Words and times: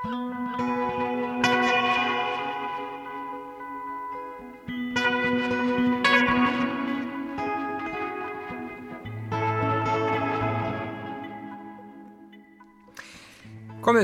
Komið 0.00 0.12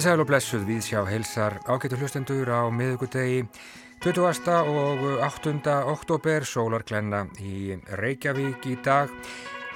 sæl 0.05 0.21
og 0.21 0.27
blessuð 0.29 0.67
við 0.69 0.83
sjá 0.85 1.01
heilsar 1.09 1.57
ágættu 1.65 1.97
hlustendur 1.97 2.45
á 2.53 2.69
miðugudegi 2.69 3.47
20. 4.05 4.53
og 4.53 5.01
8. 5.25 5.55
oktober 5.89 6.45
sólarklenna 6.45 7.23
í 7.41 7.73
Reykjavík 7.97 8.69
í 8.69 8.77
dag. 8.85 9.09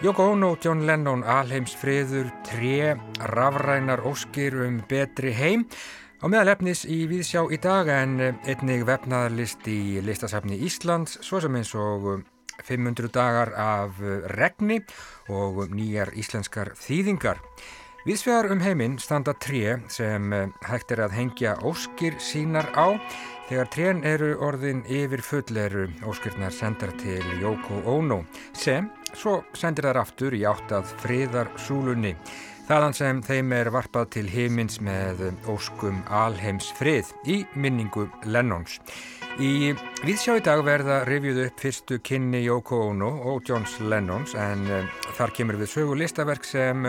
Joko 0.04 0.34
Ono, 0.34 0.52
John 0.60 0.84
Lennon, 0.84 1.24
Alheims 1.24 1.72
friður, 1.76 2.28
tre, 2.44 2.98
rafrænar 3.32 4.04
óskir 4.04 4.60
um 4.66 4.82
betri 4.84 5.32
heim 5.32 5.64
á 6.20 6.26
meðalefnis 6.28 6.84
í 6.84 7.06
Víðsjá 7.08 7.46
í 7.48 7.58
dag 7.60 7.88
en 7.88 8.18
einnig 8.20 8.84
vefnaðarlist 8.88 9.64
í 9.72 10.00
listasafni 10.04 10.60
Íslands 10.66 11.16
svo 11.24 11.40
sem 11.40 11.56
eins 11.56 11.72
og 11.74 12.22
500 12.60 13.08
dagar 13.14 13.54
af 13.56 14.00
regni 14.36 14.82
og 15.32 15.64
nýjar 15.72 16.12
íslenskar 16.20 16.74
þýðingar. 16.76 17.40
Viðsvegar 18.00 18.46
um 18.54 18.62
heiminn 18.64 18.94
standa 18.96 19.34
tré 19.36 19.74
sem 19.92 20.32
eh, 20.32 20.46
hægt 20.64 20.92
er 20.94 21.02
að 21.04 21.18
hengja 21.18 21.58
óskir 21.68 22.14
sínar 22.16 22.70
á. 22.72 22.96
Þegar 23.50 23.68
trén 23.74 24.00
eru 24.08 24.30
orðin 24.40 24.80
yfir 24.88 25.20
fulleru 25.20 25.84
óskirnar 26.08 26.54
sendar 26.54 26.94
til 27.02 27.24
Yoko 27.42 27.82
Ono 27.92 28.22
sem 28.56 28.88
svo 29.12 29.42
sendir 29.52 29.90
þær 29.90 30.00
aftur 30.04 30.36
í 30.38 30.46
áttað 30.48 30.94
friðar 31.02 31.52
súlunni. 31.60 32.14
Þaðan 32.70 32.92
sem 32.94 33.20
þeim 33.26 33.52
er 33.56 33.68
varpað 33.74 34.04
til 34.14 34.28
heimins 34.30 34.76
með 34.78 35.24
óskum 35.50 35.96
alheims 36.06 36.68
frið 36.78 37.08
í 37.26 37.40
minningu 37.58 38.04
Lennons. 38.30 38.76
Í 39.42 39.72
viðsjá 40.04 40.36
í 40.38 40.44
dag 40.46 40.62
verða 40.62 41.00
revjuð 41.08 41.40
upp 41.48 41.64
fyrstu 41.64 41.98
kynni 41.98 42.44
Yoko 42.44 42.78
Ono 42.92 43.08
og 43.32 43.42
Johns 43.50 43.74
Lennons 43.82 44.36
en 44.38 44.62
eh, 44.70 44.86
þar 45.16 45.34
kemur 45.34 45.58
við 45.58 45.72
sögu 45.72 45.96
listaverk 45.98 46.46
sem 46.46 46.86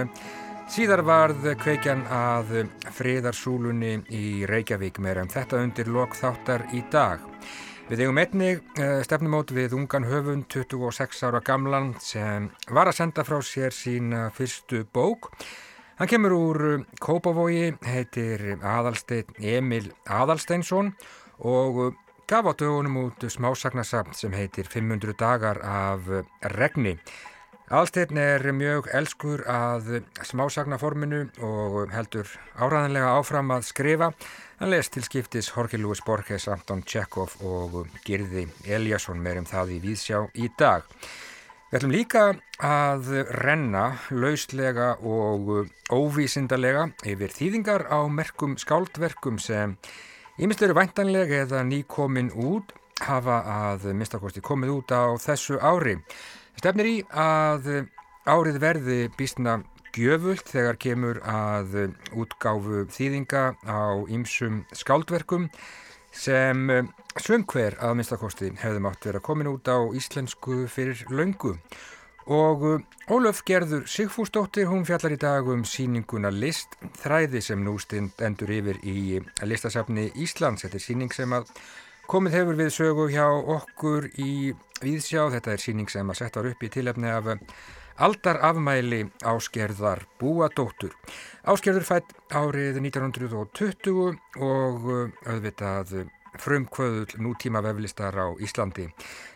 Síðar 0.70 1.02
varð 1.02 1.50
kveikjan 1.64 2.06
að 2.14 2.54
friðarsúlunni 3.00 3.96
í 4.14 4.46
Reykjavík 4.48 5.02
meira 5.02 5.26
um 5.26 5.34
þetta 5.34 5.64
undir 5.66 5.90
lokþáttar 5.90 6.68
í 6.78 6.84
dag. 6.94 7.26
Við 7.90 8.06
eigum 8.06 8.22
einnig 8.22 8.62
uh, 8.78 9.02
stefnumót 9.02 9.50
við 9.58 9.74
ungan 9.76 10.06
höfund 10.08 10.46
26 10.54 11.26
ára 11.26 11.42
gamlan 11.42 11.92
sem 12.00 12.52
var 12.70 12.94
að 12.94 13.02
senda 13.02 13.26
frá 13.28 13.42
sér 13.42 13.74
sína 13.76 14.30
fyrstu 14.38 14.86
bók. 14.94 15.34
Hann 16.02 16.10
kemur 16.10 16.34
úr 16.34 16.60
Kópavogi, 16.98 17.76
heitir 17.86 18.42
Adalstein 18.66 19.36
Emil 19.38 19.92
Adalsteinsson 20.10 20.88
og 21.46 21.94
gaf 22.26 22.50
á 22.50 22.58
dögunum 22.58 22.98
út 23.04 23.22
smásagnasafn 23.30 24.18
sem 24.18 24.34
heitir 24.34 24.66
500 24.66 25.14
dagar 25.20 25.62
af 25.62 26.10
regni. 26.58 26.96
Alsteinn 27.70 28.18
er 28.18 28.50
mjög 28.50 28.90
elskur 28.98 29.46
að 29.46 30.02
smásagnaforminu 30.26 31.22
og 31.38 31.94
heldur 31.94 32.34
áræðanlega 32.58 33.14
áfram 33.22 33.54
að 33.54 33.70
skrifa. 33.70 34.10
Hann 34.58 34.74
les 34.74 34.90
til 34.90 35.06
skiptis 35.06 35.54
Jorge 35.54 35.78
Luis 35.78 36.02
Borges, 36.02 36.50
Anton 36.50 36.82
Tjekov 36.82 37.38
og 37.46 37.84
Girði 38.10 38.48
Eliasson 38.66 39.22
meirum 39.22 39.46
það 39.46 39.78
í 39.78 39.84
Víðsjá 39.86 40.26
í 40.34 40.50
dag. 40.58 40.82
Við 41.72 41.78
ætlum 41.80 41.92
líka 41.96 42.22
að 42.68 43.06
renna 43.46 43.82
lauslega 44.12 44.90
og 45.08 45.70
óvísindarlega 45.88 46.82
yfir 47.08 47.32
þýðingar 47.32 47.86
á 47.88 48.04
merkum 48.12 48.58
skáldverkum 48.60 49.38
sem 49.40 49.78
ímest 50.36 50.66
eru 50.68 50.76
væntanlega 50.76 51.46
eða 51.46 51.62
nýkomin 51.64 52.34
út 52.36 52.74
hafa 53.08 53.38
að 53.54 53.88
mistakosti 53.96 54.44
komið 54.44 54.74
út 54.74 54.92
á 54.92 55.16
þessu 55.24 55.62
ári. 55.64 55.96
Stefnir 56.60 56.92
í 56.92 56.98
að 57.08 57.72
árið 58.28 58.60
verði 58.60 59.00
býstna 59.16 59.62
gjöfult 59.96 60.52
þegar 60.52 60.76
kemur 60.76 61.24
að 61.24 61.86
útgáfu 62.12 62.84
þýðinga 62.92 63.46
á 63.64 63.96
ýmsum 64.12 64.66
skáldverkum 64.76 65.48
sem 66.12 66.68
svöngver 67.20 67.76
að 67.84 67.98
minnstakosti 68.00 68.52
hefðum 68.62 68.88
átt 68.88 69.08
verið 69.08 69.20
að 69.20 69.26
komin 69.26 69.50
út 69.52 69.68
á 69.68 69.80
íslensku 69.98 70.66
fyrir 70.72 71.02
löngu. 71.12 71.58
Og 72.32 72.84
Ólöf 73.12 73.42
Gerður 73.44 73.88
Sigfúsdóttir, 73.90 74.70
hún 74.70 74.86
fjallar 74.86 75.16
í 75.16 75.20
dag 75.20 75.48
um 75.50 75.66
síninguna 75.68 76.30
List, 76.32 76.78
þræði 77.02 77.42
sem 77.44 77.64
nú 77.66 77.74
stund 77.82 78.22
endur 78.24 78.54
yfir 78.54 78.78
í 78.88 79.20
listasafni 79.44 80.12
Íslands. 80.16 80.64
Þetta 80.64 80.78
er 80.78 80.86
síning 80.86 81.12
sem 81.16 81.34
að 81.34 81.50
komið 82.08 82.38
hefur 82.38 82.60
við 82.62 82.72
sögu 82.78 83.10
hjá 83.12 83.26
okkur 83.28 84.08
í 84.22 84.54
Víðsjá. 84.80 85.28
Þetta 85.34 85.56
er 85.56 85.66
síning 85.66 85.92
sem 85.92 86.08
að 86.14 86.22
setja 86.22 86.46
upp 86.54 86.64
í 86.64 86.72
tilefni 86.72 87.12
af 87.12 87.34
aldar 88.02 88.40
afmæli 88.46 89.04
áskerðar 89.26 90.06
búadóttur. 90.22 90.96
Áskerður 91.44 91.90
fætt 91.90 92.16
árið 92.30 92.80
1920 92.86 94.16
og 94.40 94.90
auðvitað 95.26 96.12
frumkvöðul 96.40 97.20
nútíma 97.20 97.62
veflistar 97.66 98.16
á 98.16 98.28
Íslandi. 98.40 98.88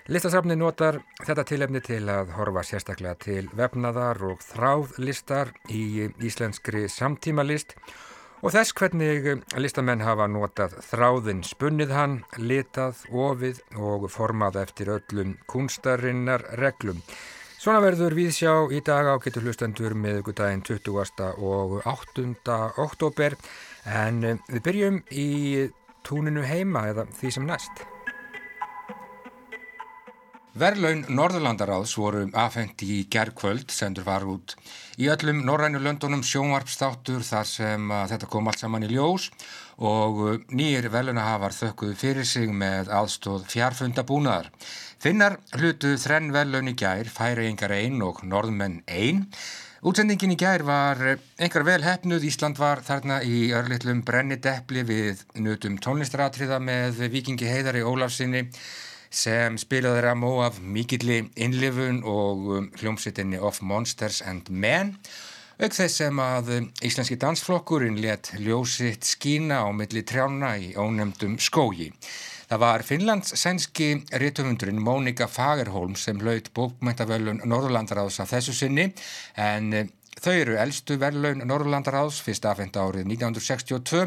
Listasafni 0.08 0.56
notar 0.56 1.02
þetta 1.26 1.46
tilefni 1.50 1.82
til 1.84 2.04
að 2.12 2.34
horfa 2.38 2.64
sérstaklega 2.64 3.16
til 3.26 3.46
vefnaðar 3.58 4.22
og 4.30 4.44
þráðlistar 4.46 5.54
í 5.74 6.10
íslenskri 6.24 6.86
samtímalist 6.92 7.76
og 8.46 8.54
þess 8.54 8.76
hvernig 8.78 9.32
listamenn 9.58 10.04
hafa 10.06 10.28
notað 10.30 10.76
þráðin 10.86 11.42
spunnið 11.48 11.96
hann, 11.96 12.20
litað, 12.38 13.00
ofið 13.10 13.64
og 13.82 14.06
formað 14.14 14.60
eftir 14.62 14.92
öllum 15.00 15.34
kunstarinnar 15.50 16.46
reglum. 16.62 17.02
Svona 17.58 17.82
verður 17.82 18.14
við 18.14 18.34
sjá 18.36 18.52
í 18.70 18.84
dag 18.86 19.08
á 19.10 19.16
getur 19.24 19.48
hlustendur 19.48 19.96
með 19.98 20.22
daginn 20.38 20.62
20. 20.62 21.32
og 21.42 21.80
8. 21.82 22.28
oktober 22.84 23.34
en 23.90 24.22
við 24.52 24.62
byrjum 24.68 25.02
í 25.10 25.30
túninu 26.06 26.46
heima 26.46 26.88
eða 26.94 27.10
því 27.20 27.36
sem 27.36 27.46
næst. 27.50 27.86
Verlaun 30.56 31.02
Norðurlandaráðs 31.12 31.98
voru 32.00 32.22
afhengt 32.32 32.80
í 32.88 33.02
gerðkvöld, 33.12 33.74
sendur 33.76 34.06
var 34.08 34.24
út 34.24 34.54
í 34.96 35.10
öllum 35.12 35.42
norrænu 35.44 35.82
löndunum 35.84 36.22
sjónvarpstáttur 36.24 37.26
þar 37.28 37.50
sem 37.50 37.92
þetta 37.92 38.30
kom 38.32 38.48
allt 38.48 38.64
saman 38.64 38.86
í 38.88 38.94
ljós 38.94 39.26
og 39.84 40.46
nýjir 40.56 40.88
verlaunahafar 40.94 41.52
þökkuðu 41.58 41.98
fyrir 42.00 42.30
sig 42.30 42.48
með 42.56 42.94
aðstóð 43.02 43.50
fjarfundabúnaðar. 43.52 44.48
Finnar 45.04 45.42
hlutu 45.60 45.98
þrenn 46.00 46.32
verlaun 46.32 46.72
í 46.72 46.78
gær, 46.80 47.12
færi 47.12 47.50
engar 47.50 47.76
einn 47.76 48.00
og 48.08 48.24
norðmenn 48.24 48.80
einn. 48.88 49.26
Útsendingin 49.84 50.32
í 50.32 50.38
gær 50.40 50.64
var 50.64 51.02
engar 51.36 51.66
vel 51.68 51.82
hefnuð, 51.84 52.24
Ísland 52.30 52.56
var 52.58 52.80
þarna 52.86 53.20
í 53.28 53.50
örlittlum 53.52 54.06
brennideppli 54.08 54.86
við 54.88 55.26
nutum 55.36 55.76
tónlistaratriða 55.84 56.62
með 56.64 57.02
vikingi 57.12 57.50
heiðari 57.50 57.84
Ólafsinni 57.84 58.46
sem 59.12 59.58
spilaði 59.60 60.06
Ramó 60.06 60.32
af 60.46 60.62
mikilli 60.64 61.26
innlifun 61.36 62.02
og 62.08 62.48
um, 62.58 62.70
hljómsveitinni 62.80 63.40
of 63.40 63.62
Monsters 63.62 64.22
and 64.24 64.48
Men 64.50 64.96
auk 65.60 65.76
þess 65.76 66.02
sem 66.02 66.24
að 66.24 66.54
um, 66.56 66.70
íslenski 66.84 67.20
dansflokkurinn 67.20 68.00
let 68.04 68.32
ljósitt 68.40 69.08
skína 69.08 69.60
á 69.64 69.70
milli 69.76 70.04
trjána 70.08 70.56
í 70.56 70.72
ónemdum 70.80 71.36
skógi. 71.40 71.92
Það 72.46 72.62
var 72.62 72.86
Finnlands 72.86 73.36
sænski 73.42 73.90
rítumundurinn 74.22 74.82
Mónika 74.82 75.28
Fagerholm 75.28 75.96
sem 75.98 76.20
hlaut 76.22 76.52
bókmæntavölun 76.54 77.44
Norðurlandaráðs 77.46 78.22
af 78.22 78.34
þessu 78.36 78.54
sinni 78.54 78.92
en 79.36 79.90
Þau 80.16 80.32
eru 80.32 80.56
eldstu 80.56 80.96
verðlaun 81.00 81.44
Norrlandaráðs 81.44 82.22
fyrst 82.24 82.46
afhengta 82.48 82.86
árið 82.88 83.10
1962. 83.12 84.06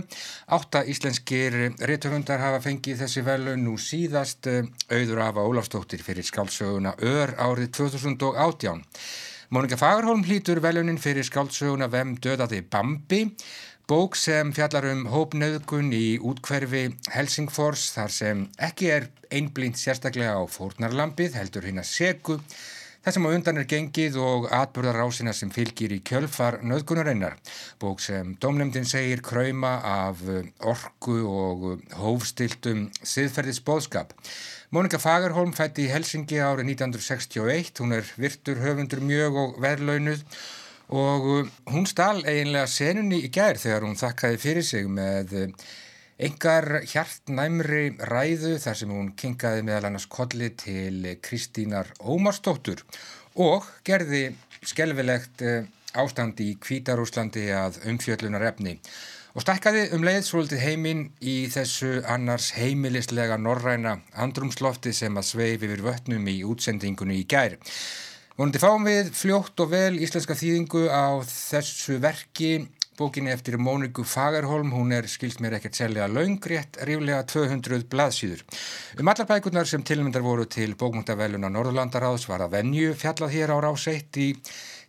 Átta 0.56 0.80
íslenskir 0.88 1.56
réttöfundar 1.84 2.40
hafa 2.40 2.62
fengið 2.64 3.02
þessi 3.02 3.24
verðlaun 3.26 3.66
nú 3.66 3.76
síðast 3.76 4.48
eh, 4.48 4.64
auður 4.88 5.20
af 5.26 5.40
Ólafstóttir 5.44 6.02
fyrir 6.04 6.24
skálsöguna 6.24 6.94
ör 7.04 7.34
árið 7.36 7.74
2018. 7.82 8.80
Mónika 9.52 9.78
Fagerholm 9.80 10.24
hlýtur 10.24 10.62
verðlaunin 10.64 11.00
fyrir 11.00 11.24
skálsöguna 11.28 11.90
Vem 11.92 12.16
dödaði 12.20 12.62
Bambi, 12.64 13.22
bók 13.88 14.18
sem 14.20 14.50
fjallar 14.52 14.84
um 14.90 15.06
hópnöðgun 15.08 15.86
í 15.96 16.18
útkverfi 16.20 16.90
Helsingfors 17.08 17.86
þar 17.94 18.12
sem 18.12 18.42
ekki 18.60 18.90
er 18.92 19.06
einblind 19.32 19.78
sérstaklega 19.80 20.34
á 20.36 20.44
fórnarlampið 20.44 21.38
heldur 21.38 21.64
hinn 21.64 21.80
að 21.80 21.88
segu 21.88 22.36
Þessum 23.06 23.28
á 23.30 23.32
undan 23.32 23.60
er 23.62 23.64
gengið 23.70 24.18
og 24.20 24.48
atbyrðarásina 24.52 25.32
sem 25.32 25.48
fylgir 25.54 25.94
í 25.94 26.00
kjölfar 26.04 26.58
nöðgunarinnar. 26.66 27.38
Bók 27.80 28.02
sem 28.04 28.34
domlemdin 28.42 28.84
segir 28.90 29.22
kræma 29.24 29.78
af 29.86 30.20
orgu 30.60 31.16
og 31.30 31.86
hófstiltum 31.96 32.90
siðferðis 33.00 33.62
bóðskap. 33.64 34.12
Mónika 34.74 35.00
Fagerholm 35.00 35.54
fætti 35.56 35.86
í 35.86 35.92
Helsingi 35.94 36.42
árið 36.42 36.74
1961. 36.74 37.78
Hún 37.80 37.96
er 37.96 38.14
virtur 38.20 38.60
höfundur 38.66 39.00
mjög 39.00 39.44
og 39.46 39.60
verðlaunuð 39.64 40.26
og 40.88 41.28
uh, 41.28 41.50
hún 41.72 41.86
stál 41.88 42.22
eiginlega 42.24 42.68
senunni 42.70 43.20
í 43.26 43.30
gær 43.32 43.60
þegar 43.60 43.84
hún 43.86 43.98
þakkaði 43.98 44.40
fyrir 44.42 44.66
sig 44.66 44.88
með 44.88 45.34
engar 46.28 46.68
uh, 46.80 46.86
hjartnæmri 46.88 47.84
ræðu 48.08 48.56
þar 48.62 48.80
sem 48.80 48.94
hún 48.94 49.12
kingaði 49.18 49.66
meðal 49.68 49.90
annars 49.90 50.08
kolli 50.08 50.50
til 50.56 51.14
Kristínar 51.22 51.92
Ómarstóttur 52.00 52.84
og 53.36 53.68
gerði 53.84 54.30
skelvilegt 54.64 55.44
uh, 55.44 55.62
ástand 55.98 56.40
í 56.44 56.54
Kvítarúslandi 56.60 57.48
að 57.54 57.80
umfjöllunar 57.88 58.48
efni 58.50 58.78
og 59.38 59.44
stakkaði 59.44 59.84
um 59.94 60.02
leið 60.02 60.24
svolítið 60.26 60.62
heiminn 60.64 61.02
í 61.20 61.36
þessu 61.52 62.00
annars 62.10 62.50
heimilislega 62.56 63.36
norræna 63.38 63.98
andrumslofti 64.18 64.90
sem 64.96 65.14
að 65.20 65.28
sveifi 65.28 65.68
yfir 65.68 65.84
vötnum 65.84 66.26
í 66.26 66.40
útsendingunni 66.48 67.20
í 67.20 67.26
gær. 67.28 67.58
Vonandi 68.38 68.60
fáum 68.62 68.84
við 68.86 69.08
fljótt 69.18 69.58
og 69.64 69.72
vel 69.72 69.96
íslenska 69.98 70.36
þýðingu 70.38 70.84
á 70.86 71.18
þessu 71.26 71.96
verki, 71.98 72.68
bókinni 72.94 73.32
eftir 73.32 73.56
Móniku 73.58 74.04
Fagerholm, 74.06 74.68
hún 74.76 74.94
er 74.94 75.08
skilst 75.10 75.40
mér 75.42 75.56
ekkert 75.56 75.74
selja 75.74 76.06
laungrétt, 76.06 76.78
ríflega 76.86 77.24
200 77.26 77.88
blaðsýður. 77.90 78.44
Um 79.02 79.10
allar 79.10 79.26
bækurnar 79.26 79.66
sem 79.66 79.82
tilmyndar 79.82 80.22
voru 80.22 80.46
til 80.46 80.76
bókmúntaveluna 80.78 81.50
Norðurlandaráðs 81.50 82.28
var 82.30 82.44
að 82.46 82.54
venju 82.60 82.92
fjallað 83.00 83.34
hér 83.34 83.54
á 83.54 83.58
ráseitt 83.66 84.20
í 84.22 84.28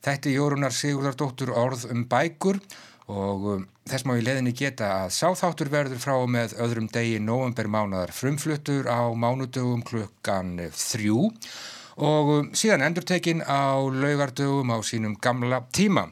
þætti 0.06 0.36
Jórunar 0.36 0.78
Sigurdardóttur 0.78 1.50
orð 1.57 1.88
um 1.90 2.06
bækur. 2.06 2.62
Og 3.10 3.50
um, 3.56 3.66
þess 3.90 4.06
má 4.06 4.13
ég 4.19 4.28
leðinni 4.28 4.54
geta 4.54 4.92
að 5.00 5.16
sáþáttur 5.18 5.74
verður 5.74 6.06
frá 6.06 6.13
með 6.30 6.54
öðrum 6.62 6.94
degi 6.94 7.18
november 7.18 7.66
mánadar 7.66 8.13
frumfluttur 8.13 8.86
á 8.86 9.10
mánudögum 9.10 9.81
klukkan 9.81 10.54
þrjú. 10.69 11.25
og 11.34 11.78
um, 12.00 12.51
síðan 12.56 12.86
endurtekin 12.88 13.44
á 13.44 13.75
laugardögum 13.80 14.72
á 14.72 14.78
sínum 14.86 15.18
gamla 15.19 15.63
tíma. 15.75 16.07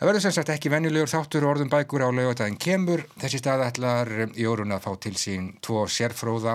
Það 0.00 0.08
verður 0.08 0.24
sem 0.24 0.32
sagt 0.36 0.52
ekki 0.52 0.70
venjulegur 0.72 1.10
þáttur 1.12 1.44
orðum 1.48 1.72
bækur 1.72 2.04
á 2.04 2.08
laugadaginn 2.08 2.60
kemur. 2.60 3.02
Þessi 3.20 3.42
stað 3.42 3.66
ætlar 3.66 4.08
Jórun 4.36 4.72
að 4.72 4.86
fá 4.86 4.94
til 5.00 5.12
sín 5.20 5.50
tvo 5.60 5.82
sérfróða 5.84 6.54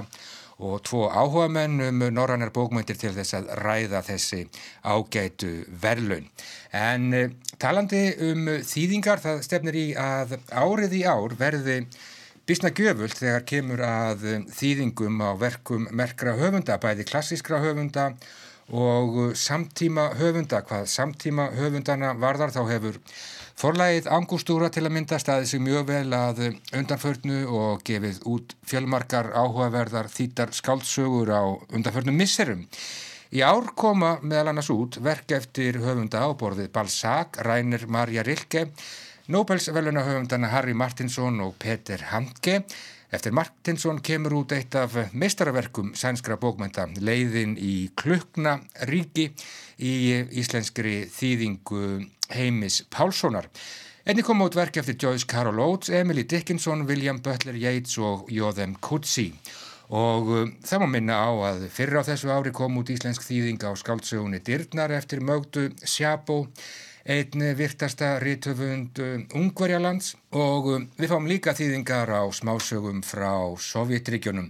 og 0.65 0.79
tvo 0.87 1.09
áhuga 1.11 1.49
menn 1.51 1.81
um 1.83 2.01
norrannar 2.15 2.53
bókmyndir 2.55 2.97
til 2.97 3.11
þess 3.13 3.35
að 3.37 3.51
ræða 3.59 4.01
þessi 4.07 4.45
ágætu 4.81 5.51
verðlaun. 5.81 6.29
En 6.71 7.13
eh, 7.13 7.35
talandi 7.61 8.07
um 8.31 8.47
þýðingar, 8.63 9.21
það 9.21 9.45
stefnir 9.45 9.77
í 9.77 9.87
að 9.99 10.37
árið 10.49 10.99
í 11.01 11.05
ár 11.05 11.35
verði 11.37 11.81
Bísna 12.45 12.69
gjöfult 12.69 13.17
þegar 13.17 13.41
kemur 13.49 13.81
að 13.81 14.25
þýðingum 14.53 15.17
á 15.17 15.33
verkum 15.41 15.87
merkra 15.89 16.35
höfunda, 16.37 16.75
bæði 16.77 17.07
klassískra 17.09 17.57
höfunda 17.63 18.11
og 18.73 19.17
uh, 19.17 19.33
samtíma 19.37 20.09
höfunda, 20.17 20.63
hvað 20.65 20.87
samtíma 20.89 21.51
höfundana 21.53 22.13
varðar 22.17 22.53
þá 22.55 22.61
hefur 22.71 22.99
forlægið 23.55 24.09
Angústúra 24.11 24.71
til 24.73 24.85
að 24.87 24.95
mynda 24.97 25.19
staðið 25.21 25.49
sig 25.51 25.63
mjög 25.63 25.87
vel 25.89 26.17
að 26.17 26.41
undanförnu 26.75 27.41
og 27.45 27.83
gefið 27.87 28.21
út 28.31 28.55
fjölmarkar 28.67 29.31
áhugaverðar 29.35 30.09
þýtar 30.11 30.53
skáldsögur 30.57 31.31
á 31.31 31.43
undanförnum 31.71 32.17
misserum. 32.17 32.65
Í 33.35 33.41
ár 33.45 33.71
koma 33.75 34.17
meðal 34.21 34.51
annars 34.51 34.71
út 34.73 34.99
verk 35.03 35.31
eftir 35.35 35.79
höfunda 35.83 36.25
áborðið 36.25 36.71
Balzac, 36.73 37.39
Rainer 37.43 37.87
Maria 37.87 38.23
Rilke, 38.23 38.67
Nobels 39.27 39.71
veluna 39.73 40.03
höfundana 40.05 40.51
Harry 40.53 40.73
Martinson 40.77 41.39
og 41.41 41.55
Peter 41.57 42.01
Handke 42.11 42.59
Eftir 43.15 43.31
Martinsson 43.31 44.01
kemur 44.03 44.33
út 44.41 44.51
eitt 44.51 44.75
af 44.75 44.91
meistaraverkum 45.15 45.93
sænskra 45.95 46.35
bókmænta 46.35 46.83
leiðin 46.99 47.53
í 47.55 47.87
klukna 47.95 48.57
ríki 48.89 49.29
í 49.79 49.93
íslenskri 50.41 51.05
þýðingu 51.13 51.85
heimis 52.35 52.81
Pálssonar. 52.91 53.47
Enni 54.05 54.25
kom 54.25 54.43
út 54.43 54.57
verk 54.57 54.81
eftir 54.81 54.97
Joyce 54.99 55.29
Carol 55.31 55.61
Oates, 55.63 55.93
Emily 55.95 56.25
Dickinson, 56.27 56.83
William 56.89 57.21
Butler 57.23 57.55
Yeats 57.55 57.95
og 57.97 58.27
Jóðem 58.27 58.75
Kutsi. 58.83 59.29
Og 59.95 60.33
um, 60.35 60.51
það 60.65 60.83
má 60.83 60.87
minna 60.97 61.21
á 61.23 61.31
að 61.53 61.69
fyrra 61.71 62.03
á 62.03 62.07
þessu 62.09 62.33
ári 62.35 62.51
kom 62.51 62.75
út 62.81 62.91
íslensk 62.91 63.23
þýðing 63.23 63.63
á 63.63 63.71
skáldsögunni 63.79 64.43
Dyrnar 64.43 64.91
eftir 64.97 65.23
mögdu 65.23 65.69
Sjabó 65.87 66.43
einn 67.05 67.43
virtasta 67.57 68.19
rítöfund 68.19 68.97
um, 68.97 69.27
Ungverjalands 69.37 70.15
og 70.33 70.69
um, 70.73 70.87
við 70.97 71.11
fáum 71.11 71.27
líka 71.29 71.53
þýðingar 71.53 72.09
á 72.09 72.25
smásögum 72.33 73.03
frá 73.05 73.53
Sovjetríkjunum. 73.61 74.49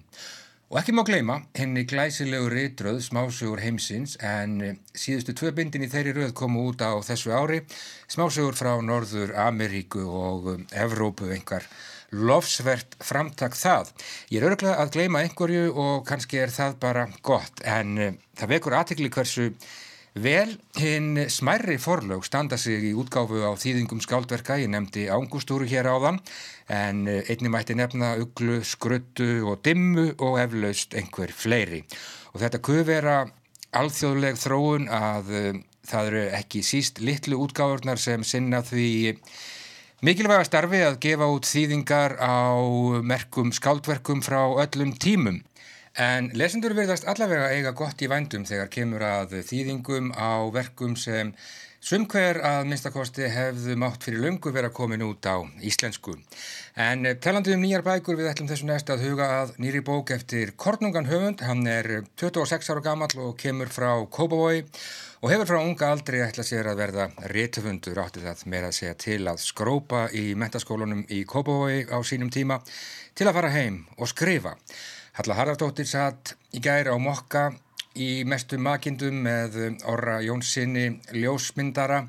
Og 0.72 0.80
ekki 0.80 0.96
má 0.96 1.04
gleyma 1.06 1.42
henni 1.58 1.84
glæsilegu 1.84 2.48
rítröð 2.54 3.02
smásögur 3.04 3.60
heimsins 3.60 4.16
en 4.24 4.56
um, 4.64 4.80
síðustu 4.96 5.36
tvö 5.36 5.52
bindin 5.58 5.84
í 5.84 5.92
þeirri 5.92 6.16
röð 6.16 6.32
komu 6.40 6.64
út 6.72 6.80
á 6.80 6.96
þessu 7.04 7.36
ári 7.36 7.60
smásögur 8.08 8.56
frá 8.56 8.72
Norður 8.80 9.36
Ameríku 9.36 10.08
og 10.08 10.54
Evrópu 10.72 11.28
einhver 11.36 11.68
lofsvert 12.16 12.96
framtak 13.04 13.58
það. 13.60 13.92
Ég 14.32 14.40
er 14.40 14.48
öruglega 14.48 14.80
að 14.80 14.94
gleyma 14.96 15.26
einhverju 15.26 15.74
og 15.74 16.06
kannski 16.08 16.40
er 16.40 16.56
það 16.56 16.80
bara 16.80 17.10
gott 17.20 17.60
en 17.68 17.98
það 18.40 18.54
vekur 18.56 18.78
aðtikli 18.80 19.12
hversu 19.12 19.52
Vel, 20.16 20.54
hinn 20.80 21.18
smærri 21.28 21.76
forlög 21.76 22.24
standa 22.24 22.56
sig 22.56 22.86
í 22.88 22.94
útgáfu 22.96 23.42
á 23.44 23.52
þýðingum 23.60 24.00
skáldverka, 24.00 24.56
ég 24.62 24.70
nefndi 24.72 25.10
ángustúru 25.12 25.68
hér 25.68 25.90
á 25.92 25.96
þann, 26.00 26.20
en 26.72 27.02
eh, 27.12 27.28
einni 27.28 27.52
mætti 27.52 27.76
nefna 27.76 28.14
uglu, 28.24 28.62
skruttu 28.64 29.44
og 29.44 29.60
dimmu 29.68 30.14
og 30.24 30.38
eflaust 30.40 30.96
einhver 30.96 31.36
fleiri. 31.36 31.82
Og 32.32 32.40
þetta 32.46 32.64
kuð 32.64 32.86
vera 32.88 33.18
alþjóðleg 33.76 34.40
þróun 34.40 34.88
að 34.88 35.34
uh, 35.36 35.60
það 35.84 36.10
eru 36.14 36.24
ekki 36.40 36.64
síst 36.64 37.04
litlu 37.04 37.42
útgáfurnar 37.44 38.00
sem 38.00 38.24
sinna 38.24 38.62
því 38.64 39.18
mikilvæga 40.06 40.48
starfi 40.48 40.80
að 40.86 41.02
gefa 41.04 41.28
út 41.28 41.50
þýðingar 41.50 42.16
á 42.24 42.56
merkum 43.04 43.52
skáldverkum 43.52 44.24
frá 44.24 44.46
öllum 44.64 44.96
tímum. 44.96 45.44
En 45.96 46.26
lesendur 46.36 46.74
verðast 46.76 47.06
allavega 47.08 47.54
eiga 47.56 47.72
gott 47.72 48.02
í 48.04 48.10
vændum 48.12 48.44
þegar 48.44 48.68
kemur 48.68 49.04
að 49.08 49.38
þýðingum 49.48 50.10
á 50.12 50.44
verkum 50.52 50.98
sem 51.00 51.30
sumkver 51.80 52.42
að 52.44 52.66
minnstakosti 52.68 53.30
hefðu 53.32 53.78
mátt 53.80 54.04
fyrir 54.04 54.26
lungu 54.26 54.52
vera 54.52 54.74
komin 54.76 55.06
út 55.06 55.24
á 55.24 55.40
íslensku. 55.64 56.18
En 56.76 57.08
talandi 57.24 57.54
um 57.56 57.64
nýjar 57.64 57.86
bækur 57.86 58.18
við 58.20 58.28
ætlum 58.28 58.50
þessu 58.50 58.68
næst 58.68 58.92
að 58.92 59.06
huga 59.06 59.30
að 59.38 59.54
nýri 59.64 59.80
bók 59.88 60.12
eftir 60.12 60.52
Kornungan 60.60 61.08
Höfund. 61.08 61.46
Hann 61.48 61.64
er 61.64 62.04
26 62.20 62.74
ára 62.74 62.84
gammal 62.84 63.16
og 63.16 63.38
kemur 63.40 63.72
frá 63.72 63.94
Kópavói 64.04 64.66
og 65.22 65.32
hefur 65.32 65.48
frá 65.54 65.62
unga 65.62 65.94
aldrei 65.94 66.20
ætla 66.26 66.44
sér 66.44 66.74
að 66.74 66.82
verða 66.84 67.08
réttöfundur 67.32 68.04
átti 68.04 68.26
það 68.26 68.44
með 68.52 68.68
að 68.68 68.78
segja 68.82 69.00
til 69.06 69.22
að 69.32 69.40
skrópa 69.46 70.10
í 70.12 70.28
mentaskólanum 70.36 71.08
í 71.08 71.24
Kópavói 71.24 71.88
á 71.88 72.04
sínum 72.04 72.34
tíma 72.36 72.60
til 73.16 73.30
að 73.30 73.40
fara 73.40 73.56
heim 73.56 73.86
og 73.96 74.12
skrifa. 74.12 74.58
Halla 75.16 75.36
Haraldóttir 75.38 75.88
satt 75.88 76.34
í 76.52 76.60
gæri 76.60 76.92
á 76.92 76.98
mokka 77.00 77.46
í 77.96 78.26
mestu 78.28 78.58
makindum 78.60 79.22
með 79.24 79.54
Orra 79.88 80.18
Jónssoni 80.20 80.90
ljósmyndara. 81.16 82.02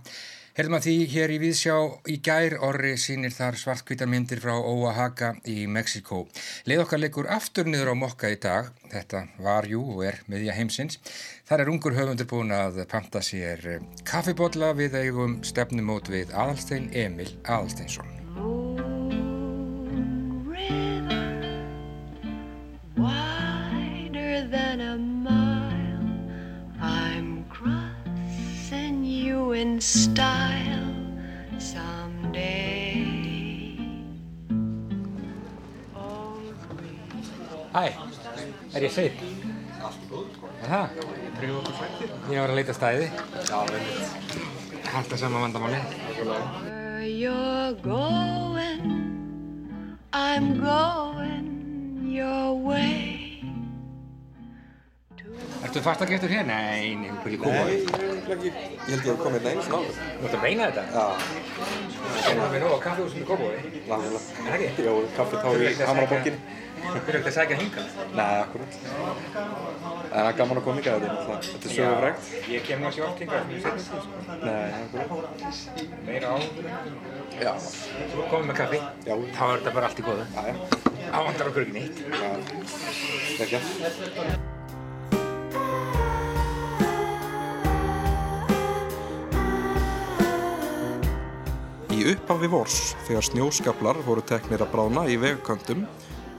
Herðum 0.56 0.78
að 0.78 0.88
því 0.88 0.94
hér 1.12 1.34
í 1.34 1.36
Víðsjá 1.38 1.76
í 2.10 2.16
gær 2.26 2.56
orri 2.66 2.96
sínir 2.98 3.30
þar 3.30 3.60
svartkvítarmyndir 3.60 4.42
frá 4.42 4.56
Oaxaca 4.56 5.36
í 5.46 5.68
Mexiko. 5.70 6.25
Leið 6.66 6.82
okkar 6.82 7.02
leikur 7.04 7.30
aftur 7.30 7.70
niður 7.70 7.92
á 7.92 8.02
mokka 8.02 8.32
í 8.34 8.40
dag. 8.42 8.72
Þetta 8.90 9.22
var 9.38 9.70
jú 9.70 9.84
og 9.94 10.02
er 10.08 10.18
meðja 10.26 10.56
heimsins. 10.58 10.98
Þar 11.46 11.62
er 11.62 11.75
ungur 11.76 11.94
höfundur 11.94 12.30
búin 12.32 12.50
að 12.56 12.82
panta 12.90 13.22
sér 13.22 13.84
kaffibotla 14.02 14.75
við 14.75 14.98
eigum 15.04 15.44
stefnumót 15.46 16.10
við 16.10 16.34
Adalstein 16.34 16.90
Emil 16.90 17.30
Adalsteinsson. 17.44 18.75
You 29.46 29.52
in 29.52 29.80
style 29.80 30.94
someday. 31.58 33.06
Hæ, 37.74 37.86
er 38.74 38.80
ég 38.80 38.90
sveit? 38.90 39.12
Er 40.62 40.68
það? 40.70 40.88
Ég 42.30 42.40
var 42.40 42.48
að 42.48 42.56
leita 42.58 42.74
stæði. 42.74 43.10
Að 44.96 45.16
sama 45.20 45.44
vandamáli. 45.44 45.78
You're 47.06 47.74
going, 47.84 48.88
I'm 50.12 50.58
going 50.58 52.10
your 52.10 52.54
way 52.54 53.25
Ertu 55.66 55.81
fastagestur 55.83 56.31
hér? 56.31 56.45
Nei, 56.47 56.95
nei, 57.00 57.09
hún 57.11 57.19
er 57.19 57.26
ekki 57.26 57.38
komið. 57.43 57.57
Nei, 57.57 57.73
ég, 57.73 57.83
ekki, 58.35 58.49
ég 58.52 58.57
held 58.90 59.02
ég 59.02 59.11
hef 59.11 59.19
komið 59.23 59.38
hérna 59.40 59.50
einu 59.50 59.62
svona 59.66 59.78
áður. 59.81 59.95
Þú 59.97 60.25
ætti 60.28 60.37
að 60.37 60.43
meina 60.45 60.62
þetta? 60.69 60.85
Já. 60.93 61.07
Það 62.16 62.31
er 62.31 62.37
mér 62.52 62.61
nóg 62.62 62.73
á 62.73 62.78
kaffehúsinu 62.87 63.23
í 63.23 63.28
Kópói. 63.31 63.57
Náttúrulega. 63.88 64.21
En 64.45 64.50
ekki? 64.57 64.69
Jó, 64.87 64.93
kaffetá 65.16 65.49
í 65.57 65.59
Hamaraborginni. 65.90 66.40
Þú 66.87 66.99
fyrir 67.07 67.19
ekki 67.19 67.31
að 67.31 67.37
segja 67.37 67.57
hingað? 67.59 67.88
Nei, 68.14 68.37
akkurat. 68.45 68.73
En 68.76 70.12
það 70.12 70.26
er 70.26 70.37
gaman 70.38 70.59
að 70.61 70.64
koma 70.66 70.76
hingað, 70.78 70.97
þetta 71.07 71.35
þetta 71.47 71.66
er 71.66 71.73
sögufrækt. 71.76 72.23
Ég 72.52 72.61
kem 72.69 72.81
að 72.87 72.93
sjá 72.95 73.05
oft 73.09 73.21
hingað, 73.25 73.43
mjög 73.50 73.61
því, 73.64 73.71
sko. 73.87 73.97
Nei, 74.45 74.66
akkurat. 74.85 75.28
Meira 76.07 76.28
á. 76.31 76.38
Upphafi 92.12 92.48
vors, 92.52 92.76
þegar 93.06 93.25
snjóskaplar 93.26 93.98
voru 94.06 94.22
teknir 94.26 94.62
að 94.64 94.72
brána 94.75 95.06
í 95.10 95.16
vegkantum 95.20 95.86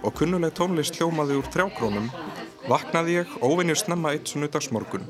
og 0.05 0.13
kunnuleg 0.15 0.53
tónlist 0.55 0.95
hljómaði 1.00 1.39
úr 1.39 1.50
trjákrónum, 1.51 2.07
vaknaði 2.69 3.17
ég 3.19 3.33
óvinnir 3.43 3.79
snemma 3.79 4.13
eitt 4.15 4.31
sunnudagsmorgun, 4.31 5.07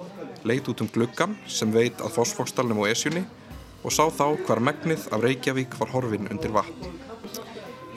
leit 0.47 0.69
út 0.71 0.81
um 0.81 0.89
gluggan 0.93 1.35
sem 1.45 1.73
veit 1.73 2.01
að 2.01 2.15
fósfókstalnum 2.17 2.81
og 2.83 2.89
esjunni 2.91 3.25
og 3.83 3.93
sá 3.93 4.07
þá 4.09 4.25
hvar 4.47 4.63
megnið 4.69 5.07
af 5.11 5.23
Reykjavík 5.25 5.77
var 5.81 5.93
horfin 5.93 6.29
undir 6.31 6.55
vatn. 6.55 6.95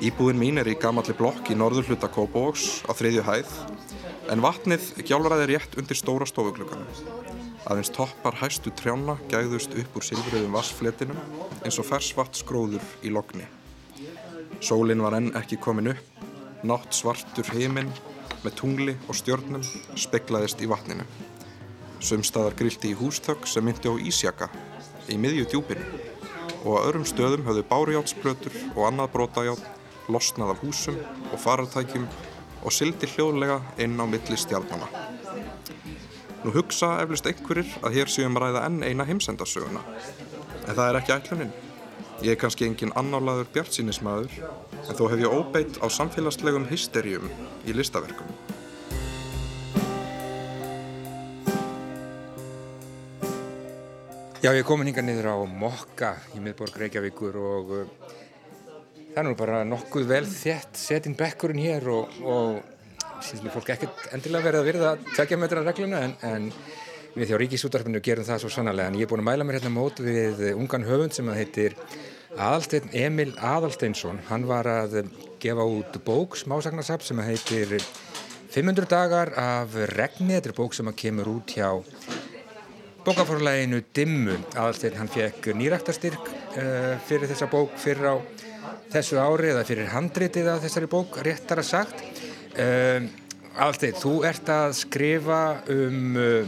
Íbúðin 0.00 0.40
mín 0.40 0.60
er 0.60 0.68
í 0.68 0.78
gamalli 0.80 1.16
blokk 1.16 1.50
í 1.52 1.58
norður 1.58 1.90
hluta 1.90 2.08
Kópavóks 2.12 2.80
á 2.88 2.96
þriðju 2.96 3.26
hæð 3.26 3.58
en 4.32 4.44
vatnið 4.44 4.92
gjálraði 5.04 5.52
rétt 5.54 5.76
undir 5.80 5.98
stóra 5.98 6.28
stofuglugganum. 6.28 7.29
Aðeins 7.70 7.92
toppar 7.94 8.34
hæstu 8.40 8.72
trjána 8.74 9.14
gæðust 9.30 9.76
upp 9.78 9.98
úr 10.00 10.02
silfriðum 10.02 10.56
vassfletinum 10.56 11.18
eins 11.62 11.76
og 11.78 11.86
fersvart 11.86 12.34
skróður 12.34 12.82
í 13.06 13.12
lokni. 13.14 13.44
Sólinn 14.58 15.04
var 15.04 15.14
enn 15.20 15.30
ekki 15.38 15.60
komin 15.62 15.92
upp, 15.92 16.24
nátt 16.66 16.96
svartur 16.98 17.46
heiminn 17.54 17.92
með 18.42 18.56
tungli 18.58 18.96
og 19.06 19.14
stjörnum 19.20 19.62
speklaðist 19.94 20.64
í 20.64 20.70
vatninu. 20.72 21.06
Sumstaðar 22.02 22.58
grilti 22.58 22.90
í 22.90 22.98
hústökk 22.98 23.46
sem 23.46 23.62
myndi 23.62 23.86
á 23.86 23.94
Ísjaka 24.02 24.50
í 25.06 25.20
miðju 25.20 25.46
djúpinu 25.52 25.86
og 26.64 26.74
á 26.74 26.84
öðrum 26.88 27.06
stöðum 27.06 27.46
höfðu 27.46 27.64
bárjátsplötur 27.70 28.58
og 28.74 28.82
annað 28.88 29.14
brótajátt 29.14 30.10
losnað 30.10 30.56
af 30.56 30.66
húsum 30.66 30.98
og 31.30 31.38
farartækjum 31.38 32.10
og 32.64 32.74
sildi 32.74 33.14
hljóðlega 33.14 33.62
inn 33.78 33.94
á 33.94 34.04
milli 34.10 34.36
stjálfana. 34.36 34.90
Nú 36.40 36.54
hugsa 36.54 36.94
eflust 37.02 37.26
einhverjir 37.28 37.74
að 37.84 37.98
hér 37.98 38.08
séum 38.08 38.38
að 38.38 38.46
ræða 38.46 38.60
enn 38.68 38.84
eina 38.86 39.04
heimsendasöguna. 39.04 39.82
En 40.64 40.72
það 40.72 40.86
er 40.86 40.98
ekki 41.00 41.12
ætlunin. 41.18 41.50
Ég 42.24 42.32
er 42.32 42.38
kannski 42.40 42.64
engin 42.64 42.94
annálaður 42.96 43.50
bjartsýnismæður, 43.52 44.38
en 44.80 44.96
þó 44.96 45.04
hef 45.12 45.20
ég 45.20 45.36
óbeitt 45.36 45.76
á 45.84 45.86
samfélagslegum 45.92 46.64
hysterjum 46.68 47.28
í 47.68 47.76
listaverkum. 47.76 48.32
Já, 54.40 54.54
ég 54.54 54.62
er 54.62 54.64
komin 54.64 54.88
hinga 54.88 55.04
niður 55.04 55.32
á 55.32 55.38
Mokka 55.44 56.14
í 56.32 56.40
miðborg 56.40 56.80
Reykjavíkur 56.80 57.36
og 57.36 57.72
uh, 57.82 57.88
það 59.10 59.18
er 59.20 59.26
nú 59.28 59.36
bara 59.36 59.64
nokkuð 59.68 60.06
vel 60.08 60.24
þétt 60.24 60.80
setinn 60.80 61.16
bekkurinn 61.20 61.60
hér 61.60 61.90
og, 61.92 62.20
og 62.24 62.69
síðan 63.24 63.52
fólk 63.54 63.72
ekkert 63.74 64.06
endilega 64.14 64.46
verið 64.46 64.60
að 64.60 64.68
virða 64.70 64.92
tvekja 65.10 65.38
metra 65.40 65.64
regluna 65.64 66.04
en, 66.06 66.14
en 66.26 66.48
við 67.14 67.30
þjá 67.30 67.40
Ríkisútarfinu 67.42 68.02
gerum 68.04 68.26
það 68.26 68.42
svo 68.44 68.52
sannarlega. 68.54 68.92
En 68.92 68.98
ég 69.00 69.06
er 69.06 69.10
búin 69.10 69.22
að 69.24 69.28
mæla 69.30 69.46
mér 69.46 69.58
hérna 69.58 69.72
mót 69.74 70.00
við 70.04 70.42
ungan 70.52 70.86
höfund 70.86 71.16
sem 71.16 71.30
að 71.30 71.40
heitir 71.40 71.76
Aðalstein 72.38 72.90
Emil 72.94 73.32
Aðalsteinsson. 73.36 74.22
Hann 74.28 74.46
var 74.48 74.68
að 74.70 75.00
gefa 75.42 75.66
út 75.66 75.98
bók 76.06 76.38
smásagnarsap 76.38 77.02
sem 77.06 77.18
að 77.22 77.32
heitir 77.32 77.76
500 78.54 78.90
dagar 78.90 79.34
af 79.38 79.74
regni. 79.96 80.36
Þetta 80.36 80.52
er 80.52 80.58
bók 80.58 80.76
sem 80.76 80.90
að 80.90 81.00
kemur 81.02 81.32
út 81.34 81.56
hjá 81.56 81.72
bókaforleginu 83.06 83.82
Dimmu. 83.96 84.38
Aðalstein 84.54 84.98
hann 85.00 85.10
fekk 85.10 85.50
nýræktarstyrk 85.58 86.30
uh, 86.30 86.94
fyrir 87.08 87.30
þessa 87.32 87.50
bók 87.50 87.74
fyrir 87.80 88.12
á 88.12 88.16
þessu 88.90 89.18
ári 89.22 89.52
eða 89.52 89.66
fyrir 89.66 89.90
handritið 89.92 90.50
af 90.52 90.64
þessari 90.64 90.88
bók 90.90 91.20
réttar 91.24 91.62
að 91.62 91.70
sagt 91.70 92.19
Um, 92.58 93.10
Alþið, 93.60 93.96
þú 94.00 94.14
ert 94.24 94.48
að 94.50 94.72
skrifa 94.78 95.40
um 95.74 96.16
uh, 96.18 96.46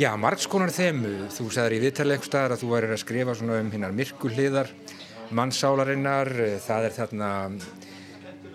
já, 0.00 0.10
margskonar 0.18 0.72
þemu. 0.72 1.28
Þú 1.32 1.48
sagðir 1.52 1.86
í 1.88 1.92
staðar 2.24 2.56
að 2.56 2.64
þú 2.64 2.72
væri 2.72 2.92
að 2.92 3.02
skrifa 3.04 3.36
um 3.60 3.72
hinnar 3.72 3.94
myrkuhliðar 3.96 4.72
mannsálarinnar 5.32 6.30
það 6.62 6.86
er 6.88 6.94
þarna 6.96 7.30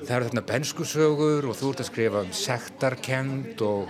það 0.03 0.13
eru 0.17 0.27
þarna 0.29 0.43
benskusögur 0.51 1.47
og 1.49 1.57
þú 1.57 1.71
ert 1.71 1.81
að 1.81 1.89
skrifa 1.89 2.23
um 2.23 2.33
sektarkend 2.37 3.63
og 3.65 3.89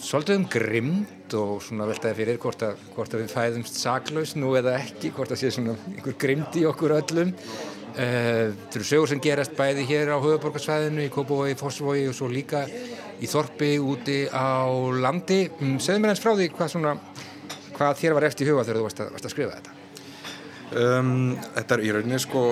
svolítið 0.00 0.38
um 0.40 0.46
grimd 0.50 1.36
og 1.36 1.56
svona 1.66 1.88
veltaði 1.88 2.18
fyrir 2.20 2.40
hvort 2.42 2.62
að, 2.64 2.84
hvort 2.94 3.14
að 3.14 3.24
við 3.24 3.34
fæðumst 3.34 3.80
saklaus 3.80 4.36
nú 4.38 4.54
eða 4.58 4.76
ekki, 4.80 5.12
hvort 5.16 5.34
að 5.34 5.42
sé 5.42 5.52
svona 5.54 5.76
einhver 5.92 6.16
grimd 6.20 6.56
í 6.56 6.64
okkur 6.68 6.96
öllum. 6.96 7.32
Eh, 7.34 7.75
þetta 7.96 8.76
eru 8.76 8.86
sögur 8.86 9.10
sem 9.10 9.20
gerast 9.24 9.54
bæði 9.56 9.86
hér 9.88 10.12
á 10.12 10.18
höfuborgarsvæðinu, 10.20 11.06
í 11.06 11.12
Kópavogi, 11.12 11.56
Fossvogi 11.56 12.04
og 12.10 12.16
svo 12.16 12.28
líka 12.28 12.66
í 12.66 13.28
Þorpi 13.30 13.76
úti 13.80 14.18
á 14.28 14.68
landi. 15.00 15.46
Mm, 15.48 15.78
segðu 15.80 16.02
mér 16.04 16.12
eins 16.12 16.20
frá 16.20 16.34
því 16.36 16.50
hvað, 16.52 16.72
svona, 16.74 16.92
hvað 17.76 18.02
þér 18.02 18.16
var 18.18 18.28
eftir 18.28 18.46
í 18.46 18.52
huga 18.52 18.66
þegar 18.66 18.80
þú 18.80 18.86
varst 18.88 19.02
að, 19.02 19.10
varst 19.16 19.28
að 19.28 19.34
skrifa 19.34 19.56
þetta? 19.56 19.74
Um, 20.76 21.36
þetta 21.54 21.76
er 21.76 21.84
í 21.86 21.90
rauninni 21.94 22.20
sko, 22.20 22.44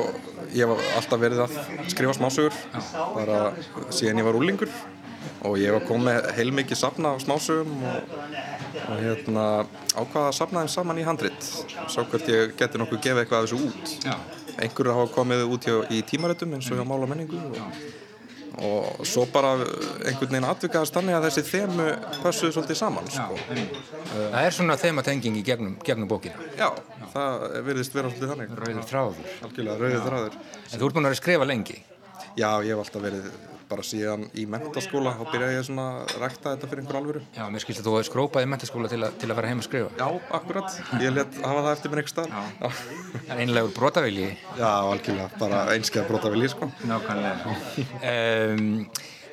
ég 0.55 0.71
hef 0.71 0.91
alltaf 1.01 1.21
verið 1.21 1.45
að 1.45 1.57
skrifa 1.93 2.15
smásögur, 2.17 2.61
bara 3.17 3.41
síðan 3.93 4.23
ég 4.23 4.29
var 4.29 4.39
úlingur 4.39 4.71
og 5.45 5.59
ég 5.61 5.75
hef 5.75 5.89
komið 5.89 6.31
heilmikið 6.39 6.79
safna 6.79 7.13
á 7.13 7.21
smásögum 7.21 7.75
og, 7.91 8.15
og 8.87 9.03
hérna 9.03 9.45
ákvaða 9.99 10.31
að 10.31 10.39
safna 10.39 10.63
þeim 10.63 10.73
saman 10.79 11.03
í 11.03 11.05
handrit, 11.05 11.51
svo 11.91 12.07
hvert 12.09 12.33
ég 12.33 12.57
geti 12.57 12.81
nokkuð 12.81 13.03
gefið 13.09 13.25
eitthvað 13.25 13.43
af 13.43 13.51
þessu 13.51 13.69
út. 13.69 13.95
Já 14.07 14.44
einhverju 14.59 14.95
hafa 14.97 15.13
komið 15.15 15.45
út 15.49 15.69
hjá, 15.69 15.77
í 15.91 16.03
tímarættum 16.07 16.57
eins 16.57 16.71
og 16.71 16.81
hjá 16.81 16.87
Mála 16.89 17.09
menningu 17.11 17.41
og, 17.41 17.79
og 18.65 19.07
svo 19.09 19.25
bara 19.33 19.55
einhvern 19.61 20.31
veginn 20.31 20.49
atvikaðast 20.51 20.95
þannig 20.95 21.19
að 21.19 21.27
þessi 21.29 21.47
þemu 21.51 21.89
passuði 22.23 22.55
svolítið 22.57 22.81
saman 22.81 23.11
sko. 23.11 23.41
Það 24.13 24.39
er 24.43 24.59
svona 24.59 24.79
þematenging 24.81 25.41
í 25.41 25.47
gegnum, 25.47 25.75
gegnum 25.87 26.11
bókina. 26.11 26.39
Já, 26.59 26.69
Já. 26.71 27.09
það 27.17 27.49
virðist 27.71 27.97
vera 27.97 28.13
svolítið 28.13 28.35
þannig. 28.35 28.55
Rauður 28.63 28.87
þráður. 28.93 29.35
Algjörlega, 29.49 29.81
rauður 29.83 30.07
þráður. 30.09 30.39
En 30.71 30.79
þú 30.79 30.89
ert 30.89 31.01
búin 31.01 31.11
að 31.11 31.19
skrifa 31.23 31.51
lengi 31.51 31.81
Já, 32.35 32.49
ég 32.67 32.73
hef 32.75 32.81
alltaf 32.83 33.05
verið 33.05 33.29
bara 33.69 33.85
síðan 33.87 34.27
í 34.37 34.45
mentaskóla 34.51 35.15
þá 35.17 35.23
byrjaði 35.31 35.55
ég 35.57 35.67
svona 35.69 35.85
að 36.03 36.15
rækta 36.21 36.53
þetta 36.53 36.69
fyrir 36.71 36.83
einhver 36.83 36.99
alvöru. 36.99 37.23
Já, 37.37 37.45
mér 37.53 37.63
skilst 37.65 37.81
að 37.81 37.89
þú 37.89 37.95
hefði 37.95 38.09
skrópað 38.11 38.45
í 38.45 38.51
mentaskóla 38.53 38.91
til, 38.93 39.01
til 39.23 39.31
að 39.31 39.39
fara 39.39 39.51
heim 39.51 39.63
að 39.63 39.67
skrifa. 39.69 39.91
Já, 40.01 40.07
akkurat, 40.39 40.77
ég 41.01 41.15
let 41.15 41.39
hafa 41.41 41.65
það 41.65 41.73
eftir 41.73 41.95
mér 41.95 42.03
einhver 42.03 42.15
stað 42.15 42.37
En 43.25 43.43
einlegur 43.45 43.75
brotavili 43.79 44.29
Já, 44.59 44.69
algjörlega, 44.69 45.29
bara 45.41 45.65
einskjað 45.75 46.09
brotavili 46.11 46.53
sko. 46.53 46.71
Nákvæmlega. 46.91 47.59
Um, 48.13 48.71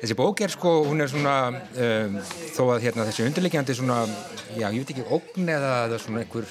Þessi 0.02 0.16
bók 0.18 0.40
er 0.42 0.50
sko, 0.50 0.70
hún 0.88 0.98
er 1.04 1.10
svona 1.12 1.36
um, 1.52 2.14
þó 2.56 2.62
að 2.72 2.88
hérna, 2.88 3.04
þessi 3.06 3.22
undirleikjandi 3.28 3.76
svona, 3.78 4.00
já, 4.56 4.64
ég 4.66 4.80
veit 4.80 4.90
ekki, 4.96 5.04
ógn 5.14 5.52
eða, 5.54 5.76
eða 5.86 6.00
svona 6.02 6.24
einhver 6.24 6.48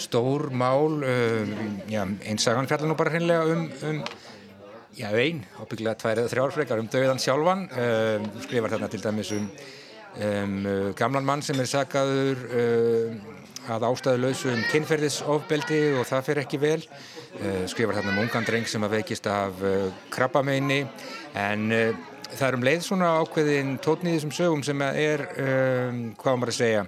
stór 0.00 0.46
mál 0.56 0.94
um, 1.04 1.50
já, 1.92 2.00
einsagan 2.24 2.70
fjallar 2.70 2.88
nú 2.88 2.96
bara 2.96 3.12
hreinlega 3.12 3.44
um, 3.52 3.66
um 3.90 4.00
já, 4.96 5.08
einn, 5.16 5.42
ábygglega 5.60 5.96
tvær 6.00 6.20
eða 6.22 6.30
þrjár 6.32 6.54
frekar 6.54 6.80
um 6.82 6.88
döðan 6.90 7.20
sjálfan 7.22 7.64
um, 7.70 8.26
skrifar 8.44 8.74
þarna 8.74 8.88
til 8.92 9.00
dæmis 9.02 9.32
um, 9.36 9.46
um 10.26 10.56
gamlan 10.98 11.26
mann 11.28 11.44
sem 11.44 11.60
er 11.62 11.70
sagaður 11.70 12.42
um, 12.50 13.20
að 13.72 13.86
ástæðu 13.88 14.22
lausu 14.24 14.50
um 14.52 14.62
kynferðisofbeldi 14.72 15.82
og 16.00 16.08
það 16.10 16.24
fer 16.28 16.40
ekki 16.42 16.60
vel 16.60 16.80
uh, 16.82 17.62
skrifar 17.70 18.00
þarna 18.00 18.16
um 18.16 18.22
ungan 18.26 18.48
dreng 18.48 18.68
sem 18.68 18.84
að 18.84 18.98
veikist 18.98 19.28
af 19.32 19.62
uh, 19.64 19.86
krabbameini 20.12 20.82
en 21.40 21.68
uh, 21.72 22.02
það 22.34 22.46
er 22.48 22.58
um 22.58 22.66
leið 22.68 22.84
svona 22.88 23.14
ákveðin 23.22 23.78
tótni 23.84 24.12
í 24.12 24.18
þessum 24.18 24.36
sögum 24.36 24.66
sem 24.66 24.84
er 24.90 25.24
um, 25.32 26.04
hvað 26.20 26.38
maður 26.40 26.54
að 26.54 26.60
segja 26.60 26.86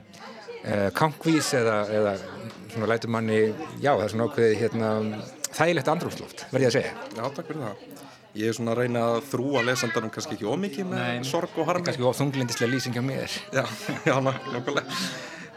kankvís 0.96 1.50
eða, 1.58 1.74
eða 1.92 2.12
svona 2.72 2.86
lætur 2.88 3.10
manni 3.12 3.40
já 3.84 3.90
það 3.90 4.04
er 4.06 4.12
svona 4.14 4.28
ákveði 4.30 4.54
hérna 4.62 4.92
þægilegt 5.54 5.90
andrúmsloft, 5.90 6.46
verði 6.52 6.70
að 6.70 6.78
segja. 6.78 6.94
Já, 7.14 7.26
takk 7.34 7.50
fyrir 7.50 7.62
það. 7.62 7.93
Ég 8.34 8.50
er 8.50 8.56
svona 8.56 8.72
að 8.74 8.80
reyna 8.82 9.04
að 9.12 9.20
þrúa 9.30 9.62
lesandarum 9.68 10.10
kannski 10.14 10.34
ekki 10.34 10.48
ómikið 10.50 10.88
með 10.90 11.04
Nei, 11.04 11.28
sorg 11.28 11.54
og 11.60 11.68
harmi. 11.68 11.86
Kannski 11.86 12.06
óþunglindislega 12.08 12.72
lýsing 12.72 12.98
á 12.98 13.02
mér. 13.06 13.36
Já, 13.54 13.62
já, 14.08 14.14
nákvæmlega. 14.26 14.98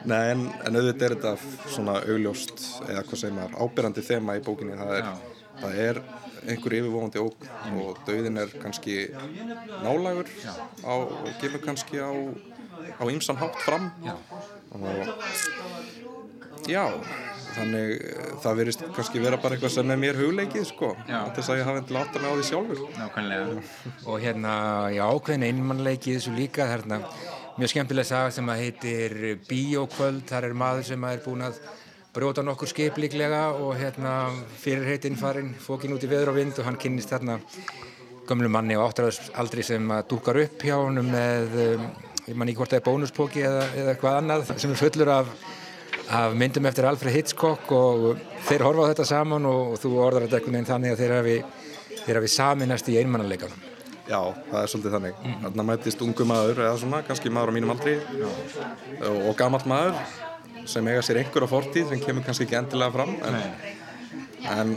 Nei, 0.07 0.21
en, 0.35 0.43
en 0.61 0.77
auðvitað 0.77 1.07
er 1.07 1.15
þetta 1.15 1.71
svona 1.73 1.97
augljóst, 2.05 2.61
eða 2.85 3.01
hvað 3.07 3.21
segir 3.23 3.35
maður, 3.39 3.57
ábyrrandi 3.65 4.03
þema 4.05 4.37
í 4.37 4.43
bókinni. 4.45 4.77
Það 4.77 4.93
er, 4.99 5.09
það 5.63 5.79
er 5.87 6.01
einhver 6.47 6.75
yfirvóðandi 6.77 7.23
óg 7.23 7.47
og 7.81 8.03
dauðin 8.07 8.37
er 8.43 8.53
kannski 8.61 8.99
nálagur 9.83 10.29
á, 10.85 10.93
og 10.93 11.33
gefur 11.41 11.65
kannski 11.65 11.99
á 11.99 12.13
á 12.97 13.03
ýmsan 13.09 13.37
hátt 13.41 13.57
fram 13.65 13.91
Já. 14.05 14.15
og 14.71 15.07
já, 16.67 16.85
þannig 17.57 17.95
eh, 17.97 18.29
það 18.43 18.61
verist 18.61 18.85
kannski 18.95 19.23
vera 19.23 19.41
bara 19.41 19.57
eitthvað 19.57 19.73
sem 19.75 19.93
er 19.93 19.99
mér 20.03 20.21
hugleikið 20.21 20.69
sko, 20.69 20.93
þess 21.07 21.49
að 21.49 21.59
ég 21.61 21.69
hafi 21.69 21.81
endilega 21.83 22.05
átt 22.05 22.19
að 22.19 22.23
með 22.23 22.29
á 22.29 22.35
því 22.37 22.45
sjálfur. 22.51 22.85
Nákvæmlega. 22.97 23.65
Og 24.05 24.21
hérna, 24.23 24.53
já, 24.95 25.03
ákveðin 25.07 25.47
einmannleiki 25.49 26.13
í 26.13 26.15
þessu 26.19 26.37
líka, 26.37 26.67
það 26.67 26.73
hérna 26.75 27.01
mjög 27.57 27.73
skemmtileg 27.73 28.05
saga 28.05 28.31
sem 28.35 28.53
að 28.53 28.63
heitir 28.63 29.19
Bíókvöld, 29.49 30.23
þar 30.29 30.49
er 30.51 30.57
maður 30.57 30.89
sem 30.91 31.05
er 31.09 31.21
búinn 31.25 31.45
að 31.47 31.59
brjóta 32.17 32.41
nokkur 32.45 32.69
skip 32.69 32.97
líklega 33.01 33.43
og 33.61 33.75
hérna 33.77 34.13
fyrir 34.57 34.87
heitinn 34.89 35.17
farinn, 35.17 35.51
fókin 35.61 35.93
út 35.93 36.05
í 36.05 36.09
veður 36.09 36.31
og 36.31 36.37
vind 36.39 36.57
og 36.57 36.65
hann 36.65 36.79
kynnist 36.81 37.11
þarna 37.13 37.39
gömlu 38.27 38.49
manni 38.51 38.77
á 38.77 38.81
áttræðus 38.81 39.31
aldri 39.37 39.65
sem 39.65 39.91
að 39.93 40.07
dúkar 40.13 40.39
upp 40.41 40.65
hjá 40.65 40.75
honum 40.79 41.11
með, 41.13 41.57
um, 41.63 41.85
ég 42.25 42.39
man 42.39 42.49
ekki 42.49 42.61
hvort 42.61 42.73
það 42.73 42.79
er 42.79 42.85
bónuspóki 42.87 43.43
eða, 43.45 43.67
eða 43.77 43.93
eitthvað 43.93 44.17
annað 44.21 44.51
sem 44.53 44.73
er 44.73 44.81
fullur 44.81 45.13
af, 45.13 45.29
af 46.09 46.35
myndum 46.35 46.65
eftir 46.69 46.87
Alfred 46.87 47.15
Hitchcock 47.15 47.71
og 47.75 48.19
þeir 48.47 48.63
horfa 48.63 48.85
á 48.87 48.89
þetta 48.91 49.05
saman 49.09 49.47
og 49.49 49.73
þú 49.81 49.91
orðar 50.05 50.27
þetta 50.27 50.39
einhvern 50.39 50.55
veginn 50.55 50.69
þannig 50.69 50.93
að 50.93 51.01
þeir 51.01 51.13
hafi, 51.17 51.35
þeir 52.05 52.19
hafi 52.21 52.29
saminast 52.31 52.91
í 52.91 52.95
einmannleikanum. 53.01 53.65
Já, 54.07 54.21
það 54.47 54.61
er 54.61 54.69
svolítið 54.71 54.93
þannig. 54.95 55.17
Þarna 55.41 55.65
mætist 55.67 56.03
ungu 56.05 56.27
maður, 56.29 56.61
eða 56.63 56.77
svona, 56.79 57.01
kannski 57.07 57.31
maður 57.33 57.51
á 57.51 57.55
mínum 57.57 57.73
aldri 57.73 57.97
og, 58.23 59.17
og 59.17 59.33
gamall 59.39 59.67
maður 59.67 59.99
sem 60.67 60.87
eiga 60.87 61.03
sér 61.03 61.21
einhverja 61.23 61.51
fortíð 61.51 61.91
sem 61.91 62.03
kemur 62.03 62.23
kannski 62.27 62.47
ekki 62.47 62.57
endilega 62.59 62.91
fram 62.95 63.13
en, 63.27 63.37
en 64.51 64.73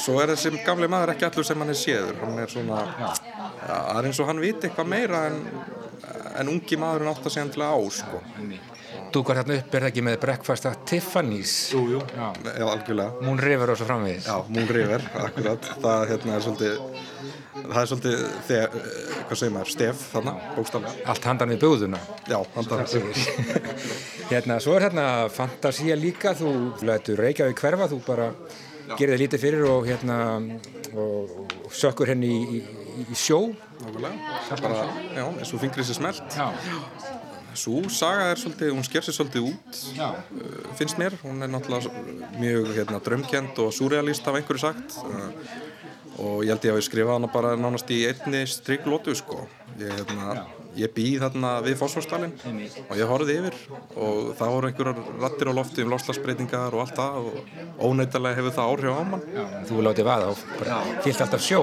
svo 0.00 0.18
er 0.20 0.32
þessi 0.32 0.64
gamli 0.64 0.88
maður 0.92 1.14
ekki 1.14 1.28
allur 1.28 1.48
sem 1.48 1.60
hann 1.60 1.74
er 1.74 1.80
séður. 1.80 2.16
Hann 2.24 2.40
er 2.40 2.52
svona, 2.52 2.80
ja, 2.96 3.12
það 3.68 4.00
er 4.00 4.10
eins 4.10 4.24
og 4.24 4.32
hann 4.32 4.44
viti 4.46 4.70
eitthvað 4.70 4.92
meira 4.96 5.24
en, 5.28 5.40
en 6.40 6.52
ungi 6.56 6.80
að 6.80 7.26
segja 7.28 7.44
endilega 7.44 7.76
á, 7.76 7.80
sko. 8.00 8.24
Dúkar 9.10 9.40
þarna 9.40 9.56
upp 9.58 9.74
er 9.74 9.82
það 9.84 9.88
ekki 9.90 10.02
með 10.06 10.16
breakfast 10.22 10.66
at 10.70 10.84
Tiffany's 10.86 11.54
Jú, 11.74 11.80
jú. 11.96 12.00
Já. 12.14 12.28
Algjörlega. 12.66 13.24
Moon 13.26 13.40
River 13.42 13.72
og 13.72 13.78
svo 13.80 13.88
framvegis 13.88 14.28
Já, 14.30 14.36
Moon 14.48 14.68
River, 14.70 15.02
akkurat. 15.24 15.66
Það 15.82 16.04
hérna, 16.12 16.36
er 16.36 16.44
svolítið, 16.46 16.78
það 17.64 17.80
er 17.82 17.90
svolítið, 17.90 18.22
þegar, 18.48 18.76
eh, 18.80 19.20
hvað 19.26 19.40
segir 19.42 19.54
maður, 19.56 19.72
stef 19.74 20.04
þarna, 20.14 20.34
bókstaflega. 20.56 21.06
allt 21.14 21.24
handan 21.30 21.54
við 21.54 21.60
búðuna 21.64 22.00
Já, 22.30 22.38
hann 22.54 22.70
það. 22.70 22.96
hérna, 24.32 24.60
svo 24.62 24.76
er 24.78 24.86
hérna 24.88 25.06
fantasía 25.34 25.96
líka 25.98 26.34
þú 26.38 26.52
lætur 26.86 27.18
Reykjavík 27.24 27.58
hverfa 27.64 27.90
þú 27.90 27.98
bara 28.06 28.30
gerir 28.98 29.14
þið 29.16 29.22
lítið 29.24 29.42
fyrir 29.44 29.66
og 29.70 29.86
hérna 29.90 30.20
og, 30.94 31.34
og 31.66 31.74
sökkur 31.74 32.10
henni 32.10 32.30
í, 32.30 32.60
í, 32.60 33.06
í 33.10 33.18
sjó 33.18 33.42
Nákvæmlega, 33.80 34.56
bara, 34.60 34.80
já, 35.16 35.24
eins 35.40 35.52
og 35.56 35.60
fingrið 35.62 35.86
sér 35.88 35.96
smelt. 36.02 36.34
já, 36.36 36.48
Sú 37.60 37.82
saga 37.92 38.30
er 38.32 38.40
svolítið, 38.40 38.70
hún 38.72 38.86
sker 38.86 39.04
sér 39.04 39.16
svolítið 39.18 39.48
út, 39.50 39.80
uh, 40.00 40.70
finnst 40.78 41.00
mér. 41.00 41.16
Hún 41.20 41.42
er 41.44 41.50
náttúrulega 41.52 41.92
mjög 42.40 42.70
hérna, 42.78 43.00
drömkjent 43.04 43.58
og 43.60 43.74
surrealist 43.76 44.28
af 44.30 44.38
einhverju 44.38 44.62
sagt. 44.62 44.96
Uh, 45.04 45.28
og 46.20 46.44
ég 46.44 46.54
held 46.54 46.64
ég 46.68 46.74
að 46.74 46.80
ég 46.80 46.88
skrifa 46.88 47.16
hana 47.16 47.28
bara 47.32 47.52
nánast 47.60 47.90
í 47.92 48.02
einni 48.08 48.46
striklótu, 48.48 49.12
sko. 49.18 49.44
Ég, 49.80 49.92
hérna, 49.92 50.46
ég 50.78 50.92
býð 50.94 51.24
þarna 51.24 51.52
við 51.64 51.78
fósforstalinn 51.80 52.34
og 52.86 52.94
ég 52.98 53.10
horfði 53.10 53.38
yfir 53.40 53.56
og 53.96 54.30
það 54.38 54.54
voru 54.54 54.70
einhverjar 54.70 55.00
rattir 55.24 55.50
á 55.50 55.58
lofti 55.58 55.84
um 55.84 55.90
lofslagsbreytingar 55.94 56.76
og 56.76 56.84
allt 56.84 57.00
það 57.00 57.18
og 57.20 57.88
óneittalega 57.90 58.38
hefur 58.38 58.56
það 58.58 58.70
áhrif 58.74 59.00
á 59.00 59.02
mann. 59.10 59.24
já 59.34 59.44
þú 59.70 59.84
látið 59.88 60.10
vaða 60.10 60.30
og 60.30 61.02
fyllt 61.04 61.24
alltaf 61.26 61.44
sjó 61.44 61.62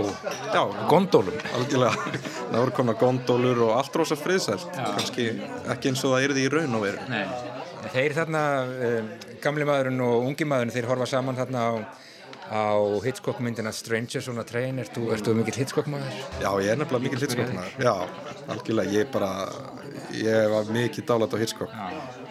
Já, 0.54 0.64
gondólum 0.90 1.38
algjörlega. 1.56 1.94
Það 2.48 2.60
voru 2.62 2.74
komna 2.78 2.96
gondólur 2.98 3.62
og 3.68 3.74
allt 3.76 3.96
rosa 4.00 4.18
friðsælt. 4.20 4.68
Kannski 4.74 5.28
ekki 5.74 5.92
eins 5.92 6.04
og 6.08 6.14
það 6.16 6.28
yrði 6.30 6.46
í 6.46 6.52
raun 6.54 6.78
og 6.78 6.86
veru. 6.86 7.08
Nei. 7.12 7.26
Þeir 7.94 8.16
þarna, 8.18 8.42
um, 8.88 9.10
gamli 9.44 9.68
maðurinn 9.68 10.04
og 10.06 10.28
ungi 10.30 10.48
maðurinn, 10.48 10.74
þeir 10.76 10.88
horfa 10.90 11.08
saman 11.12 11.38
þarna 11.38 11.66
á, 11.68 11.72
á 12.51 12.75
Hitchcock 13.04 13.39
myndina 13.44 13.72
Strangers 13.75 14.27
on 14.32 14.39
a 14.39 14.44
Train. 14.48 14.80
Ertu, 14.80 15.08
ertu 15.13 15.34
mikill 15.38 15.60
Hitchcock 15.62 15.89
maður? 15.92 16.16
Já, 16.42 16.50
ég 16.63 16.72
er 16.74 16.80
nefnilega 16.80 17.04
mikil 17.04 17.22
Hitchcock-maður. 17.24 17.74
Já, 17.84 17.94
algjörlega. 18.54 18.94
Ég 18.98 19.12
bara, 19.13 19.32
ég 20.16 20.50
var 20.54 20.72
mikið 20.72 21.08
dálætt 21.10 21.36
á 21.36 21.42
Hitchcock 21.42 21.74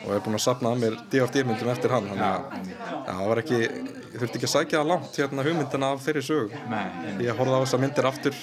og 0.06 0.12
hef 0.14 0.22
búinn 0.24 0.38
að 0.38 0.44
sapna 0.46 0.72
að 0.72 0.82
mér 0.84 0.98
D.O.D. 1.12 1.44
myndum 1.48 1.72
eftir 1.72 1.94
hann. 1.94 2.08
Þannig 2.12 2.26
að 2.26 2.70
já, 2.70 2.98
það 3.08 3.24
var 3.32 3.42
ekki, 3.42 3.60
ég 3.66 4.18
þurfti 4.20 4.40
ekki 4.40 4.48
að 4.48 4.54
sækja 4.54 4.78
það 4.80 4.90
langt 4.92 5.20
hérna 5.20 5.46
hugmyndina 5.48 5.92
af 5.94 6.04
þeirri 6.06 6.24
sögu. 6.28 6.62
Nei. 6.70 6.84
Ég 7.26 7.40
horfði 7.40 7.58
á 7.58 7.62
þessar 7.64 7.82
myndir 7.82 8.10
aftur, 8.12 8.38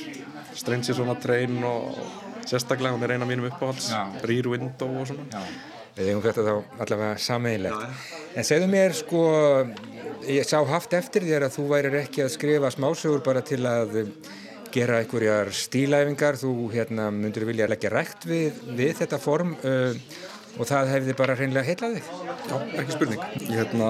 Strangers 0.53 0.99
on 1.01 1.13
a 1.13 1.15
Train 1.23 1.61
og 1.65 2.01
sérstaklega, 2.45 2.93
hún 2.97 3.05
er 3.07 3.15
eina 3.15 3.25
mínum 3.25 3.47
uppáhalds, 3.47 3.87
Já. 3.93 4.03
Rear 4.27 4.51
Window 4.51 4.99
og 4.99 5.07
svona. 5.07 5.25
Já. 5.31 5.71
Við 5.93 6.09
eigum 6.09 6.23
þetta 6.25 6.43
þá 6.47 6.53
allavega 6.83 7.17
sameiginlegt. 7.21 8.05
En 8.33 8.47
segðu 8.47 8.67
mér 8.71 8.95
sko, 8.97 9.19
ég 10.29 10.47
sá 10.47 10.59
haft 10.67 10.93
eftir 10.97 11.25
þér 11.27 11.47
að 11.47 11.55
þú 11.57 11.67
værir 11.71 11.99
ekki 12.03 12.23
að 12.25 12.33
skrifa 12.35 12.71
smásögur 12.73 13.23
bara 13.25 13.43
til 13.45 13.61
að 13.67 13.95
um, 14.03 14.11
gera 14.73 14.99
einhverjar 15.03 15.51
stílæfingar, 15.53 16.37
þú 16.41 16.53
hérna 16.73 17.09
myndur 17.13 17.45
vilja 17.49 17.69
leggja 17.69 17.91
rækt 17.93 18.27
við, 18.29 18.61
við 18.73 18.95
þetta 19.03 19.19
form 19.21 19.55
uh, 19.61 19.93
og 20.57 20.69
það 20.69 20.93
hefði 20.95 21.17
bara 21.17 21.37
hreinlega 21.37 21.67
heillað 21.67 21.97
þig. 21.97 22.13
Já, 22.49 22.55
ekki 22.81 22.95
spurning. 22.95 23.25
Ég 23.43 23.57
hérna, 23.61 23.89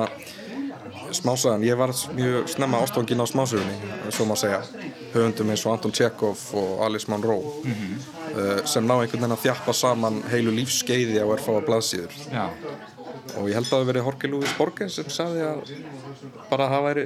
smásagan, 1.14 1.66
ég 1.68 1.80
var 1.80 1.94
mjög 2.18 2.50
snemma 2.52 2.82
ástofangin 2.84 3.24
á 3.24 3.28
smásögunni, 3.30 3.94
svo 4.10 4.28
má 4.30 4.36
segja. 4.40 4.64
Höfundum 5.14 5.52
eins 5.54 5.66
og 5.68 5.76
Anton 5.76 5.94
Tjekov 5.96 6.48
og 6.58 6.82
Alice 6.88 7.12
Munro 7.12 7.40
uh, 7.44 8.64
sem 8.66 8.86
ná 8.86 8.96
einhvern 8.98 9.22
veginn 9.22 9.38
að 9.38 9.46
þjappa 9.46 9.78
saman 9.78 10.24
heilu 10.32 10.56
lífskeiði 10.56 11.22
á 11.22 11.28
erfáa 11.36 11.64
blaðsíður. 11.68 12.16
Já. 12.32 12.48
Og 13.40 13.48
ég 13.50 13.56
held 13.58 13.70
að 13.70 13.74
það 13.74 13.90
veri 13.90 14.02
Jorge 14.04 14.30
Luis 14.32 14.54
Borges 14.58 14.98
sem 15.00 15.10
sagði 15.14 15.46
að 15.48 15.72
bara 16.50 16.68
það 16.74 16.86
væri, 16.88 17.06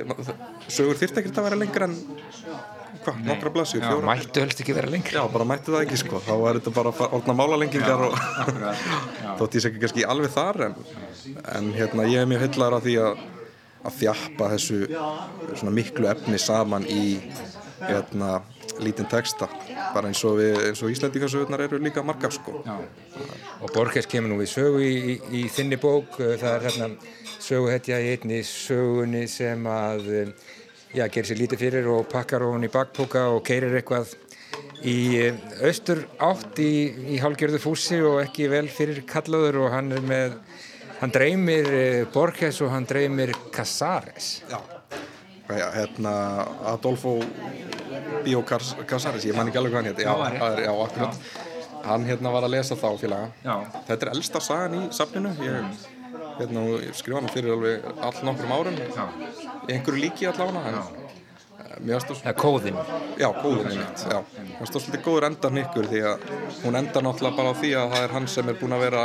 sögur 0.68 1.00
þyrfti 1.00 1.22
ekkert 1.22 1.40
að 1.40 1.48
vera 1.48 1.60
lengra 1.62 1.88
en, 1.88 1.96
hvað, 3.06 3.22
nokkra 3.28 3.66
fjóra? 3.70 4.08
mættu 4.10 4.44
helst 4.44 4.64
ekki 4.64 4.76
vera 4.76 4.92
lengri. 4.92 5.16
Já, 5.16 5.24
bara 5.32 5.48
mætti 5.48 5.74
það 5.74 5.86
ekki 5.86 6.00
sko, 6.02 6.22
þá 6.26 6.34
var 6.42 6.60
þetta 6.60 6.74
bara 6.76 6.94
orðna 7.08 7.38
málalengingar 7.38 8.06
og 8.10 8.18
þótt 9.40 9.58
ég 9.60 9.64
sé 9.64 9.72
ekki 9.72 9.84
kannski 9.86 10.08
alveg 10.16 10.34
þar 10.34 10.64
en, 10.70 10.78
en 11.56 11.72
hérna 11.78 12.08
ég 12.10 12.24
er 12.24 12.32
mjög 12.34 12.48
heillar 12.48 12.78
af 12.80 12.86
því 12.88 12.98
að, 13.06 13.24
að 13.88 14.02
þjappa 14.02 14.52
þessu 14.56 14.82
svona 15.54 15.76
miklu 15.78 16.12
efni 16.12 16.42
saman 16.42 16.90
í 16.90 17.06
hérna 17.82 18.42
lítinn 18.80 19.08
texta. 19.10 19.48
Bara 19.94 20.12
eins 20.12 20.22
og, 20.28 20.40
og 20.40 20.92
Íslandingasögurnar 20.92 21.64
eru 21.66 21.80
líka 21.82 22.04
margar 22.06 22.34
sko. 22.34 22.62
Já. 22.66 22.78
Og 23.62 23.74
Borges 23.74 24.08
kemur 24.10 24.32
nú 24.32 24.38
við 24.42 24.52
sögu 24.54 24.84
í, 24.84 24.94
í, 24.94 25.16
í 25.40 25.44
þinni 25.52 25.80
bók, 25.82 26.20
uh, 26.22 26.36
það 26.38 26.54
er 26.54 26.66
þarna 26.68 26.90
söguhetja 27.48 28.00
í 28.04 28.14
einni 28.14 28.44
sögunni 28.46 29.26
sem 29.32 29.66
að 29.72 30.08
um, 30.22 30.32
já, 30.94 31.08
gerir 31.08 31.30
sér 31.30 31.42
lítið 31.42 31.64
fyrir 31.66 31.92
og 31.94 32.08
pakkar 32.12 32.46
hún 32.46 32.68
í 32.68 32.72
bakpoka 32.72 33.28
og 33.34 33.44
keirir 33.48 33.80
eitthvað 33.80 34.14
í 34.86 34.98
um, 35.26 35.42
austur 35.66 36.06
átt 36.22 36.62
í, 36.62 36.72
í 37.16 37.20
hálgjörðu 37.24 37.62
fúsi 37.64 38.02
og 38.06 38.22
ekki 38.26 38.50
vel 38.54 38.68
fyrir 38.70 39.04
kallaður 39.10 39.64
og 39.66 39.74
hann 39.74 39.94
er 39.98 40.06
með, 40.06 40.40
hann 41.02 41.14
dreymir 41.14 41.72
Borges 42.14 42.62
og 42.62 42.74
hann 42.76 42.86
dreymir 42.90 43.34
Casares. 43.56 44.44
Já, 44.52 44.62
já 45.50 45.68
hérna 45.80 46.14
Adolfo 46.76 47.18
Bíó 48.28 48.44
Casares, 48.44 49.24
ég 49.24 49.36
man 49.38 49.48
ekki 49.48 49.62
alveg 49.62 49.72
hvað 49.72 49.86
hann 49.86 49.92
hétt 49.94 50.02
já, 50.04 50.72
akkurat. 50.74 51.20
Hann 51.88 52.04
hérna 52.08 52.32
var 52.34 52.44
að 52.44 52.58
lesa 52.58 52.76
þá 52.76 52.88
félaga. 53.00 53.30
Þetta 53.88 53.98
er 54.04 54.12
elsta 54.12 54.42
sagan 54.44 54.76
í 54.76 54.82
safninu. 54.96 55.32
Ég, 55.46 55.86
hérna, 56.42 56.64
ég 56.84 56.96
skrifa 56.98 57.22
hann 57.22 57.32
fyrir 57.32 57.56
alveg 57.56 57.86
all 57.96 58.18
nokkrum 58.28 58.52
árum. 58.58 58.80
Einhverju 59.68 60.02
líki 60.02 60.28
allavega 60.28 60.74
eh, 60.76 61.88
það 61.88 62.28
er 62.34 62.38
kóðinn. 62.42 62.82
Já, 63.16 63.30
já. 63.32 64.20
Það 64.28 64.66
er 64.66 64.72
svolítið 64.74 65.04
góður 65.08 65.30
endan 65.30 65.62
ykkur 65.64 65.90
því 65.94 66.04
að 66.12 66.28
hún 66.66 66.80
endar 66.82 67.08
náttúrulega 67.08 67.40
bara 67.40 67.56
á 67.56 67.60
því 67.62 67.74
að 67.80 67.96
það 67.96 68.08
er 68.10 68.16
hann 68.18 68.30
sem 68.36 68.52
er 68.52 68.60
búinn 68.60 68.76
að 68.76 68.86
vera 68.90 69.04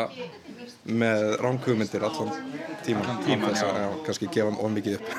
með 0.88 1.24
ránkugmyndir 1.42 2.02
allan 2.02 2.32
tíman. 2.82 3.20
tímann, 3.22 3.52
þess 3.52 3.64
að, 3.68 3.78
já. 3.78 3.88
kannski 4.08 4.28
gefa 4.34 4.52
of 4.58 4.72
mikið 4.74 4.98
upp. 4.98 5.10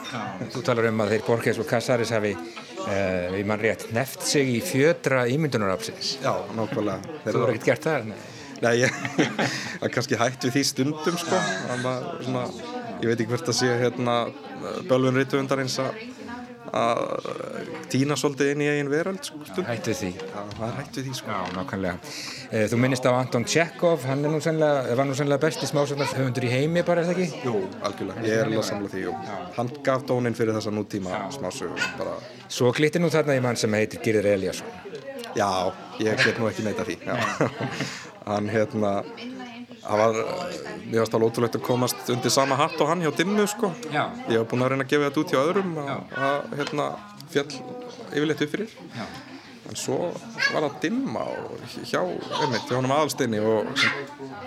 Þú 0.53 0.63
talar 0.67 0.89
um 0.89 1.03
að 1.05 1.13
þeir 1.13 1.25
Borges 1.27 1.59
og 1.63 1.67
Casares 1.69 2.11
hafi, 2.11 2.33
uh, 2.35 3.27
við 3.31 3.47
mann 3.47 3.63
rétt, 3.63 3.87
neft 3.95 4.25
sig 4.27 4.51
í 4.57 4.59
fjödra 4.63 5.23
ímyndunarafsins. 5.31 6.17
Já, 6.23 6.33
nákvæmlega. 6.57 7.15
Þeir 7.23 7.29
Þú 7.31 7.43
hefur 7.43 7.53
ekkert 7.53 7.69
gert 7.71 7.87
það? 7.87 8.09
Nei. 8.11 8.21
Nei, 8.63 8.73
ég 8.83 9.91
kannski 9.95 10.19
hætt 10.19 10.47
við 10.47 10.57
því 10.57 10.65
stundum, 10.67 11.19
sko. 11.19 11.39
Að 11.73 11.87
svona, 12.23 12.43
ég 13.01 13.09
veit 13.09 13.17
ekki 13.17 13.31
hvert 13.31 13.51
að 13.51 13.59
sé 13.59 13.71
hérna 13.81 14.17
bölvun 14.87 15.19
reytuundarins 15.19 15.79
að 15.83 16.03
að 16.73 17.01
týna 17.91 18.15
svolítið 18.17 18.51
inn 18.53 18.61
í 18.63 18.67
eigin 18.71 18.89
veröld, 18.91 19.19
sko. 19.27 19.63
Hættu 19.67 19.93
því. 19.97 20.11
Það 20.23 20.63
er 20.67 20.77
hætt 20.79 20.97
við 20.99 21.07
því, 21.09 21.15
sko. 21.19 21.35
Já. 21.83 21.93
Eh, 22.53 22.65
Þú 22.71 22.79
minnist 22.81 23.05
á 23.09 23.11
Anton 23.17 23.45
Tjekov, 23.49 24.05
hann 24.07 24.23
nú 24.23 24.39
sennilega, 24.41 24.95
var 24.97 25.05
nú 25.09 25.15
sennilega 25.17 25.43
besti 25.43 25.67
smásögnar 25.69 26.13
höfundur 26.15 26.47
í 26.47 26.51
heimi 26.53 26.83
bara, 26.87 27.01
er 27.03 27.11
það 27.11 27.21
ekki? 27.25 27.43
Jú, 27.45 27.55
algjörlega, 27.83 28.23
ég 28.29 28.37
er 28.39 28.45
alveg 28.47 28.61
að 28.63 28.69
samla 28.69 28.93
því. 28.93 29.03
Hann 29.57 29.73
gaf 29.83 30.05
dónin 30.09 30.37
fyrir 30.37 30.55
þessa 30.57 30.73
nútíma 30.73 31.19
bara, 31.99 32.15
Svo 32.47 32.71
glittir 32.71 33.01
nú 33.03 33.09
þarna 33.13 33.35
í 33.37 33.43
mann 33.43 33.59
sem 33.59 33.73
heitir 33.73 34.01
Girður 34.03 34.31
Eliasson. 34.33 34.67
já, 35.35 35.49
ég 35.99 36.17
get 36.25 36.37
nú 36.39 36.47
ekki 36.49 36.63
neita 36.65 36.85
því. 36.85 36.97
Hann, 38.23 38.47
hérna, 38.47 39.03
það 39.83 40.01
var, 40.03 40.19
mér 40.87 41.01
varst 41.03 41.17
alveg 41.17 41.29
ótrúlegt 41.31 41.57
að 41.59 41.65
komast 41.67 42.09
undir 42.13 42.33
sama 42.33 42.57
hatt 42.59 42.79
og 42.79 42.89
hann 42.91 43.03
hjá 43.03 43.11
Dimmu 43.17 43.45
sko. 43.51 43.73
Já. 43.91 44.05
Ég 44.29 44.39
hef 44.39 44.47
búin 44.51 44.63
að 44.65 44.73
reyna 44.73 44.87
að 44.87 44.93
gefa 44.93 45.09
þetta 45.09 45.23
út 45.23 45.33
hjá 45.35 45.41
öðrum 45.43 45.75
það 46.13 46.57
hérna, 46.61 46.87
fjall 47.33 47.51
yfirleitt 48.13 48.45
upp 48.47 48.55
fyrir. 48.55 48.75
Já. 48.95 49.05
En 49.69 49.77
svo 49.79 49.97
var 50.51 50.65
það 50.65 50.73
Dimma 50.83 51.23
og 51.23 51.61
hjá, 51.87 52.01
einmitt, 52.03 52.65
hjá 52.67 52.75
honum 52.75 52.91
aðalsteini 52.93 53.39
og, 53.39 53.69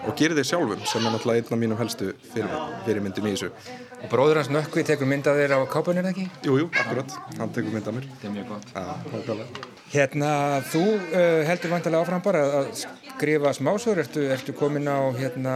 og 0.04 0.12
gerði 0.18 0.42
þið 0.42 0.48
sjálfum 0.50 0.82
sem 0.86 1.06
er 1.06 1.14
náttúrulega 1.14 1.42
einn 1.42 1.56
af 1.56 1.60
mínum 1.62 1.80
helstu 1.80 2.10
fyrir, 2.34 2.52
fyrirmyndum 2.84 3.28
í 3.30 3.32
þessu. 3.32 3.48
Og 3.96 4.10
bróður 4.12 4.42
hans 4.42 4.50
nökkvi 4.52 4.84
tekur 4.86 5.08
myndað 5.08 5.40
þér 5.40 5.54
á 5.56 5.60
kápunir 5.72 6.10
ekki? 6.10 6.26
Jú, 6.44 6.58
jú, 6.60 6.66
akkurat, 6.82 7.16
hann 7.38 7.54
tekur 7.56 7.72
mynd 7.72 7.88
af 7.88 7.96
mér. 7.96 8.08
Það 8.20 8.28
er 8.28 8.34
mjög 8.36 8.50
gott. 8.52 8.74
Nákvæmlega. 8.76 9.64
Hérna, 9.94 10.30
þú 10.68 10.82
uh, 10.98 11.40
heldur 11.48 11.72
vantilega 11.72 12.04
áfram 12.04 12.24
bara 12.26 12.42
að 12.60 12.68
skrifa 12.82 13.54
smásögur, 13.56 14.02
ertu, 14.04 14.26
ertu 14.34 14.54
komin 14.58 14.90
á, 14.90 14.98
hérna, 15.16 15.54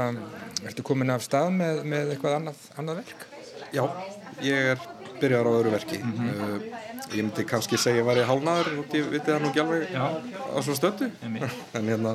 ertu 0.65 0.87
komin 0.87 1.13
af 1.13 1.27
stað 1.27 1.53
með, 1.59 1.83
með 1.93 2.15
eitthvað 2.15 2.39
annað, 2.39 2.65
annað 2.81 3.03
verk? 3.03 3.29
Já, 3.77 3.85
ég 4.47 4.73
er 4.73 4.89
byrjar 5.21 5.51
á 5.51 5.53
öðru 5.53 5.75
verki. 5.77 6.01
uh, 6.01 6.71
ég 7.11 7.23
myndi 7.25 7.45
kannski 7.49 7.79
segja 7.81 7.99
að 7.99 8.03
ég 8.03 8.09
var 8.11 8.21
í 8.21 8.27
hálnaður 8.29 8.73
og 8.83 8.95
ég 8.97 9.09
viti 9.13 9.31
það 9.31 9.41
nú 9.45 9.51
ekki 9.51 9.63
alveg 9.65 9.95
á 9.97 10.59
svona 10.61 10.79
stöndu. 10.79 11.09
en 11.79 11.91
hérna, 11.91 12.15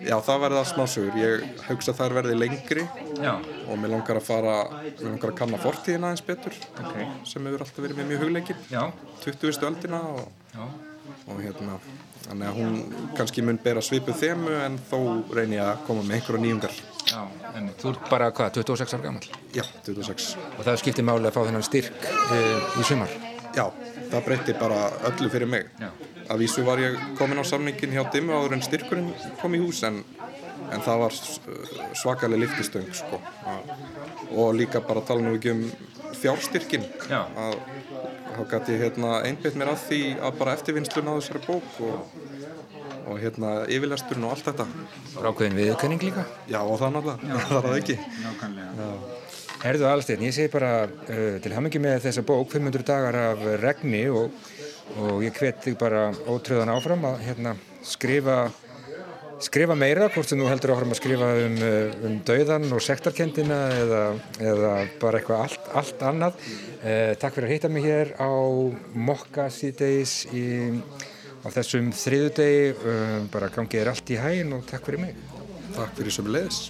já, 0.00 0.16
það 0.26 0.42
verði 0.44 0.58
það 0.58 0.68
smásögur. 0.72 1.20
Ég 1.22 1.62
hugsa 1.68 1.94
að 1.94 2.00
þær 2.02 2.16
verði 2.18 2.36
lengri 2.42 2.84
Já. 3.22 3.32
og 3.68 3.78
mér 3.78 3.94
langar 3.96 4.20
að 4.20 4.28
fara, 4.30 4.56
mér 4.88 5.06
langar 5.12 5.32
að 5.32 5.38
kanna 5.42 5.62
fortíðina 5.62 6.10
aðeins 6.12 6.26
betur 6.26 6.58
Ok. 6.82 6.98
sem 7.28 7.48
hefur 7.50 7.64
alltaf 7.66 7.80
verið 7.86 8.02
með 8.02 8.12
mjög 8.12 8.26
hugleikin. 8.26 8.60
Já. 8.72 8.84
20. 9.24 9.64
öldina 9.70 10.02
og, 10.12 10.28
og 11.28 11.40
hérna, 11.42 11.78
þannig 12.28 12.50
að 12.50 12.60
hún 12.60 12.78
kannski 13.18 13.42
mun 13.44 13.58
bera 13.64 13.82
svipuð 13.84 14.18
þemu 14.20 14.54
en 14.66 14.78
þó 14.90 14.98
reyni 15.34 15.58
ég 15.58 15.66
að 15.66 15.82
koma 15.88 16.04
með 16.06 16.18
einhverja 16.20 16.44
nýjungar. 16.44 16.78
Já, 17.08 17.22
en 17.56 17.70
þú 17.80 17.94
ert 17.94 18.08
bara, 18.10 18.26
hvað, 18.36 18.58
26 18.58 18.94
ára 18.98 19.04
gammal? 19.06 19.28
Já, 19.56 19.62
26. 19.86 20.26
Og 20.58 20.66
það 20.66 20.80
skiptir 20.82 21.06
máli 21.08 21.24
að 21.30 21.38
fá 21.38 21.40
þennan 21.46 21.64
styrk 21.64 22.04
uh, 22.04 22.66
í 22.76 22.84
sumar? 22.84 23.14
Já, 23.56 23.64
það 24.12 24.24
breytti 24.28 24.54
bara 24.60 24.80
öllu 25.10 25.28
fyrir 25.32 25.50
mig. 25.50 25.66
Já. 25.80 25.90
Að 26.28 26.42
vísu 26.44 26.64
var 26.66 26.80
ég 26.82 26.96
komin 27.18 27.40
á 27.40 27.44
samningin 27.48 27.94
hjá 27.96 28.02
Dimmu 28.12 28.34
áður 28.36 28.58
en 28.58 28.62
styrkurinn 28.66 29.12
kom 29.40 29.54
í 29.56 29.60
hús 29.62 29.82
en, 29.88 30.02
en 30.72 30.82
það 30.84 30.98
var 31.04 31.14
s- 31.16 31.40
svakaleg 32.02 32.42
liftistöng 32.44 32.90
sko. 32.94 33.20
Og 34.36 34.52
líka 34.58 34.82
bara 34.84 35.00
tala 35.08 35.24
nú 35.24 35.36
ekki 35.38 35.54
um 35.54 35.62
fjárstyrkin. 36.18 36.84
Já. 37.08 37.22
Að, 37.32 37.56
þá 38.36 38.42
gæti 38.52 38.74
ég 38.76 38.82
hérna 38.84 39.14
einbytt 39.24 39.56
mér 39.56 39.72
að 39.72 39.84
því 39.88 40.00
að 40.20 40.36
bara 40.42 40.56
eftirvinnslun 40.58 41.08
á 41.08 41.12
þessari 41.16 41.40
bók 41.46 41.78
og, 41.80 42.12
og 43.08 43.16
hérna 43.22 43.54
yfirlesturinn 43.72 44.26
og 44.28 44.34
allt 44.36 44.50
þetta. 44.50 44.66
Rákveðin 45.24 45.56
viðkenning 45.62 46.04
líka? 46.10 46.26
Já, 46.50 46.60
og 46.60 46.76
það 46.82 46.92
náttúrulega, 46.98 47.40
það 47.48 47.56
er 47.62 47.68
það 47.70 47.78
ekki. 47.80 47.98
Nákvæmlega. 48.26 48.90
Herðu 49.58 49.88
Alsteinn, 49.90 50.22
ég 50.22 50.34
segi 50.36 50.50
bara 50.52 50.86
uh, 50.86 51.38
til 51.42 51.50
hamingi 51.50 51.80
með 51.82 52.04
þessa 52.06 52.22
bók 52.26 52.52
500 52.54 52.84
dagar 52.86 53.16
af 53.18 53.40
regni 53.58 54.04
og, 54.06 54.30
og 55.02 55.24
ég 55.26 55.34
hvet 55.34 55.64
þig 55.64 55.74
bara 55.80 56.08
ótröðan 56.30 56.70
áfram 56.76 57.02
að 57.08 57.24
hérna, 57.26 57.56
skrifa 57.82 58.44
skrifa 59.42 59.74
meira, 59.78 60.08
hvort 60.14 60.30
sem 60.30 60.38
þú 60.38 60.46
heldur 60.50 60.74
áfram 60.74 60.94
að 60.94 61.00
skrifa 61.00 61.32
um, 61.42 61.58
uh, 61.62 61.98
um 62.06 62.16
dauðan 62.26 62.70
og 62.74 62.82
sektarkendina 62.86 63.58
eða, 63.80 64.00
eða 64.42 64.72
bara 65.02 65.20
eitthvað 65.20 65.44
allt, 65.48 65.68
allt 65.82 66.06
annað. 66.06 66.40
Uh, 66.78 67.12
takk 67.18 67.34
fyrir 67.36 67.50
að 67.50 67.54
hitta 67.56 67.74
mig 67.74 67.86
hér 67.86 68.14
á 68.18 68.30
Mokka 68.94 69.50
síðdeis 69.54 70.20
á 71.42 71.48
þessum 71.54 71.90
þriðudegi, 71.98 72.74
uh, 72.78 73.20
bara 73.34 73.50
gangið 73.54 73.84
er 73.84 73.94
allt 73.94 74.14
í 74.14 74.22
hægin 74.22 74.58
og 74.58 74.66
takk 74.70 74.86
fyrir 74.86 75.08
mig. 75.08 75.22
Takk 75.74 75.98
fyrir 75.98 76.14
sem 76.14 76.30
leiðis. 76.30 76.68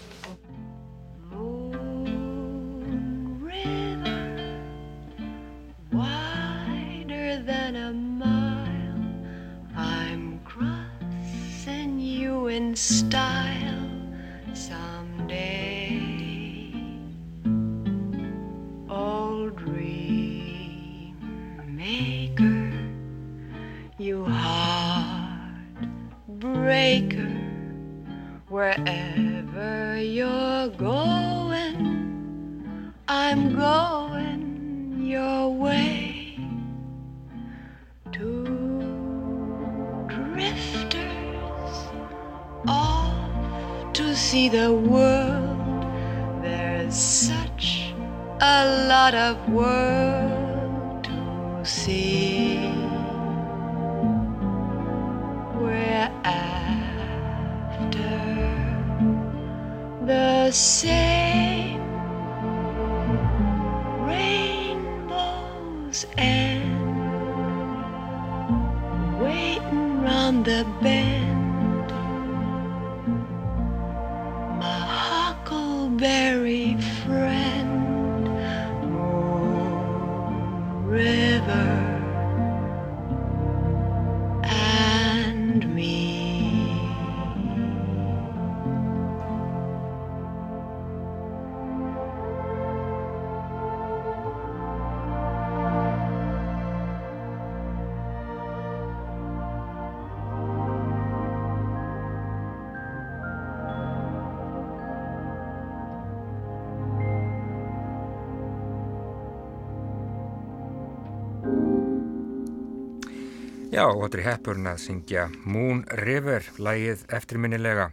Já, 113.69 113.85
er 113.85 114.23
heppurinn 114.25 114.65
að 114.71 114.79
syngja 114.81 115.27
Moon 115.45 115.83
River, 116.01 116.41
lægið 116.57 117.03
eftirminnilega. 117.13 117.93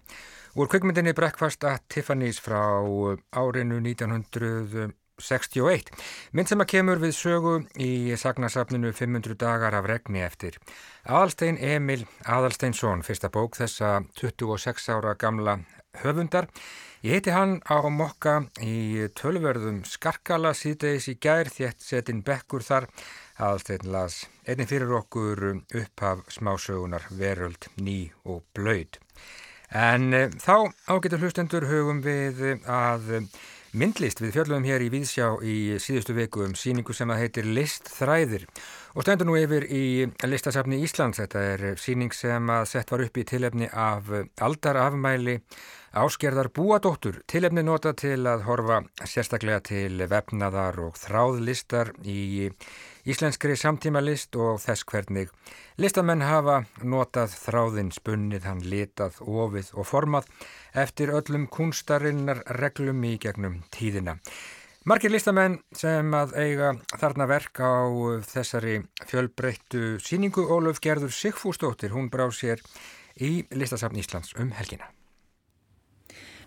Úr 0.56 0.72
kvikmyndinni 0.72 1.12
Breakfast 1.12 1.68
at 1.68 1.84
Tiffany's 1.92 2.40
frá 2.40 2.80
árinu 3.36 3.84
1961. 3.84 5.92
Mynd 6.32 6.48
sem 6.48 6.64
að 6.64 6.72
kemur 6.72 6.96
við 7.04 7.12
sögu 7.18 7.68
í 7.76 8.16
sagnasafninu 8.16 8.96
500 8.96 9.36
dagar 9.44 9.76
af 9.76 9.84
regni 9.92 10.24
eftir. 10.24 10.56
Aðalstein 11.04 11.60
Emil 11.60 12.08
Aðalsteinsson, 12.24 13.04
fyrsta 13.04 13.28
bók 13.28 13.60
þessa 13.60 14.08
26 14.16 14.88
ára 14.96 15.20
gamla 15.20 15.60
höfundar. 16.06 16.48
Ég 17.04 17.20
heiti 17.20 17.36
hann 17.36 17.60
á 17.68 17.84
mokka 17.92 18.48
í 18.64 19.12
tölverðum 19.20 19.84
skarkala 19.86 20.56
síðdeis 20.56 21.12
í 21.12 21.20
gær 21.20 21.52
þétt 21.52 21.84
setin 21.84 22.24
bekkur 22.26 22.64
þar 22.64 22.88
aðalsteinn 23.36 23.92
las 23.92 24.24
einnig 24.48 24.70
fyrir 24.70 24.94
okkur 25.00 25.44
upphaf 25.56 26.24
smásögunar 26.34 27.08
veröld 27.12 27.68
ný 27.78 28.12
og 28.24 28.44
blöyt. 28.56 29.00
En 29.76 30.14
e, 30.14 30.28
þá 30.40 30.72
ágættu 30.88 31.20
hlustendur 31.20 31.68
hugum 31.68 32.00
við 32.06 32.42
að 32.64 33.30
myndlist 33.76 34.22
við 34.24 34.38
fjöldum 34.38 34.64
hér 34.64 34.86
í 34.86 34.92
Víðsjá 34.94 35.30
í 35.44 35.56
síðustu 35.84 36.16
viku 36.16 36.46
um 36.46 36.54
síningu 36.56 36.94
sem 36.96 37.12
að 37.12 37.26
heitir 37.26 37.50
Listþræðir 37.58 38.46
og 38.96 39.04
stendur 39.04 39.28
nú 39.28 39.36
yfir 39.36 39.66
í 39.68 40.06
listasafni 40.24 40.80
Íslands. 40.86 41.20
Þetta 41.20 41.42
er 41.54 41.66
síning 41.82 42.14
sem 42.16 42.52
að 42.56 42.70
sett 42.72 42.94
var 42.94 43.04
upp 43.04 43.20
í 43.20 43.26
tilefni 43.28 43.68
af 43.72 44.14
aldarafmæli 44.40 45.42
Áskerðar 45.96 46.50
búadóttur, 46.52 47.22
tilefni 47.24 47.62
nota 47.64 47.94
til 47.96 48.26
að 48.28 48.42
horfa 48.50 48.82
sérstaklega 49.08 49.62
til 49.64 50.02
vefnaðar 50.12 50.82
og 50.84 50.98
þráðlistar 51.00 51.94
í 52.04 52.50
íslenskri 53.06 53.56
samtímalist 53.60 54.36
og 54.42 54.60
þess 54.64 54.86
hvernig 54.90 55.32
listamenn 55.82 56.26
hafa 56.26 56.64
notað 56.82 57.36
þráðin 57.38 57.92
spunnið, 57.94 58.48
hann 58.50 58.64
litað, 58.66 59.20
ofið 59.22 59.72
og 59.78 59.90
formað 59.90 60.30
eftir 60.74 61.14
öllum 61.14 61.48
kunstarinnar 61.52 62.44
reglum 62.60 63.04
í 63.06 63.16
gegnum 63.22 63.62
tíðina. 63.74 64.18
Markir 64.86 65.10
listamenn 65.14 65.60
sem 65.74 66.12
að 66.14 66.36
eiga 66.38 66.74
þarna 66.92 67.26
verk 67.30 67.58
á 67.58 67.90
þessari 68.26 68.76
fjölbreyttu 69.10 69.96
síningu 69.98 70.46
Óluf 70.46 70.82
Gerður 70.82 71.14
Sigfúsdóttir, 71.14 71.94
hún 71.94 72.12
brá 72.14 72.28
sér 72.30 72.62
í 73.18 73.48
listasafn 73.50 73.98
Íslands 74.02 74.36
um 74.38 74.54
helgina. 74.54 74.92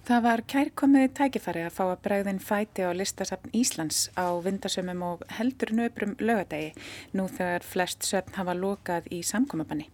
Það 0.08 0.22
var 0.24 0.40
kærkomið 0.48 1.10
tækifari 1.18 1.62
að 1.68 1.74
fá 1.76 1.82
að 1.84 1.98
bregðin 2.06 2.38
fæti 2.40 2.80
á 2.80 2.96
listasafn 2.96 3.50
Íslands 3.52 4.06
á 4.16 4.32
vindasömmum 4.40 5.02
og 5.04 5.24
heldur 5.36 5.68
nöbrum 5.76 6.14
lögadegi 6.16 6.70
nú 7.12 7.26
þegar 7.28 7.66
flest 7.68 8.08
söfn 8.08 8.38
hafa 8.38 8.54
lokað 8.56 9.10
í 9.12 9.18
samkomabanni. 9.20 9.90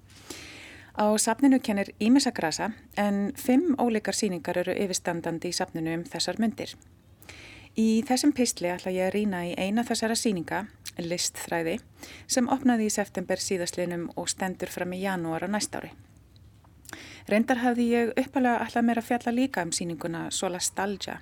Á 0.95 1.11
safninu 1.19 1.59
kennir 1.59 1.91
Ímessa 1.99 2.31
Grasa 2.31 2.71
en 2.95 3.35
fimm 3.35 3.75
ólíkar 3.75 4.15
síningar 4.15 4.63
eru 4.63 4.79
yfirstandandi 4.87 5.51
í 5.51 5.59
safninu 5.59 5.99
um 5.99 6.07
þessar 6.07 6.39
myndir. 6.39 6.79
Í 7.75 8.07
þessum 8.07 8.37
pistli 8.39 8.71
ætla 8.71 8.95
ég 8.95 9.11
að 9.11 9.15
rýna 9.19 9.43
í 9.51 9.53
eina 9.59 9.83
þessara 9.83 10.15
síninga, 10.15 10.69
Listþræði, 11.03 11.81
sem 12.31 12.47
opnaði 12.47 12.87
í 12.87 12.97
september 13.03 13.43
síðastlinum 13.43 14.13
og 14.15 14.31
stendur 14.31 14.71
fram 14.71 14.95
í 14.95 15.03
janúar 15.03 15.43
á 15.43 15.51
næstári. 15.51 15.91
Reyndar 17.25 17.63
hafði 17.63 17.85
ég 17.89 18.11
uppalega 18.21 18.61
alltaf 18.61 18.85
meira 18.85 19.03
fjalla 19.05 19.33
líka 19.33 19.63
um 19.65 19.71
síninguna 19.73 20.27
Solastalgia, 20.31 21.21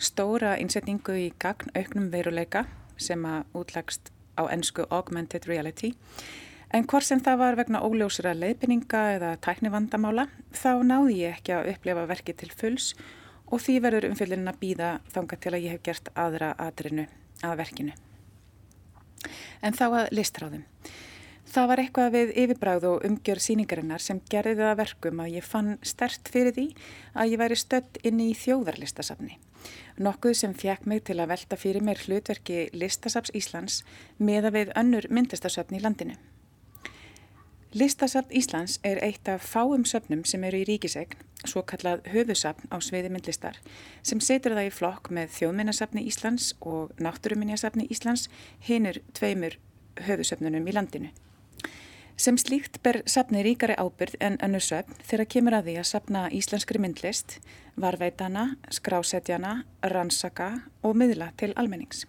stóra 0.00 0.54
innsetningu 0.56 1.16
í 1.20 1.26
gagn 1.38 1.72
auknum 1.76 2.06
veruleika 2.12 2.64
sem 2.96 3.26
að 3.28 3.58
útlægst 3.60 4.08
á 4.40 4.48
ennsku 4.48 4.86
Augmented 4.88 5.44
Reality. 5.50 5.92
En 6.72 6.88
hvort 6.88 7.04
sem 7.06 7.20
það 7.20 7.38
var 7.42 7.58
vegna 7.60 7.82
óljósra 7.84 8.32
leiðbynninga 8.34 9.02
eða 9.18 9.34
tæknivandamála, 9.44 10.26
þá 10.50 10.80
náði 10.80 11.20
ég 11.20 11.36
ekki 11.36 11.54
að 11.54 11.70
upplefa 11.74 12.08
verkið 12.10 12.40
til 12.40 12.50
fulls 12.50 12.94
og 13.52 13.60
því 13.60 13.78
verður 13.84 14.08
umfyllin 14.08 14.48
að 14.48 14.60
býða 14.64 14.90
þanga 15.12 15.38
til 15.44 15.52
að 15.52 15.66
ég 15.66 15.76
hef 15.76 15.84
gert 15.84 16.08
aðra 16.16 16.54
aðrinu 16.56 17.04
að 17.44 17.58
verkinu. 17.60 17.98
En 19.60 19.76
þá 19.76 19.84
að 19.90 20.14
listráðum. 20.16 20.64
Það 21.54 21.68
var 21.70 21.80
eitthvað 21.84 22.14
við 22.16 22.30
yfirbráð 22.42 22.84
og 22.88 23.04
umgjör 23.06 23.38
síningarinnar 23.38 24.02
sem 24.02 24.18
gerði 24.26 24.56
það 24.58 24.78
verkum 24.80 25.20
að 25.22 25.36
ég 25.36 25.44
fann 25.46 25.76
stert 25.86 26.26
fyrir 26.34 26.50
því 26.56 26.64
að 27.14 27.30
ég 27.30 27.42
væri 27.44 27.58
stött 27.60 28.00
inn 28.02 28.18
í 28.24 28.32
þjóðarlistasafni. 28.34 29.36
Nokkuð 30.02 30.34
sem 30.40 30.56
fjekk 30.58 30.88
mig 30.90 31.04
til 31.06 31.20
að 31.22 31.30
velta 31.30 31.58
fyrir 31.60 31.86
mér 31.86 32.02
hlutverki 32.02 32.72
Listasaps 32.74 33.30
Íslands 33.38 33.84
meða 34.18 34.50
við 34.50 34.74
önnur 34.74 35.06
myndlistasöfni 35.14 35.78
í 35.78 35.84
landinu. 35.84 36.18
Listasafn 37.70 38.34
Íslands 38.34 38.80
er 38.82 38.98
eitt 39.06 39.30
af 39.30 39.46
fáum 39.46 39.86
söfnum 39.86 40.26
sem 40.26 40.42
eru 40.50 40.58
í 40.58 40.66
ríkisegn, 40.66 41.14
svo 41.46 41.62
kallað 41.62 42.02
höfusafn 42.10 42.66
á 42.74 42.82
sviði 42.82 43.14
myndlistar, 43.14 43.60
sem 44.02 44.18
setur 44.18 44.58
það 44.58 44.72
í 44.72 44.74
flokk 44.74 45.10
með 45.14 45.30
þjóðminnasafni 45.38 46.02
Íslands 46.10 46.56
og 46.62 46.90
náttúruminnjasafni 46.98 47.86
Íslands 47.94 48.26
hinnur 48.66 48.98
tveimur 49.14 49.58
höfusöfnunum 50.06 50.66
í 50.66 50.74
landinu. 50.74 51.14
Sem 52.16 52.36
slíkt 52.38 52.78
ber 52.82 53.00
sapni 53.10 53.42
ríkari 53.42 53.74
ábyrð 53.74 54.14
en 54.22 54.36
önnur 54.46 54.62
söfn 54.62 54.94
þegar 55.02 55.26
kemur 55.34 55.56
að 55.58 55.68
því 55.68 55.72
að 55.80 55.88
sapna 55.88 56.20
íslenskri 56.30 56.78
myndlist, 56.78 57.40
varveitana, 57.74 58.44
skrásetjana, 58.70 59.64
rannsaka 59.82 60.50
og 60.86 60.94
miðla 60.94 61.32
til 61.40 61.50
almennings. 61.58 62.04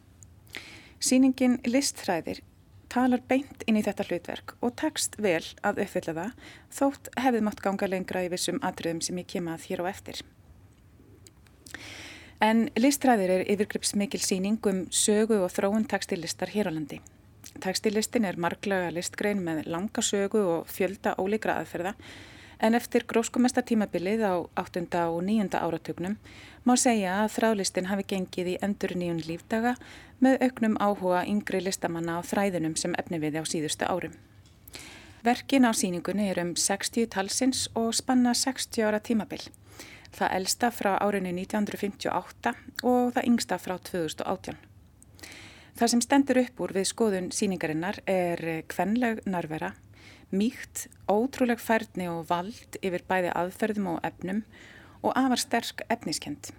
Sýningin 1.01 1.57
Listþræðir 1.65 2.43
talar 2.93 3.23
beint 3.27 3.65
inn 3.65 3.79
í 3.79 3.83
þetta 3.85 4.05
hlutverk 4.05 4.53
og 4.61 4.75
tekst 4.77 5.17
vel 5.17 5.41
að 5.65 5.81
uppfylla 5.87 6.13
það 6.19 6.53
þótt 6.77 7.11
hefðið 7.25 7.47
mátt 7.49 7.65
ganga 7.65 7.89
lengra 7.89 8.23
í 8.27 8.29
vissum 8.31 8.61
atriðum 8.61 9.01
sem 9.01 9.17
ég 9.23 9.29
kem 9.33 9.49
að 9.49 9.67
hér 9.71 9.83
á 9.83 9.85
eftir. 9.89 10.21
En 12.45 12.67
Listþræðir 12.77 13.39
er 13.39 13.47
yfirgripsmikil 13.49 14.21
síning 14.21 14.61
um 14.69 14.85
sögu 14.93 15.41
og 15.41 15.49
þróun 15.55 15.89
tekstilistar 15.89 16.53
hér 16.53 16.69
á 16.69 16.71
landi. 16.77 17.01
Tekstilistin 17.63 18.25
er 18.27 18.37
marglega 18.37 18.91
listgrein 18.91 19.39
með 19.43 19.65
langa 19.71 20.01
sögu 20.03 20.41
og 20.43 20.71
fjölda 20.71 21.15
ólíkra 21.21 21.59
aðferða 21.61 21.95
en 22.59 22.75
eftir 22.75 23.05
gróskumesta 23.07 23.61
tímabilið 23.61 24.23
á 24.27 24.33
8. 24.59 24.83
og 25.07 25.23
9. 25.23 25.49
áratögnum 25.55 26.17
má 26.65 26.75
segja 26.75 27.21
að 27.23 27.33
þrálistin 27.37 27.89
hafi 27.91 28.05
gengið 28.11 28.51
í 28.53 28.57
endur 28.67 28.95
nýjun 28.95 29.23
lífdaga 29.27 29.75
með 30.19 30.43
auknum 30.47 30.77
áhuga 30.79 31.25
yngri 31.27 31.61
listamanna 31.63 32.19
á 32.19 32.21
þræðunum 32.23 32.75
sem 32.79 32.95
efni 32.99 33.19
við 33.23 33.39
á 33.39 33.43
síðustu 33.43 33.87
árum. 33.87 34.15
Verkin 35.23 35.65
á 35.65 35.71
síningunni 35.73 36.29
er 36.29 36.39
um 36.43 36.55
60 36.55 37.07
talsins 37.09 37.67
og 37.73 37.95
spanna 37.95 38.33
60 38.33 38.83
ára 38.85 38.99
tímabil. 38.99 39.41
Það 40.15 40.35
elsta 40.37 40.71
frá 40.71 40.95
árinu 41.01 41.33
1958 41.33 42.55
og 42.83 43.11
það 43.15 43.27
yngsta 43.31 43.57
frá 43.59 43.75
2018. 43.79 44.74
Það 45.75 45.89
sem 45.91 46.01
stendur 46.05 46.38
upp 46.39 46.61
úr 46.63 46.71
við 46.71 46.85
skoðun 46.88 47.25
síningarinnar 47.35 47.97
er 48.07 48.39
kvenleg 48.71 49.17
narvera, 49.27 49.73
mýkt, 50.31 50.85
ótrúleg 51.11 51.59
færni 51.59 52.05
og 52.07 52.29
vald 52.29 52.77
yfir 52.79 53.03
bæði 53.09 53.33
aðferðum 53.35 53.89
og 53.91 54.05
efnum 54.07 54.45
og 55.03 55.11
afar 55.19 55.41
sterk 55.41 55.83
efniskend. 55.91 56.53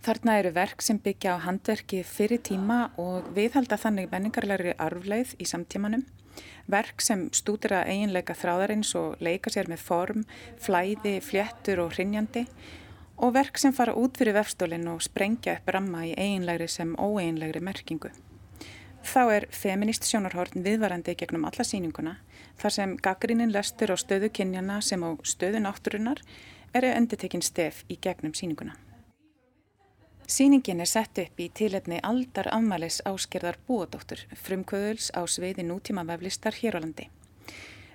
Þarna 0.00 0.38
eru 0.40 0.52
verk 0.56 0.80
sem 0.80 0.96
byggja 1.04 1.34
á 1.36 1.44
handverki 1.44 2.00
fyrir 2.08 2.40
tíma 2.40 2.86
og 2.96 3.26
viðhalda 3.36 3.76
þannig 3.82 4.08
menningarlegri 4.14 4.72
arfleið 4.80 5.34
í 5.36 5.48
samtímanum. 5.50 6.06
Verk 6.72 7.04
sem 7.04 7.26
stúdira 7.36 7.82
eiginleika 7.84 8.32
þráðarins 8.32 8.94
og 8.96 9.20
leika 9.20 9.52
sér 9.52 9.68
með 9.68 9.82
form, 9.90 10.24
flæði, 10.56 11.18
fléttur 11.20 11.82
og 11.84 11.92
hrinjandi 11.98 12.46
og 13.18 13.34
verk 13.34 13.60
sem 13.60 13.76
fara 13.76 13.92
út 13.98 14.16
fyrir 14.16 14.38
vefstólinn 14.38 14.88
og 14.88 15.04
sprengja 15.04 15.58
upp 15.58 15.74
ramma 15.74 16.06
í 16.06 16.14
eiginlegri 16.16 16.70
sem 16.70 16.96
óeiginlegri 16.96 17.60
merkingu. 17.60 18.14
Þá 19.08 19.22
er 19.32 19.44
feminist 19.56 20.04
sjónarhorn 20.04 20.60
viðvarandi 20.66 21.14
gegnum 21.16 21.46
alla 21.48 21.64
síninguna 21.64 22.18
þar 22.60 22.74
sem 22.74 22.90
gaggrínin 23.06 23.54
lestur 23.54 23.94
á 23.94 23.96
stöðu 23.96 24.28
kynjana 24.36 24.82
sem 24.84 25.00
á 25.00 25.16
stöðu 25.24 25.62
náttúrunar 25.64 26.20
eru 26.76 26.90
endutekinn 26.92 27.44
stef 27.46 27.86
í 27.88 27.96
gegnum 28.04 28.34
síninguna. 28.36 28.74
Sýningin 30.28 30.84
er 30.84 30.90
sett 30.90 31.22
upp 31.22 31.40
í 31.40 31.46
tilefni 31.48 32.02
aldar 32.04 32.50
afmælis 32.52 32.98
áskerðar 33.08 33.56
búadóttur 33.70 34.26
frumkvöðuls 34.42 35.08
á 35.16 35.24
sviði 35.24 35.64
nútíma 35.64 36.04
veflistar 36.10 36.60
hér 36.60 36.76
á 36.76 36.80
landi. 36.84 37.08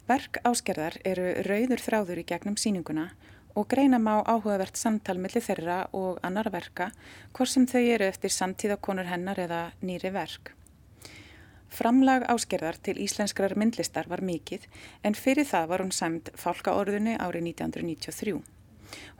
Verk 0.10 0.42
áskerðar 0.42 0.98
eru 1.06 1.30
rauður 1.46 1.86
þráður 1.86 2.24
í 2.24 2.26
gegnum 2.34 2.58
síninguna 2.58 3.12
og 3.54 3.70
greina 3.70 4.02
má 4.02 4.16
áhugavert 4.26 4.82
samtal 4.82 5.20
millir 5.22 5.46
þeirra 5.46 5.78
og 5.94 6.18
annar 6.26 6.50
verka 6.50 6.90
hvort 7.38 7.54
sem 7.54 7.70
þau 7.70 7.84
eru 7.86 8.10
eftir 8.10 8.34
samtíðakonur 8.34 9.14
hennar 9.14 9.46
eða 9.46 9.64
nýri 9.86 10.10
verk. 10.18 10.56
Framlag 11.74 12.22
áskerðar 12.30 12.78
til 12.86 13.00
íslenskrar 13.02 13.56
myndlistar 13.58 14.06
var 14.06 14.22
mikið 14.22 14.68
en 15.08 15.16
fyrir 15.18 15.48
það 15.50 15.72
var 15.72 15.82
hún 15.82 15.96
sæmt 15.96 16.30
fálkaorðunni 16.38 17.16
árið 17.18 17.48
1993. 17.50 18.36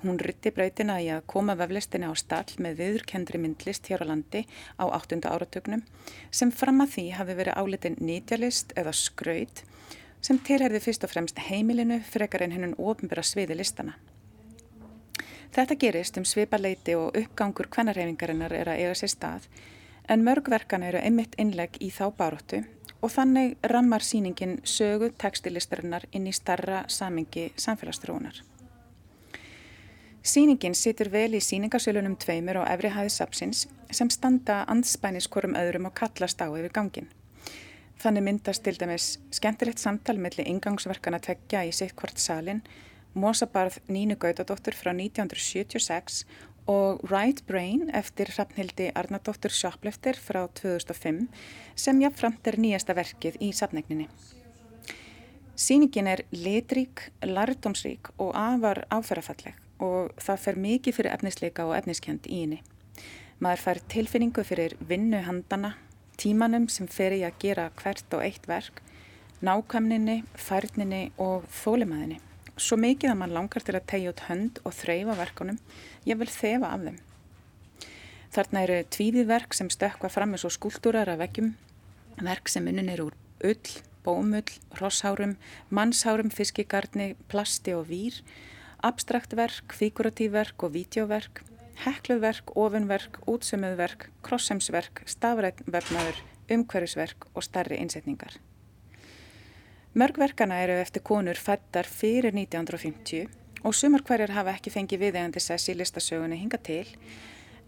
Hún 0.04 0.20
rytti 0.22 0.52
breytina 0.54 1.00
í 1.02 1.08
að 1.10 1.24
koma 1.34 1.56
veflistinni 1.58 2.06
á 2.06 2.14
stall 2.14 2.54
með 2.62 2.78
viðurkendri 2.84 3.42
myndlist 3.42 3.90
hér 3.90 4.06
á 4.06 4.10
landi 4.12 4.44
á 4.78 4.86
8. 4.86 5.18
áratögnum 5.26 5.82
sem 6.30 6.54
fram 6.54 6.86
að 6.86 6.94
því 6.94 7.10
hafi 7.18 7.40
verið 7.42 7.58
álitin 7.58 7.98
nýtjalist 7.98 8.78
eða 8.78 8.94
skraut 9.02 9.66
sem 10.22 10.38
tilherði 10.38 10.86
fyrst 10.86 11.08
og 11.08 11.16
fremst 11.16 11.42
heimilinu 11.50 12.04
frekar 12.06 12.46
en 12.46 12.54
hennun 12.54 12.78
ofinbæra 12.78 13.26
sviði 13.26 13.58
listana. 13.58 13.98
Þetta 15.54 15.82
gerist 15.82 16.22
um 16.22 16.26
svipaleiti 16.26 16.94
og 16.98 17.18
uppgangur 17.18 17.74
kvennarhefingarinnar 17.74 18.54
er 18.54 18.70
að 18.70 18.84
eiga 18.84 19.00
sér 19.02 19.18
stað 19.18 19.50
en 20.10 20.24
mörgverkan 20.24 20.84
eru 20.84 21.00
einmitt 21.00 21.36
innlegg 21.38 21.78
í 21.82 21.90
þá 21.92 22.10
baróttu 22.18 22.64
og 23.04 23.12
þannig 23.12 23.58
rammar 23.68 24.04
síningin 24.04 24.60
sögu 24.64 25.12
tekstilistarinnar 25.20 26.08
inn 26.12 26.28
í 26.28 26.34
starra 26.36 26.84
samingi 26.88 27.50
samfélagsstróunar. 27.60 28.40
Sýningin 30.24 30.76
situr 30.76 31.10
vel 31.12 31.34
í 31.36 31.42
síningasölunum 31.44 32.16
tveimur 32.16 32.62
á 32.64 32.72
efri 32.72 32.94
hæði 32.96 33.12
sapsins 33.12 33.66
sem 33.92 34.08
standa 34.08 34.62
anspænis 34.72 35.28
hverjum 35.28 35.58
öðrum 35.60 35.90
og 35.90 35.98
kallast 36.00 36.40
á 36.40 36.48
yfir 36.48 36.72
gangin. 36.72 37.10
Þannig 38.00 38.24
myndast 38.24 38.64
til 38.64 38.78
dæmis 38.80 39.18
skemmtilegt 39.36 39.84
samtal 39.84 40.16
melli 40.24 40.48
ingangsverkana 40.48 41.20
tveggja 41.20 41.66
í 41.68 41.76
sitt 41.76 41.96
hvort 42.00 42.24
salin, 42.24 42.64
Mósabarð 43.14 43.82
Nínu 43.92 44.16
Gautadóttur 44.18 44.74
frá 44.74 44.90
1976 44.96 46.24
og 46.68 47.04
Right 47.12 47.44
Brain 47.48 47.90
eftir 47.94 48.30
Hrafnhildi 48.32 48.92
Arnardóttur 48.96 49.52
Sjópleftir 49.52 50.16
frá 50.16 50.46
2005 50.48 51.28
sem 51.76 52.02
jáfnframt 52.02 52.48
er 52.48 52.60
nýjasta 52.62 52.96
verkið 52.96 53.40
í 53.44 53.52
safnegninni. 53.56 54.08
Sýningin 55.54 56.08
er 56.10 56.24
litrík, 56.32 57.10
lærdomsrík 57.22 58.10
og 58.18 58.32
afar 58.34 58.86
áferðafalleg 58.90 59.60
og 59.84 60.14
það 60.18 60.44
fer 60.46 60.60
mikið 60.64 60.98
fyrir 60.98 61.14
efnisleika 61.14 61.68
og 61.68 61.76
efniskjönd 61.78 62.30
í 62.30 62.44
henni. 62.46 62.62
Maður 63.44 63.64
fær 63.66 63.82
tilfinningu 63.92 64.44
fyrir 64.48 64.78
vinnu 64.88 65.20
handana, 65.28 65.76
tímanum 66.18 66.70
sem 66.72 66.88
fer 66.88 67.16
í 67.18 67.24
að 67.28 67.40
gera 67.44 67.70
hvert 67.82 68.16
og 68.16 68.24
eitt 68.24 68.48
verk, 68.48 68.80
nákvæmninni, 69.44 70.22
færninni 70.40 71.10
og 71.20 71.50
þólimaðinni. 71.64 72.22
Svo 72.58 72.78
mikið 72.78 73.14
að 73.14 73.18
mann 73.18 73.34
langar 73.34 73.66
til 73.66 73.74
að 73.74 73.88
tegja 73.90 74.14
út 74.14 74.28
hönd 74.28 74.60
og 74.62 74.76
þreyfa 74.78 75.18
verkunum, 75.18 75.58
ég 76.06 76.20
vil 76.20 76.30
þefa 76.30 76.70
af 76.76 76.86
þeim. 76.86 77.00
Þarna 78.34 78.62
eru 78.66 78.78
tvíðið 78.94 79.28
verk 79.30 79.58
sem 79.58 79.70
stökka 79.74 80.10
fram 80.10 80.34
eins 80.34 80.46
og 80.46 80.54
skúltúrar 80.54 81.10
af 81.10 81.20
veggjum, 81.22 81.54
verk 82.22 82.50
sem 82.50 82.70
unnin 82.70 82.92
eru 82.94 83.10
úr 83.10 83.18
ull, 83.44 83.74
bómull, 84.06 84.54
rosshárum, 84.80 85.36
mannshárum, 85.70 86.32
fiskigarni, 86.34 87.14
plasti 87.32 87.74
og 87.76 87.88
vír, 87.90 88.22
abstrakt 88.84 89.36
verk, 89.38 89.74
figuratíverk 89.74 90.66
og 90.66 90.74
vídeoverk, 90.76 91.44
hekluverk, 91.84 92.56
ofunverk, 92.56 93.20
útsömuðverk, 93.28 94.10
krossemsverk, 94.26 95.04
stafrætnvefnaður, 95.10 96.24
umhverfisverk 96.54 97.30
og 97.34 97.46
starri 97.46 97.80
innsetningar. 97.82 98.38
Mörgverkana 99.94 100.56
eru 100.58 100.74
eftir 100.82 101.04
konur 101.06 101.38
fættar 101.38 101.86
fyrir 101.86 102.34
1950 102.34 103.28
og 103.62 103.76
sumar 103.78 104.02
hverjar 104.02 104.32
hafa 104.34 104.56
ekki 104.58 104.72
fengið 104.74 105.04
viðegandi 105.04 105.42
sess 105.46 105.70
í 105.70 105.76
listasögunni 105.78 106.40
hinga 106.40 106.58
til 106.66 106.88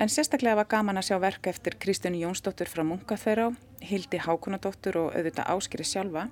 en 0.02 0.10
sérstaklega 0.10 0.58
var 0.58 0.66
gaman 0.72 0.98
að 0.98 1.12
sjá 1.12 1.20
verka 1.22 1.52
eftir 1.54 1.76
Kristjánu 1.84 2.24
Jónsdóttur 2.24 2.72
frá 2.72 2.82
Munkaþverá, 2.82 3.52
Hildi 3.86 4.18
Hákunadóttur 4.26 4.98
og 5.04 5.12
auðvitað 5.14 5.52
Áskeri 5.54 5.86
sjálfa 5.86 6.24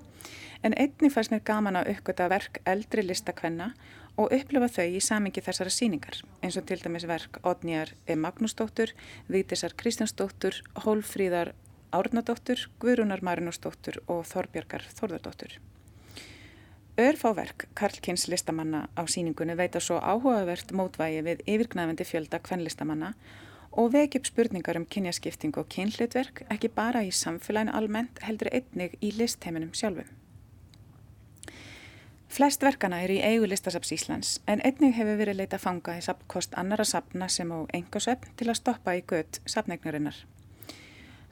en 0.66 0.74
einni 0.74 1.12
fannst 1.14 1.36
mér 1.36 1.44
gaman 1.46 1.78
að 1.78 1.92
uppgöta 1.94 2.26
verk 2.34 2.58
eldri 2.74 3.04
listakvenna 3.06 3.68
og 4.18 4.34
upplifa 4.34 4.72
þau 4.80 4.88
í 4.98 5.04
samingi 5.10 5.44
þessara 5.46 5.76
síningar 5.76 6.24
eins 6.42 6.58
og 6.58 6.66
til 6.72 6.80
dæmis 6.82 7.06
verk 7.06 7.38
Odnjar 7.44 7.94
E. 8.08 8.16
Magnúsdóttur, 8.18 8.96
Vítisar 9.30 9.78
Kristjánsdóttur, 9.78 10.58
Hólfríðar 10.88 11.54
Árnadóttur, 11.94 12.66
Guðrúnar 12.82 13.22
Marinósdóttur 13.22 14.02
og 14.08 14.26
Þorbjörgar 14.26 14.90
Þorðardóttur. 14.98 15.60
Örfáverk 16.98 17.68
Karlkins 17.74 18.28
listamanna 18.28 18.86
á 18.94 19.02
síningunni 19.10 19.56
veita 19.58 19.80
svo 19.82 19.96
áhugavert 19.98 20.70
mótvægi 20.78 21.24
við 21.26 21.40
yfirgnæfandi 21.50 22.06
fjölda 22.06 22.38
kvennlistamanna 22.38 23.16
og 23.72 23.88
veki 23.96 24.20
upp 24.22 24.28
spurningar 24.30 24.78
um 24.78 24.86
kynjaskipting 24.86 25.58
og 25.58 25.66
kynhlutverk 25.74 26.44
ekki 26.54 26.70
bara 26.70 27.02
í 27.02 27.10
samfélaginu 27.10 27.74
almennt 27.74 28.22
heldur 28.22 28.52
einnig 28.54 28.94
í 29.02 29.10
listheiminum 29.18 29.74
sjálfum. 29.74 30.12
Flest 32.30 32.62
verkana 32.62 33.02
er 33.02 33.16
í 33.16 33.18
eigu 33.26 33.50
listasaps 33.50 33.96
Íslands 33.98 34.36
en 34.46 34.62
einnig 34.62 34.94
hefur 34.94 35.18
verið 35.18 35.42
leita 35.42 35.58
fanga 35.58 35.98
í 35.98 36.06
sapkost 36.06 36.54
annara 36.54 36.86
sapna 36.86 37.26
sem 37.26 37.50
á 37.50 37.66
engasöfn 37.74 38.38
til 38.38 38.52
að 38.54 38.60
stoppa 38.62 38.94
í 38.94 39.02
gött 39.02 39.42
sapnegnarinnar. 39.50 40.22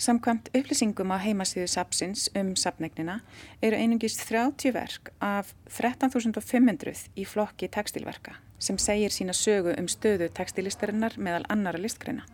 Samkvæmt 0.01 0.47
upplýsingum 0.57 1.11
á 1.13 1.21
heimasíðu 1.21 1.67
sapsins 1.69 2.23
um 2.33 2.55
sapnegnina 2.57 3.19
eru 3.61 3.77
einungist 3.77 4.23
30 4.25 4.73
verk 4.73 5.11
af 5.21 5.51
13.500 5.69 7.03
í 7.21 7.25
flokki 7.29 7.69
tekstilverka 7.69 8.33
sem 8.57 8.79
segir 8.81 9.13
sína 9.13 9.35
sögu 9.37 9.75
um 9.77 9.89
stöðu 9.89 10.31
tekstilistarinnar 10.33 11.19
meðal 11.21 11.45
annara 11.53 11.81
listgreina. 11.83 12.25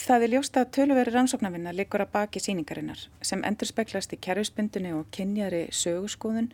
Það 0.00 0.24
er 0.24 0.32
ljóst 0.32 0.56
að 0.56 0.72
töluveri 0.78 1.12
rannsóknarvinna 1.12 1.76
likur 1.76 2.06
að 2.06 2.14
baki 2.16 2.40
síningarinnar 2.40 3.04
sem 3.20 3.44
endur 3.44 3.68
speklast 3.68 4.16
í 4.16 4.20
kerfspundinu 4.24 4.94
og 5.02 5.12
kynjari 5.12 5.66
sögurskóðun, 5.68 6.48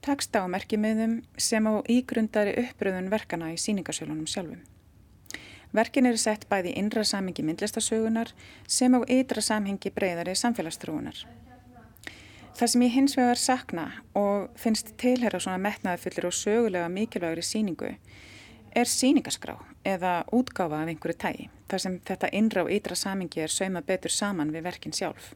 taksta 0.00 0.40
á 0.40 0.46
merkimiðum 0.48 1.20
sem 1.36 1.68
á 1.68 1.84
ígrundari 1.84 2.56
uppröðun 2.64 3.12
verkana 3.12 3.52
í 3.52 3.60
síningarsölunum 3.60 4.24
sjálfum. 4.24 4.64
Verkin 5.76 6.08
eru 6.08 6.16
sett 6.16 6.46
bæði 6.48 6.72
í 6.72 6.78
innra 6.80 7.04
samhengi 7.04 7.44
myndlistasögunar 7.44 8.32
sem 8.66 8.94
á 8.96 9.00
ytra 9.04 9.42
samhengi 9.44 9.92
breyðari 9.92 10.36
samfélagstrúunar. 10.38 11.26
Það 12.58 12.70
sem 12.72 12.82
ég 12.82 12.94
hins 12.96 13.16
vegar 13.18 13.38
sakna 13.38 13.84
og 14.18 14.48
finnst 14.58 14.94
tilherra 14.98 15.38
svona 15.38 15.60
metnaði 15.62 16.00
fullir 16.02 16.26
og 16.30 16.34
sögulega 16.34 16.88
mikilvægri 16.90 17.44
síningu 17.44 17.92
er 18.74 18.88
síningaskrá 18.88 19.58
eða 19.86 20.24
útgáfa 20.34 20.80
af 20.82 20.90
einhverju 20.90 21.18
tægi 21.22 21.50
þar 21.68 21.84
sem 21.84 22.00
þetta 22.08 22.32
innra 22.40 22.64
og 22.64 22.72
ytra 22.72 22.96
samhengi 22.96 23.44
er 23.44 23.52
sauma 23.52 23.84
betur 23.84 24.10
saman 24.10 24.50
við 24.54 24.66
verkin 24.66 24.96
sjálf. 24.96 25.34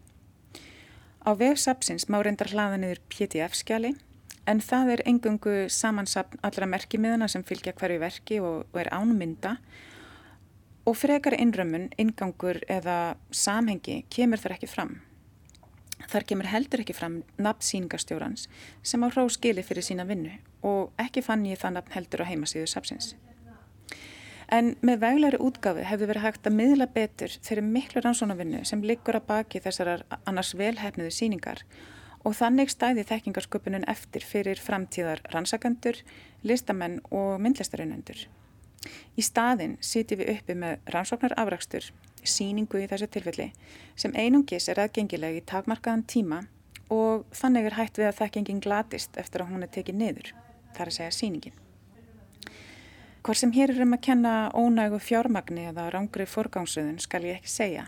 Á 1.22 1.30
vefsapsins 1.38 2.08
má 2.10 2.18
reyndar 2.24 2.50
hlaða 2.50 2.80
niður 2.80 3.04
PDF-skjali 3.12 3.92
en 4.50 4.60
það 4.64 4.96
er 4.96 5.02
engungu 5.06 5.56
samansapn 5.70 6.40
allra 6.42 6.66
merkimiðuna 6.66 7.28
sem 7.30 7.44
fylgja 7.46 7.76
hverju 7.78 8.02
verki 8.02 8.40
og, 8.42 8.64
og 8.72 8.80
er 8.82 8.90
ánmynda 8.90 9.58
og 10.84 10.96
frekar 10.98 11.36
innrömmun, 11.38 11.90
ingangur 11.98 12.60
eða 12.70 13.14
samhengi 13.30 14.02
kemur 14.10 14.40
þar 14.42 14.56
ekki 14.56 14.70
fram. 14.70 14.96
Þar 16.10 16.26
kemur 16.26 16.48
heldur 16.50 16.82
ekki 16.82 16.96
fram 16.96 17.20
nafn 17.38 17.62
síningarstjórans 17.62 18.48
sem 18.82 19.04
á 19.04 19.08
hró 19.12 19.28
skili 19.30 19.62
fyrir 19.62 19.86
sína 19.86 20.06
vinnu 20.08 20.34
og 20.66 20.90
ekki 21.02 21.22
fann 21.22 21.46
ég 21.46 21.60
það 21.62 21.78
nafn 21.78 21.94
heldur 21.94 22.24
á 22.26 22.30
heimasíðu 22.30 22.66
sapsins. 22.70 23.14
En 24.52 24.74
með 24.84 24.98
veglæri 25.06 25.38
útgafu 25.40 25.86
hefði 25.88 26.10
verið 26.10 26.26
hægt 26.26 26.48
að 26.48 26.56
miðla 26.58 26.86
betur 26.92 27.32
þeirri 27.38 27.64
miklu 27.64 28.02
rannsónavinnu 28.02 28.66
sem 28.68 28.82
liggur 28.84 29.16
að 29.16 29.28
baki 29.30 29.62
þessarar 29.64 30.04
annars 30.26 30.52
velhæfniðu 30.58 31.14
síningar 31.14 31.62
og 32.22 32.36
þannig 32.36 32.70
stæði 32.70 33.06
þekkingarsköpunum 33.08 33.86
eftir 33.88 34.26
fyrir 34.26 34.60
framtíðar 34.60 35.24
rannsakandur, 35.32 36.02
listamenn 36.44 37.00
og 37.10 37.40
myndlistarunendur. 37.42 38.26
Í 39.16 39.22
staðin 39.22 39.76
sitjum 39.84 40.22
við 40.22 40.32
uppi 40.36 40.56
með 40.58 40.92
rannsóknar 40.94 41.34
afrakstur, 41.38 41.90
síningu 42.22 42.80
í 42.82 42.88
þessu 42.90 43.08
tilfelli, 43.12 43.50
sem 43.96 44.14
einungis 44.16 44.68
er 44.70 44.80
aðgengileg 44.82 45.38
í 45.38 45.46
takmarkaðan 45.46 46.06
tíma 46.08 46.42
og 46.92 47.24
þannig 47.36 47.68
er 47.68 47.78
hægt 47.78 48.00
við 48.00 48.10
að 48.10 48.18
þekkingin 48.20 48.62
glatist 48.64 49.16
eftir 49.20 49.44
að 49.44 49.52
hún 49.52 49.66
er 49.66 49.72
tekið 49.72 49.98
niður, 50.00 50.32
þar 50.76 50.90
að 50.90 50.96
segja 50.98 51.16
síningin. 51.16 51.58
Hvort 53.22 53.38
sem 53.38 53.52
hér 53.54 53.70
er 53.70 53.84
um 53.84 53.94
að 53.94 54.04
kenna 54.08 54.34
ónægu 54.50 54.98
fjármagni 54.98 55.68
eða 55.70 55.90
rángri 55.94 56.26
forgámsöðun 56.26 56.98
skal 57.02 57.22
ég 57.28 57.38
ekki 57.38 57.52
segja, 57.52 57.84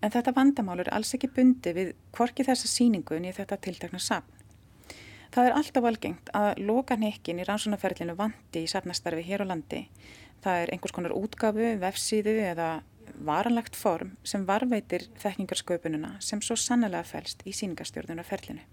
en 0.00 0.12
þetta 0.14 0.34
vandamál 0.36 0.80
er 0.80 0.92
alls 0.96 1.12
ekki 1.14 1.30
bundi 1.36 1.74
við 1.76 1.92
hvorki 2.16 2.46
þessa 2.46 2.70
síningun 2.70 3.28
í 3.28 3.34
þetta 3.36 3.60
tiltakna 3.60 4.00
sapn. 4.00 4.38
Það 5.32 5.46
er 5.48 5.54
alltaf 5.56 5.86
algengt 5.88 6.30
að 6.36 6.58
loka 6.68 6.96
nekkin 7.00 7.38
í 7.40 7.44
rannsónaferlinu 7.48 8.16
vandi 8.18 8.66
í 8.66 8.68
sapnastarfi 8.68 9.22
hér 9.24 9.46
á 9.48 9.50
landi 9.52 9.86
Það 10.42 10.62
er 10.62 10.72
einhvers 10.74 10.94
konar 10.96 11.14
útgafu, 11.16 11.68
vefsíðu 11.82 12.36
eða 12.42 12.70
varanlegt 13.22 13.76
form 13.78 14.16
sem 14.26 14.46
varveitir 14.48 15.06
þekkingarsköpununa 15.22 16.16
sem 16.20 16.42
svo 16.42 16.56
sannlega 16.58 17.04
fælst 17.06 17.46
í 17.46 17.54
síningarstjórnuna 17.56 18.26
ferlinu. 18.26 18.66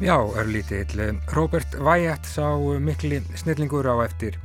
Já, 0.00 0.16
örlítill. 0.36 1.20
Robert 1.32 1.74
Wyatt 1.74 2.24
sá 2.26 2.56
mikli 2.80 3.22
snillingur 3.34 3.86
á 3.86 3.94
eftir. 4.04 4.38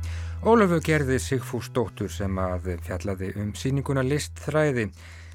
Ólöfu 0.44 0.78
gerði 0.84 1.18
Sigfús 1.18 1.70
Dóttur 1.74 2.10
sem 2.12 2.36
að 2.38 2.76
fjallaði 2.86 3.32
um 3.40 3.48
síninguna 3.58 4.04
listþræði 4.06 4.84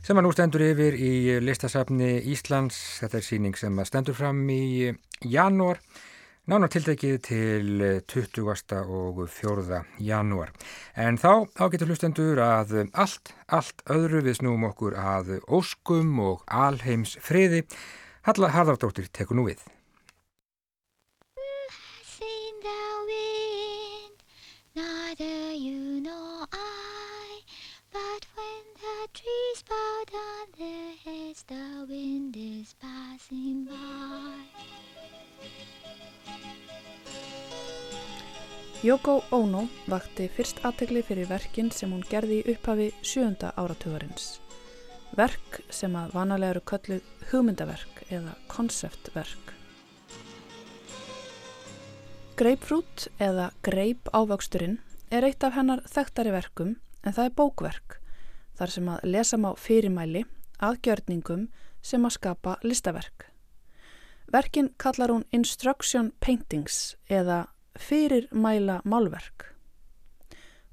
sem 0.03 0.19
að 0.19 0.23
nú 0.23 0.31
stendur 0.31 0.63
yfir 0.63 0.95
í 0.95 1.39
listasafni 1.43 2.21
Íslands. 2.31 2.77
Þetta 3.01 3.19
er 3.19 3.27
síning 3.27 3.59
sem 3.59 3.79
að 3.79 3.89
stendur 3.89 4.15
fram 4.15 4.39
í 4.47 4.93
janúar, 5.27 5.81
nánar 6.47 6.71
tiltekið 6.71 7.19
til 7.27 7.83
20. 8.07 8.79
og 8.83 9.21
4. 9.27 9.83
janúar. 9.99 10.55
En 10.95 11.19
þá, 11.19 11.49
þá 11.51 11.65
getur 11.73 11.91
hlustendur 11.91 12.43
að 12.43 12.77
allt, 12.93 13.35
allt 13.47 13.83
öðru 13.91 14.23
við 14.23 14.39
snúum 14.39 14.69
okkur 14.71 14.95
að 14.95 15.39
óskum 15.47 16.19
og 16.31 16.43
alheims 16.47 17.17
friði. 17.19 17.65
Halla 18.23 18.55
Harðardóttir 18.55 19.11
tekur 19.11 19.35
nú 19.35 19.49
við. 19.51 19.63
Trees 29.13 29.63
bow 29.69 30.03
down 30.11 30.47
their 30.57 30.93
heads, 31.05 31.43
the 31.43 31.85
wind 31.87 32.35
is 32.35 32.73
passing 32.81 33.65
by. 33.65 34.41
Yoko 38.81 39.21
Ono 39.31 39.67
vakti 39.87 40.27
fyrst 40.33 40.63
aðtegli 40.65 41.05
fyrir 41.05 41.29
verkin 41.29 41.69
sem 41.71 41.93
hún 41.93 42.03
gerði 42.09 42.41
í 42.41 42.55
upphafi 42.55 42.89
sjönda 43.05 43.53
áratugarins. 43.53 44.39
Verk 45.15 45.61
sem 45.69 45.93
að 45.95 46.17
vanalega 46.17 46.57
eru 46.57 46.65
kölluð 46.73 47.09
hugmyndaverk 47.29 48.05
eða 48.09 48.33
konseptverk. 48.51 49.53
Greipfrút 52.35 53.11
eða 53.21 53.51
greip 53.61 54.09
ávöxturinn 54.09 54.79
er 55.13 55.27
eitt 55.27 55.45
af 55.45 55.53
hennar 55.53 55.85
þekktari 55.85 56.33
verkum 56.33 56.79
en 57.05 57.13
það 57.13 57.29
er 57.29 57.37
bókverk 57.37 57.99
þar 58.57 58.73
sem 58.75 58.89
að 58.89 59.05
lesa 59.15 59.37
má 59.37 59.51
fyrirmæli 59.57 60.23
að 60.63 60.79
gjörningum 60.85 61.47
sem 61.81 62.05
að 62.05 62.15
skapa 62.17 62.57
listaverk. 62.63 63.27
Verkin 64.33 64.71
kallar 64.77 65.11
hún 65.13 65.25
Instruction 65.31 66.11
Paintings 66.19 66.95
eða 67.09 67.47
fyrirmæla 67.79 68.81
málverk. 68.85 69.49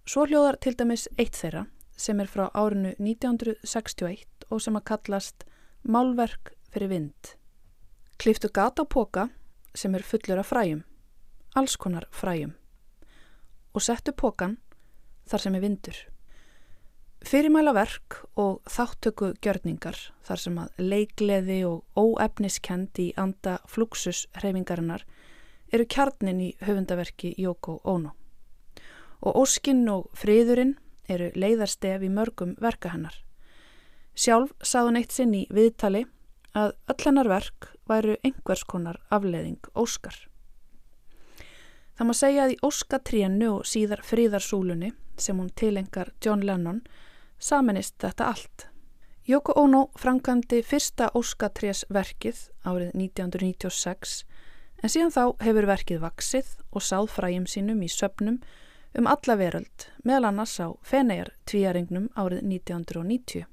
Svo 0.06 0.24
hljóðar 0.26 0.58
til 0.60 0.74
dæmis 0.78 1.08
eitt 1.18 1.36
þeirra 1.36 1.66
sem 2.00 2.20
er 2.20 2.30
frá 2.30 2.48
árinu 2.56 2.94
1961 2.98 4.48
og 4.50 4.62
sem 4.64 4.78
að 4.78 4.86
kallast 4.92 5.44
Málverk 5.82 6.54
fyrir 6.72 6.90
vind. 6.92 7.34
Kliftu 8.20 8.50
gata 8.52 8.84
á 8.84 8.86
póka 8.88 9.28
sem 9.74 9.94
er 9.94 10.04
fullur 10.04 10.40
af 10.42 10.50
fræjum, 10.50 10.82
alls 11.56 11.76
konar 11.76 12.08
fræjum 12.12 12.56
og 13.74 13.84
settu 13.84 14.12
pókan 14.12 14.56
þar 15.30 15.44
sem 15.44 15.54
er 15.54 15.62
vindur. 15.62 15.96
Fyrirmæla 17.20 17.74
verk 17.76 18.16
og 18.40 18.62
þáttöku 18.64 19.34
gjörningar 19.44 19.98
þar 20.24 20.40
sem 20.40 20.54
að 20.62 20.78
leikleði 20.80 21.58
og 21.68 21.82
óefniskend 21.92 22.96
í 22.96 23.10
anda 23.20 23.58
fluxus 23.68 24.22
hreyfingarinnar 24.40 25.04
eru 25.70 25.84
kjarnin 25.84 26.40
í 26.40 26.48
höfundaverki 26.64 27.34
Yoko 27.36 27.76
Ono. 27.84 28.14
Og 29.20 29.36
óskinn 29.42 29.84
og 29.92 30.08
friðurinn 30.16 30.78
eru 31.12 31.28
leiðarstef 31.36 32.00
í 32.02 32.08
mörgum 32.08 32.54
verka 32.56 32.94
hennar. 32.94 33.18
Sjálf 34.16 34.54
sáðun 34.64 34.96
eitt 35.02 35.12
sinn 35.12 35.36
í 35.36 35.44
viðtali 35.52 36.06
að 36.56 36.72
öll 36.88 37.04
hennar 37.04 37.28
verk 37.28 37.68
væru 37.90 38.16
einhvers 38.24 38.64
konar 38.64 38.96
afleðing 39.12 39.60
óskar. 39.76 40.16
Það 42.00 42.08
má 42.08 42.14
segja 42.16 42.48
að 42.48 42.54
í 42.54 42.58
Óskatrénu 42.64 43.52
og 43.58 43.68
síðar 43.68 44.00
fríðarsúlunni 44.08 44.94
sem 45.20 45.36
hún 45.36 45.52
tilengar 45.52 46.14
John 46.24 46.40
Lennon 46.48 46.80
saminist 47.40 47.96
þetta 48.02 48.28
allt. 48.30 48.66
Yoko 49.28 49.54
Ono 49.56 49.86
framkvæmdi 49.98 50.62
fyrsta 50.66 51.10
Óskatrés 51.14 51.84
verkið 51.92 52.38
árið 52.64 52.92
1996 52.94 54.22
en 54.82 54.92
síðan 54.92 55.14
þá 55.14 55.24
hefur 55.44 55.68
verkið 55.70 56.02
vaksið 56.04 56.54
og 56.70 56.84
sáð 56.84 57.10
fræjum 57.16 57.46
sínum 57.50 57.82
í 57.84 57.90
söpnum 57.92 58.40
um 58.98 59.10
alla 59.10 59.36
veröld 59.40 59.86
meðal 60.04 60.30
annars 60.30 60.56
á 60.60 60.72
Fenegar 60.82 61.34
tvíaringnum 61.46 62.08
árið 62.16 62.42
1990. 62.46 63.44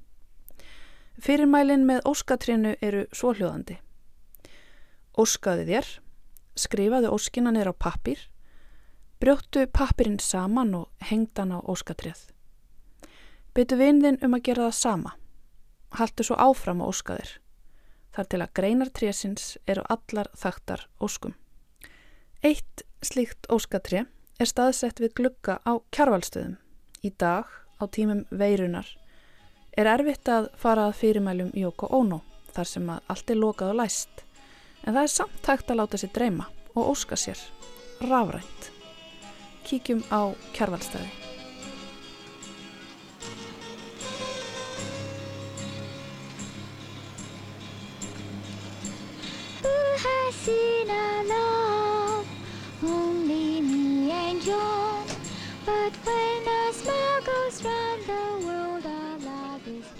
Fyrirmælin 1.18 1.84
með 1.86 2.04
Óskatrénu 2.06 2.76
eru 2.82 3.04
svohljóðandi. 3.12 3.78
Óskaði 5.18 5.64
þér, 5.66 5.86
skrifaði 6.54 7.10
óskina 7.10 7.52
neyra 7.54 7.74
á 7.74 7.76
pappir 7.76 8.28
Brjóttu 9.18 9.64
pappirinn 9.66 10.20
saman 10.22 10.76
og 10.78 10.90
hengd 11.02 11.40
hann 11.40 11.50
á 11.50 11.58
óskatrið. 11.58 12.20
Byttu 13.56 13.78
vinðin 13.78 14.18
um 14.24 14.36
að 14.36 14.44
gera 14.48 14.68
það 14.68 14.76
sama. 14.78 15.14
Haltu 15.98 16.26
svo 16.26 16.36
áfram 16.38 16.82
á 16.84 16.88
óskaðir. 16.88 17.30
Þar 18.14 18.28
til 18.30 18.40
að 18.42 18.54
greinar 18.58 18.92
trésins 18.94 19.56
eru 19.66 19.84
allar 19.88 20.30
þaktar 20.36 20.86
óskum. 21.00 21.34
Eitt 22.42 22.84
slíkt 23.02 23.48
óskatrið 23.50 24.06
er 24.38 24.50
staðsett 24.50 25.02
við 25.02 25.14
glugga 25.20 25.58
á 25.64 25.78
kjarvalstöðum. 25.94 26.56
Í 27.02 27.10
dag, 27.18 27.46
á 27.78 27.84
tímum 27.86 28.24
veirunar, 28.30 28.88
er 29.78 29.90
erfitt 29.90 30.28
að 30.28 30.50
fara 30.58 30.88
að 30.88 30.98
fyrirmælum 31.02 31.52
Jóko 31.54 31.90
Óno 31.94 32.22
þar 32.54 32.72
sem 32.72 32.88
að 32.90 33.12
allt 33.14 33.30
er 33.30 33.38
lokað 33.42 33.74
og 33.74 33.80
læst. 33.82 34.24
En 34.84 34.94
það 34.94 35.04
er 35.04 35.14
samt 35.14 35.52
hægt 35.52 35.70
að 35.70 35.80
láta 35.82 36.00
sér 36.00 36.14
dreyma 36.14 36.50
og 36.74 36.92
óska 36.94 37.18
sér 37.18 37.38
rafrænt 38.00 38.72
kíkjum 39.68 40.02
á 40.08 40.32
kjarvalstæði. 49.98 50.68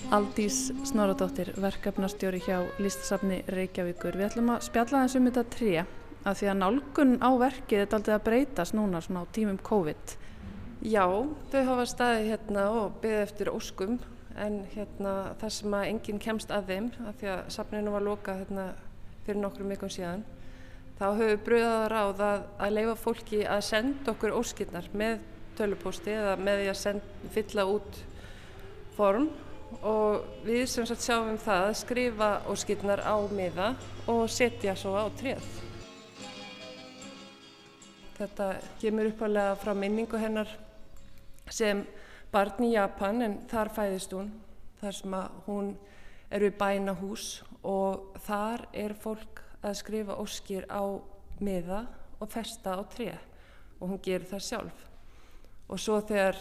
Aldís 0.09 0.71
Snoradóttir, 0.89 1.51
verkefnastjóri 1.61 2.39
hjá 2.41 2.63
Lístasafni 2.81 3.43
Reykjavíkur. 3.53 4.17
Við 4.17 4.31
ætlum 4.31 4.55
að 4.55 4.63
spjalla 4.65 5.03
þessum 5.05 5.29
þetta 5.29 5.43
tríja 5.53 5.83
að 6.25 6.39
því 6.41 6.49
að 6.49 6.57
nálgun 6.63 7.13
á 7.21 7.31
verkið 7.43 7.83
er 7.83 7.97
aldrei 7.99 8.15
að 8.17 8.25
breytast 8.25 8.77
núna 8.79 9.03
svona 9.05 9.27
á 9.29 9.33
tímum 9.37 9.59
COVID. 9.69 10.15
Já, 10.89 11.05
þau 11.53 11.63
hafa 11.69 11.85
staðið 11.93 12.31
hérna 12.33 12.65
og 12.73 12.97
byggðið 13.03 13.27
eftir 13.27 13.53
óskum 13.53 13.99
en 14.39 14.61
hérna 14.73 15.15
það 15.43 15.55
sem 15.59 15.77
að 15.77 15.89
enginn 15.93 16.23
kemst 16.25 16.57
að 16.57 16.73
þeim 16.73 16.91
að 17.05 17.21
því 17.21 17.31
að 17.35 17.41
safninu 17.59 17.95
var 17.99 18.07
lokað 18.09 18.43
hérna 18.45 18.67
fyrir 19.29 19.43
nokkrum 19.45 19.69
miklum 19.69 19.93
síðan 19.93 20.25
þá 20.99 21.09
höfum 21.15 21.43
bröðaða 21.47 21.89
ráð 21.93 22.23
að, 22.27 22.47
að 22.59 22.73
leifa 22.75 22.95
fólki 22.99 23.43
að 23.47 23.67
senda 23.69 24.15
okkur 24.15 24.35
óskilnar 24.39 24.89
með 24.99 25.21
tölupósti 25.59 26.15
eða 26.15 26.33
með 26.41 26.63
því 26.63 26.71
að 26.73 26.79
send, 26.81 27.13
fylla 27.35 27.67
út 27.69 28.01
form 28.97 29.29
og 29.87 30.43
við 30.47 30.65
sem 30.71 30.87
sagt 30.89 31.05
sjáum 31.05 31.39
það 31.43 31.65
að 31.69 31.79
skrifa 31.83 32.29
óskilnar 32.51 33.03
á 33.05 33.17
miða 33.31 33.69
og 34.09 34.25
setja 34.33 34.75
svo 34.79 34.95
á 34.97 35.07
tréð. 35.19 35.45
Þetta 38.19 38.49
kemur 38.81 39.13
uppalega 39.13 39.59
frá 39.61 39.75
minningu 39.79 40.19
hennar 40.19 40.51
sem 41.53 41.85
barn 42.33 42.65
í 42.67 42.73
Japan 42.75 43.23
en 43.23 43.37
þar 43.51 43.71
fæðist 43.77 44.17
hún, 44.17 44.33
þar 44.81 44.97
sem 44.99 45.15
hún 45.47 45.71
er 46.29 46.49
við 46.49 46.59
bænahús 46.59 47.29
og 47.67 48.19
þar 48.27 48.67
er 48.73 48.95
fólk 48.99 49.43
að 49.63 49.79
skrifa 49.81 50.19
óskir 50.21 50.67
á 50.71 50.83
miða 51.43 51.85
og 52.19 52.31
festa 52.31 52.77
á 52.79 52.83
tré 52.91 53.13
og 53.79 53.91
hún 53.93 54.03
gerir 54.03 54.27
það 54.27 54.45
sjálf. 54.47 54.85
Og 55.69 55.81
svo 55.81 55.99
þegar 56.03 56.39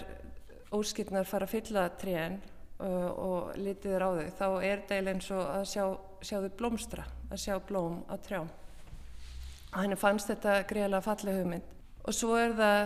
óskirnar 0.73 1.27
fara 1.27 1.47
að 1.47 1.53
fylla 1.55 1.87
trén 1.99 2.39
uh, 2.79 3.09
og 3.11 3.57
litið 3.59 3.97
er 3.97 4.05
á 4.05 4.09
þau, 4.09 4.29
þá 4.39 4.47
er 4.65 4.85
það 4.89 5.11
eins 5.13 5.31
og 5.35 5.43
að 5.43 5.65
sjá, 5.71 5.83
sjá 6.21 6.37
þau 6.43 6.53
blómstra, 6.59 7.07
að 7.29 7.43
sjá 7.43 7.57
blóm 7.67 7.99
á 8.09 8.15
trjám. 8.17 8.49
Henni 9.77 9.97
fannst 9.99 10.31
þetta 10.31 10.61
greiðlega 10.69 11.05
falleg 11.05 11.41
hugmynd. 11.41 11.75
Og 12.07 12.15
svo 12.15 12.37
er 12.39 12.55
það 12.55 12.85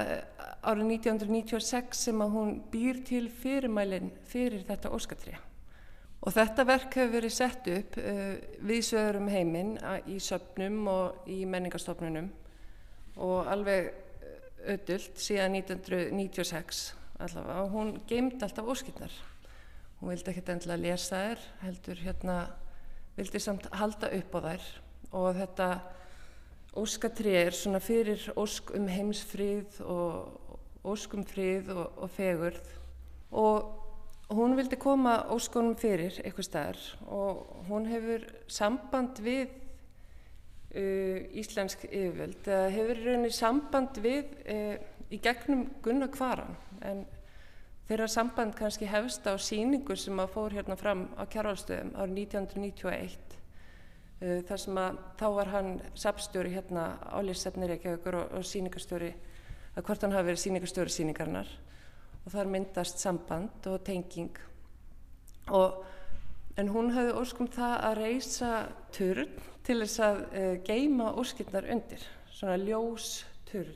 árið 0.65 0.87
1996 0.97 2.03
sem 2.07 2.23
að 2.25 2.35
hún 2.35 2.55
býr 2.73 3.03
til 3.05 3.27
fyrirmælinn 3.29 4.09
fyrir 4.27 4.65
þetta 4.65 4.91
óskatri 4.97 5.37
og 6.21 6.35
þetta 6.35 6.67
verk 6.69 6.95
hefur 6.99 7.15
verið 7.15 7.33
sett 7.35 7.67
upp 7.73 7.97
uh, 8.01 8.35
við 8.61 8.85
sögurum 8.91 9.31
heiminn 9.31 9.73
í 10.07 10.19
söpnum 10.21 10.85
og 10.91 11.27
í 11.31 11.41
menningarstofnunum. 11.49 12.29
Og 13.21 13.49
alveg 13.51 13.91
ödult 14.69 15.17
síðan 15.19 15.57
1996 15.59 16.85
allavega. 17.21 17.65
Og 17.65 17.75
hún 17.75 17.93
geimd 18.09 18.41
alltaf 18.45 18.69
óskilnar 18.69 19.13
hún 20.01 20.09
vildi 20.09 20.31
ekkert 20.31 20.49
endilega 20.49 20.81
lesa 20.81 21.17
þær 21.21 21.41
heldur 21.61 21.99
hérna 22.01 22.35
vildi 23.13 23.41
samt 23.43 23.67
halda 23.77 24.09
upp 24.17 24.37
á 24.37 24.39
þær. 24.47 24.69
Og 25.11 25.35
þetta 25.37 25.67
óskatrið 26.81 27.37
er 27.37 27.57
svona 27.57 27.81
fyrir 27.83 28.23
ósk 28.39 28.71
um 28.77 28.87
heimsfrið 28.89 29.81
og 29.85 30.87
ósk 30.87 31.13
um 31.13 31.25
frið 31.27 31.69
og, 31.75 31.83
og 32.01 32.13
fegurð. 32.15 32.71
Og 33.37 33.80
hún 34.35 34.55
vildi 34.55 34.77
koma 34.79 35.17
óskonum 35.33 35.75
fyrir 35.79 36.19
eitthvað 36.23 36.47
staðar 36.47 36.81
og 37.11 37.65
hún 37.67 37.87
hefur 37.89 38.23
samband 38.51 39.19
við 39.23 39.49
uh, 40.75 41.17
íslensk 41.41 41.87
yfirvöld 41.89 42.47
eða 42.47 42.69
hefur 42.75 43.01
rauninni 43.05 43.31
samband 43.35 43.99
við 44.03 44.29
uh, 44.45 44.75
í 45.11 45.19
gegnum 45.19 45.65
Gunnar 45.83 46.11
Kvaran. 46.13 46.55
En 46.87 47.03
þeirra 47.89 48.07
samband 48.11 48.55
kannski 48.55 48.87
hefst 48.87 49.27
á 49.27 49.35
síningu 49.35 49.97
sem 49.99 50.19
að 50.23 50.31
fór 50.35 50.55
hérna 50.55 50.77
fram 50.79 51.09
á 51.19 51.27
Kjárvalstöðum 51.27 51.91
árið 51.97 52.21
1991 52.23 53.35
uh, 54.21 54.37
þar 54.47 54.63
sem 54.63 54.79
að 54.85 55.01
þá 55.19 55.27
var 55.39 55.51
hann 55.57 55.73
sapstjóri 56.05 56.55
hérna 56.55 56.93
álýrsefnir 57.11 57.75
ekki 57.75 57.97
og, 57.97 58.23
og 58.23 58.47
síningarstjóri 58.47 59.11
að 59.75 59.85
hvort 59.87 60.07
hann 60.07 60.15
hafi 60.15 60.31
verið 60.31 60.43
síningarstjóri 60.45 60.95
síningarnar 60.95 61.51
og 62.25 62.33
þar 62.33 62.51
myndast 62.53 63.01
samband 63.01 63.67
og 63.69 63.81
tenging. 63.85 64.35
Og 65.51 65.81
en 66.59 66.69
hún 66.73 66.91
hafði 66.95 67.15
óskum 67.17 67.49
það 67.51 67.75
að 67.87 68.01
reysa 68.01 68.51
turn 68.93 69.31
til 69.65 69.79
þess 69.83 70.03
að 70.05 70.19
uh, 70.25 70.53
geima 70.65 71.11
óskirnar 71.17 71.69
undir, 71.73 72.03
svona 72.33 72.57
ljós 72.61 73.23
turn. 73.49 73.73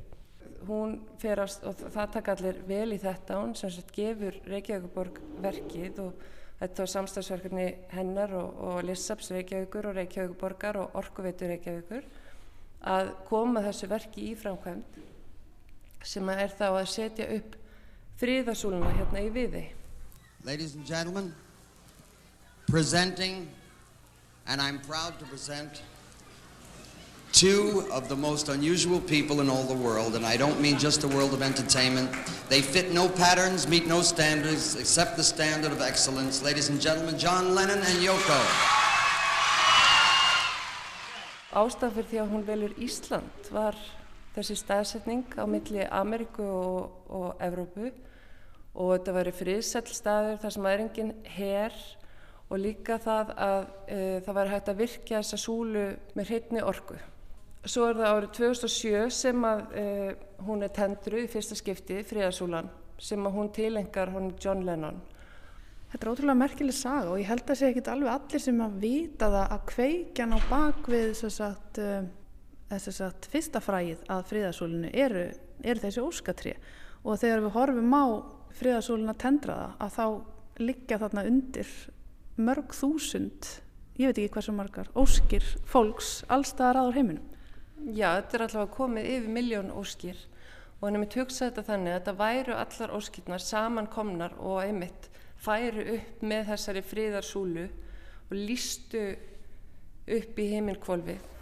Hún 0.66 1.00
ferast, 1.22 1.66
og 1.68 1.78
það 1.78 2.14
taka 2.16 2.34
allir 2.34 2.62
vel 2.66 2.96
í 2.96 3.02
þetta, 3.02 3.42
hún 3.42 3.54
sem 3.58 3.74
sagt 3.74 3.92
gefur 3.94 4.38
Reykjavíkuborg 4.50 5.20
verkið 5.44 6.00
og 6.02 6.24
þetta 6.60 6.82
var 6.82 6.92
samstagsverkefni 6.94 7.66
hennar 7.94 8.34
og, 8.40 8.62
og 8.70 8.78
Lissaps 8.88 9.30
Reykjavíkur 9.36 9.90
og 9.90 10.00
Reykjavíkuborgar 10.00 10.80
og 10.82 10.96
Orkuveitur 11.02 11.52
Reykjavíkur 11.54 12.08
að 12.86 13.12
koma 13.30 13.64
þessu 13.66 13.90
verki 13.92 14.30
í 14.32 14.34
framkvæmt 14.38 14.98
sem 16.06 16.30
er 16.30 16.52
þá 16.54 16.68
að 16.70 16.90
setja 16.94 17.30
upp 17.36 17.56
fríðasúluna 18.20 18.92
hérna 18.96 19.24
í 19.26 19.32
viði. 19.34 19.66
Ladies 20.46 20.76
and 20.76 20.86
gentlemen, 20.86 21.34
presenting, 22.68 23.48
and 24.48 24.62
I'm 24.62 24.80
proud 24.80 25.20
to 25.20 25.26
present, 25.26 25.82
two 27.34 27.84
of 27.92 28.08
the 28.08 28.16
most 28.16 28.48
unusual 28.48 29.02
people 29.02 29.42
in 29.42 29.50
all 29.50 29.64
the 29.64 29.76
world, 29.76 30.16
and 30.16 30.26
I 30.26 30.38
don't 30.38 30.62
mean 30.62 30.78
just 30.78 31.02
the 31.02 31.10
world 31.10 31.34
of 31.34 31.42
entertainment. 31.42 32.10
They 32.48 32.62
fit 32.62 32.94
no 32.94 33.10
patterns, 33.10 33.68
meet 33.68 33.88
no 33.88 34.02
standards, 34.02 34.76
except 34.76 35.18
the 35.18 35.24
standard 35.24 35.74
of 35.74 35.82
excellence. 35.82 36.42
Ladies 36.42 36.70
and 36.70 36.80
gentlemen, 36.80 37.20
John 37.20 37.54
Lennon 37.54 37.80
and 37.80 38.00
Yoko. 38.00 38.40
Ástaf 41.56 41.94
fyrir 41.96 42.08
því 42.10 42.18
að 42.20 42.32
hún 42.32 42.42
velur 42.48 42.72
Ísland 42.84 43.52
var 43.52 43.76
þessi 44.36 44.58
staðsetning 44.60 45.24
á 45.40 45.48
milli 45.48 45.86
Ameríku 45.88 46.44
og, 46.44 46.98
og 47.08 47.40
Evrópu 47.40 47.94
og 48.76 48.92
þetta 48.94 49.16
væri 49.16 49.34
friðsæll 49.36 49.96
staður 49.96 50.40
þar 50.44 50.56
sem 50.56 50.68
er 50.70 50.84
enginn 50.84 51.12
herr 51.38 51.76
og 52.46 52.62
líka 52.62 53.00
það 53.02 53.34
að 53.42 53.60
e, 53.90 54.00
það 54.26 54.38
væri 54.38 54.54
hægt 54.54 54.72
að 54.72 54.82
virkja 54.84 55.22
þessa 55.22 55.40
súlu 55.42 55.86
með 56.16 56.32
hreitni 56.32 56.64
orgu. 56.64 56.98
Svo 57.66 57.88
er 57.90 57.98
það 57.98 58.12
árið 58.12 58.34
2007 58.38 59.06
sem 59.16 59.48
að 59.50 59.64
e, 59.74 59.86
hún 60.46 60.66
er 60.66 60.74
tendru 60.76 61.24
í 61.24 61.30
fyrsta 61.32 61.58
skipti, 61.58 62.04
fríðarsúlan, 62.06 62.70
sem 63.02 63.26
að 63.26 63.40
hún 63.40 63.50
tilengar 63.56 64.14
hún 64.14 64.36
John 64.42 64.62
Lennon. 64.68 65.02
Þetta 65.90 66.06
er 66.06 66.12
ótrúlega 66.12 66.38
merkileg 66.38 66.76
saga 66.76 67.10
og 67.14 67.22
ég 67.22 67.32
held 67.32 67.50
að 67.50 67.58
sé 67.58 67.72
ekki 67.72 67.86
alveg 67.90 68.12
allir 68.12 68.44
sem 68.44 68.62
að 68.62 68.78
vita 68.84 69.32
það 69.32 69.52
að 69.56 69.66
kveikjan 69.72 70.36
á 70.36 70.40
bakvið 70.52 71.12
þess 71.22 71.44
að 71.46 71.84
þess 72.74 73.04
að 73.06 73.28
fyrsta 73.32 73.62
fræð 73.64 74.02
að 74.12 74.26
fríðarsúlinu 74.32 74.90
eru, 74.92 75.28
eru 75.64 75.84
þessi 75.84 76.04
óskatri 76.04 76.56
og 77.06 77.20
þegar 77.22 77.44
við 77.46 77.56
horfum 77.56 77.94
á 77.96 78.06
fríðarsúlinu 78.60 79.12
að 79.12 79.22
tendra 79.24 79.56
það 79.60 79.86
að 79.86 79.94
þá 79.96 80.06
liggja 80.66 81.00
þarna 81.02 81.24
undir 81.30 81.72
mörg 82.36 82.76
þúsund, 82.76 83.50
ég 84.00 84.12
veit 84.12 84.20
ekki 84.20 84.34
hversu 84.36 84.56
margar, 84.56 84.92
óskir 84.96 85.46
fólks 85.68 86.22
allstaðar 86.32 86.82
aður 86.82 87.00
heiminum. 87.00 87.28
Já, 87.86 88.16
þetta 88.18 88.38
er 88.38 88.46
allavega 88.48 88.76
komið 88.76 89.12
yfir 89.12 89.36
miljón 89.36 89.76
óskir 89.76 90.24
og 90.80 90.88
hann 90.88 90.98
er 90.98 91.04
með 91.04 91.14
töksa 91.16 91.50
þetta 91.50 91.66
þannig 91.70 91.92
að 91.92 92.00
þetta 92.00 92.16
væru 92.24 92.58
allar 92.58 92.96
óskirnar 92.98 93.44
samankomnar 93.44 94.36
og 94.40 94.58
einmitt 94.64 95.08
færu 95.46 95.86
upp 96.00 96.26
með 96.26 96.50
þessari 96.52 96.84
fríðarsúlu 96.90 97.70
og 98.26 98.36
lístu 98.36 99.06
upp 100.16 100.40
í 100.42 100.52
heiminkvolfið. 100.56 101.22
frá 101.22 101.35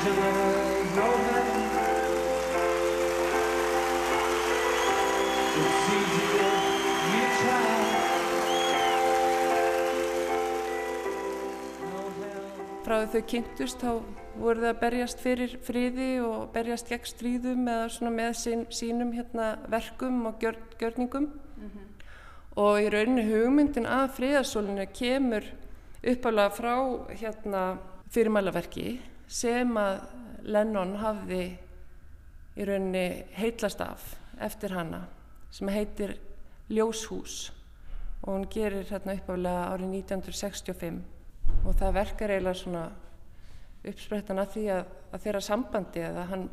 því 0.00 0.12
þau 13.10 13.22
kynntust 13.28 13.82
þá 13.82 13.90
voru 14.40 14.62
það 14.62 14.70
að 14.70 14.78
berjast 14.80 15.20
fyrir 15.20 15.52
friði 15.66 16.08
og 16.24 16.46
berjast 16.54 16.88
gegn 16.88 17.10
stríðum 17.10 17.68
eða 17.68 17.90
svona 17.92 18.12
með 18.14 18.30
sín, 18.40 18.62
sínum 18.72 19.12
hérna, 19.12 19.58
verkum 19.68 20.22
og 20.30 20.40
gjör, 20.40 20.56
gjörningum. 20.80 21.28
Mm 21.60 21.68
-hmm. 21.68 21.86
og 22.56 22.80
í 22.80 22.88
rauninni 22.88 23.28
hugmyndin 23.28 23.86
að 23.86 24.14
friðarsólinu 24.16 24.86
kemur 24.94 25.44
uppalega 26.02 26.50
frá 26.50 26.74
hérna, 27.20 27.76
fyrirmælaverki 28.08 29.00
sem 29.30 29.76
að 29.78 30.00
Lennon 30.50 30.96
hafði 30.98 31.44
í 32.58 32.66
rauninni 32.66 33.06
heitlast 33.36 33.80
af 33.84 34.02
eftir 34.40 34.74
hana 34.74 35.04
sem 35.54 35.70
heitir 35.70 36.16
Ljóshús. 36.70 37.50
Og 38.20 38.34
hún 38.34 38.48
gerir 38.52 38.84
hérna 38.90 39.16
uppalega 39.16 39.70
árið 39.72 39.94
1965 40.02 40.98
og 41.64 41.76
það 41.78 41.94
verkar 41.96 42.32
eiginlega 42.34 42.58
svona 42.60 42.82
uppsprettan 43.90 44.42
að 44.42 44.50
því 44.54 44.64
að, 44.74 44.90
að 45.10 45.22
þeirra 45.24 45.40
sambandi 45.44 46.02
eða 46.04 46.26
hann 46.28 46.44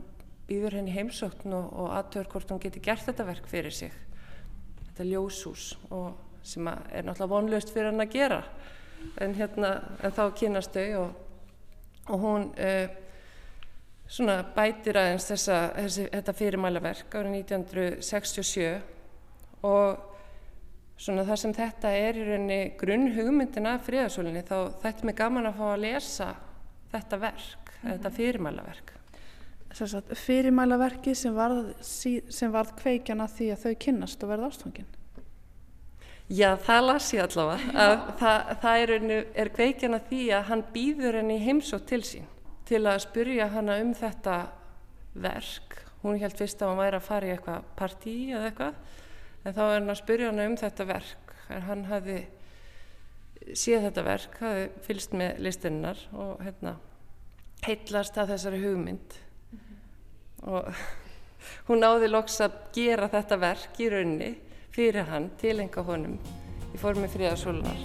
býður 0.47 0.77
henni 0.79 0.93
heimsókn 0.95 1.55
og, 1.57 1.67
og 1.75 1.91
aðtöður 1.97 2.31
hvort 2.31 2.53
hún 2.53 2.63
geti 2.63 2.83
gert 2.83 3.03
þetta 3.03 3.27
verk 3.27 3.49
fyrir 3.51 3.75
sig. 3.75 3.91
Þetta 4.85 5.09
ljóshús 5.09 5.69
og 5.91 6.23
sem 6.47 6.67
er 6.71 7.03
náttúrulega 7.03 7.31
vonlust 7.33 7.73
fyrir 7.73 7.91
hann 7.91 8.05
að 8.05 8.13
gera. 8.15 8.41
En, 9.21 9.35
hérna, 9.35 9.73
en 10.03 10.15
þá 10.15 10.23
kynast 10.39 10.75
þau 10.75 11.01
og, 11.01 11.23
og 12.07 12.19
hún 12.21 12.49
uh, 12.55 12.87
svona 14.07 14.39
bætir 14.55 14.97
aðeins 14.99 15.27
þessa, 15.31 15.57
þessi, 15.75 16.05
þetta 16.13 16.35
fyrirmælaverk 16.37 17.17
árið 17.19 17.39
1967 17.41 18.81
og 19.67 19.89
svona 20.97 21.25
það 21.27 21.41
sem 21.43 21.55
þetta 21.57 21.93
er 21.93 22.17
í 22.17 22.27
rauninni 22.27 22.59
grunn 22.79 23.09
hugmyndin 23.15 23.69
af 23.69 23.85
fríðarsólinni 23.87 24.43
þá 24.47 24.57
þetta 24.83 25.01
er 25.01 25.09
mig 25.09 25.17
gaman 25.19 25.49
að 25.49 25.57
fá 25.59 25.65
að 25.69 25.83
lesa 25.83 26.29
þetta 26.93 27.19
verk, 27.21 27.63
mm 27.63 27.73
-hmm. 27.81 27.89
þetta 27.91 28.09
fyrirmælaverk. 28.19 28.93
Fyrirmælaverki 30.17 31.15
sem 31.15 31.35
varð, 31.35 31.73
sem 31.83 32.51
varð 32.51 32.71
kveikjana 32.79 33.27
því 33.27 33.51
að 33.53 33.63
þau 33.65 33.73
kynnast 33.85 34.23
og 34.23 34.29
verða 34.31 34.47
ástfangin 34.47 34.96
Já, 36.27 36.57
það 36.59 36.81
las 36.83 37.05
ég 37.15 37.23
allavega 37.23 37.83
að 37.83 37.93
það, 38.19 38.49
það 38.63 38.81
er, 38.83 39.11
er 39.39 39.49
kveikjana 39.55 39.99
því 40.09 40.23
að 40.35 40.47
hann 40.49 40.63
býður 40.73 41.17
henni 41.21 41.37
heimsótt 41.39 41.85
til 41.87 42.01
sín 42.03 42.25
til 42.67 42.81
að 42.83 42.99
spurja 43.05 43.45
hana 43.53 43.77
um 43.79 43.93
þetta 43.95 44.33
verk. 45.15 45.77
Hún 46.01 46.19
held 46.19 46.35
fyrst 46.35 46.59
að 46.59 46.73
hann 46.73 46.81
væri 46.81 46.97
að 46.99 47.05
fara 47.05 47.29
í 47.29 47.31
eitthvað 47.31 47.69
partí 47.79 48.15
eða 48.35 48.49
eitthvað 48.49 49.45
en 49.47 49.55
þá 49.55 49.61
er 49.63 49.71
hann 49.77 49.93
að 49.93 49.99
spyrja 50.01 50.31
hann 50.33 50.43
um 50.43 50.57
þetta 50.59 50.87
verk. 50.89 51.31
Hann 51.47 51.85
hafi 51.87 52.17
séð 53.55 53.87
þetta 53.87 54.03
verk, 54.03 54.35
hafi 54.41 54.65
fylst 54.83 55.15
með 55.15 55.39
listinnar 55.47 56.01
og 56.11 56.41
hérna 56.43 56.75
heitlast 57.63 58.19
að 58.19 58.33
þessari 58.33 58.59
hugmynd. 58.65 59.15
Mm 59.53 59.61
-hmm. 59.61 60.51
og 60.51 60.67
hún 61.69 61.79
náði 61.79 62.11
loks 62.11 62.41
að 62.43 62.59
gera 62.75 63.07
þetta 63.07 63.39
verk 63.39 63.79
í 63.79 63.89
raunni 63.89 64.33
fyrir 64.77 65.07
hann 65.09 65.31
til 65.41 65.57
enga 65.63 65.81
honum 65.81 66.19
í 66.69 66.77
formi 66.77 67.07
fríðarsólunar 67.09 67.79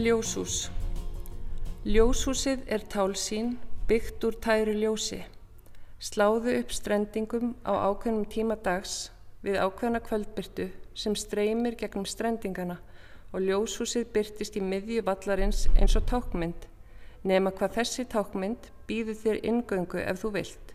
Ljóshús. 0.00 0.70
Ljóshúsið 1.84 2.62
er 2.72 2.84
tálsín 2.92 3.54
byggt 3.90 4.22
úr 4.22 4.36
tæru 4.38 4.70
ljósi. 4.70 5.24
Sláðu 5.98 6.52
upp 6.60 6.70
strendingum 6.70 7.56
á 7.66 7.90
ákveðnum 7.90 8.28
tíma 8.30 8.54
dags 8.54 9.08
við 9.42 9.58
ákveðna 9.58 9.98
kvöldbyrtu 10.06 10.68
sem 10.94 11.16
streymir 11.18 11.74
gegnum 11.80 12.06
strendingana 12.06 12.76
og 13.34 13.42
ljóshúsið 13.42 14.06
byrtist 14.14 14.58
í 14.58 14.62
miðju 14.62 15.02
vallarins 15.08 15.64
eins 15.74 15.96
og 15.98 16.06
tákmynd, 16.06 16.68
nema 17.26 17.50
hvað 17.50 17.80
þessi 17.80 18.06
tákmynd 18.14 18.70
býður 18.86 19.18
þér 19.24 19.40
ingöngu 19.50 20.04
ef 20.04 20.22
þú 20.22 20.32
vilt. 20.38 20.74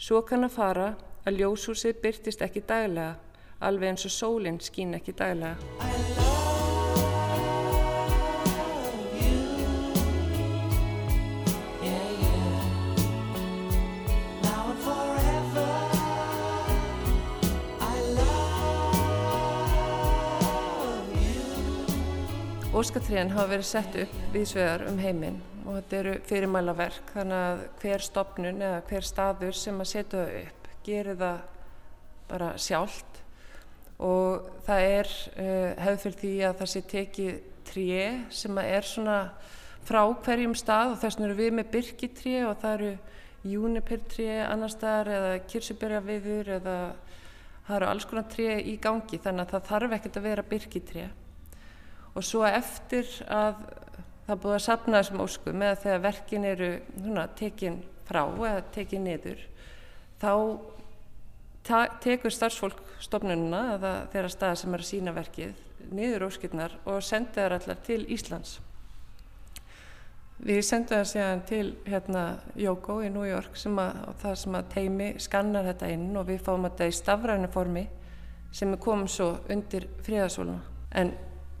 Svo 0.00 0.22
kann 0.24 0.48
að 0.48 0.56
fara 0.56 0.88
að 1.28 1.42
ljóshúsið 1.42 2.00
byrtist 2.00 2.46
ekki 2.48 2.64
daglega, 2.64 3.18
alveg 3.60 3.92
eins 3.92 4.08
og 4.08 4.16
sólinn 4.16 4.62
skín 4.64 4.96
ekki 4.96 5.12
daglega. 5.20 6.27
Óskatriðan 22.78 23.32
hafa 23.34 23.48
verið 23.50 23.66
sett 23.66 23.96
upp 23.98 24.18
viðsvegar 24.30 24.84
um 24.86 24.98
heiminn 25.02 25.38
og 25.64 25.80
þetta 25.80 25.96
eru 25.96 26.12
fyrirmælaverk 26.28 27.08
þannig 27.10 27.38
að 27.48 27.62
hver 27.80 28.04
stopnun 28.06 28.62
eða 28.62 28.76
hver 28.86 29.06
staður 29.08 29.58
sem 29.58 29.80
að 29.82 29.88
setja 29.90 30.20
það 30.20 30.36
upp 30.44 30.68
gerir 30.86 31.18
það 31.18 31.40
bara 32.28 32.52
sjálft. 32.62 33.18
Og 33.98 34.46
það 34.68 34.86
er 34.92 35.10
uh, 35.10 35.82
hefð 35.88 36.00
fyrir 36.04 36.18
því 36.22 36.32
að 36.46 36.56
það 36.62 36.72
sé 36.76 36.84
tekið 36.94 37.42
tré 37.72 38.06
sem 38.38 38.62
að 38.62 38.72
er 38.76 38.90
svona 38.92 39.20
frá 39.90 40.02
hverjum 40.28 40.54
stað 40.62 40.94
og 40.94 40.98
þess 41.02 41.18
vegna 41.18 41.32
eru 41.32 41.42
við 41.42 41.54
með 41.58 41.70
byrkitré 41.74 42.40
og 42.46 42.58
það 42.62 42.76
eru 42.78 42.96
júnipirtré 43.56 44.32
annar 44.46 44.70
staðar 44.76 45.16
eða 45.16 45.38
kirsuberjaviður 45.50 46.56
eða 46.60 46.80
það 47.66 47.80
eru 47.80 47.90
alls 47.90 48.06
konar 48.12 48.30
tré 48.30 48.60
í 48.62 48.78
gangi 48.78 49.18
þannig 49.18 49.48
að 49.48 49.56
það 49.56 49.72
þarf 49.72 49.98
ekkert 49.98 50.20
að 50.22 50.30
vera 50.30 50.52
byrkitré 50.52 51.14
og 52.14 52.24
svo 52.24 52.44
eftir 52.48 53.08
að 53.26 53.62
það 54.28 54.42
búið 54.42 54.56
að 54.56 54.64
sapna 54.64 54.98
þessum 55.00 55.22
óskum 55.24 55.62
eða 55.64 55.78
þegar 55.84 56.02
verkin 56.04 56.48
eru 56.48 56.72
tekin 57.38 57.78
frá 58.08 58.24
eða 58.24 58.66
tekin 58.74 59.06
niður 59.08 59.46
þá 60.20 60.32
tekur 62.00 62.32
starfsfólk 62.32 62.80
stofnununa 63.04 63.62
eða 63.76 63.92
þeirra 64.12 64.32
staða 64.32 64.60
sem 64.60 64.74
er 64.74 64.84
að 64.84 64.90
sína 64.90 65.14
verkið 65.16 65.64
niður 65.94 66.26
óskilnar 66.28 66.74
og 66.88 67.02
senda 67.04 67.44
þær 67.44 67.56
allar 67.58 67.78
til 67.86 68.00
Íslands. 68.12 68.58
Við 70.38 70.60
sendum 70.62 71.00
það 71.00 71.08
séðan 71.10 71.40
til 71.48 71.64
hérna 71.88 72.24
Jóko 72.54 73.00
í 73.02 73.08
New 73.10 73.24
York 73.26 73.56
sem 73.58 73.78
að 73.82 73.96
það 74.22 74.36
sem 74.42 74.58
að 74.58 74.68
teimi 74.74 75.08
skannar 75.18 75.66
þetta 75.66 75.88
inn 75.90 76.10
og 76.16 76.28
við 76.28 76.44
fáum 76.46 76.66
þetta 76.68 76.86
í 76.86 76.94
stafrænu 76.94 77.48
formi 77.50 77.86
sem 78.54 78.72
er 78.72 78.82
komið 78.82 79.10
svo 79.12 79.28
undir 79.50 79.88
fríðasóluna. 80.06 80.60
En 80.94 81.10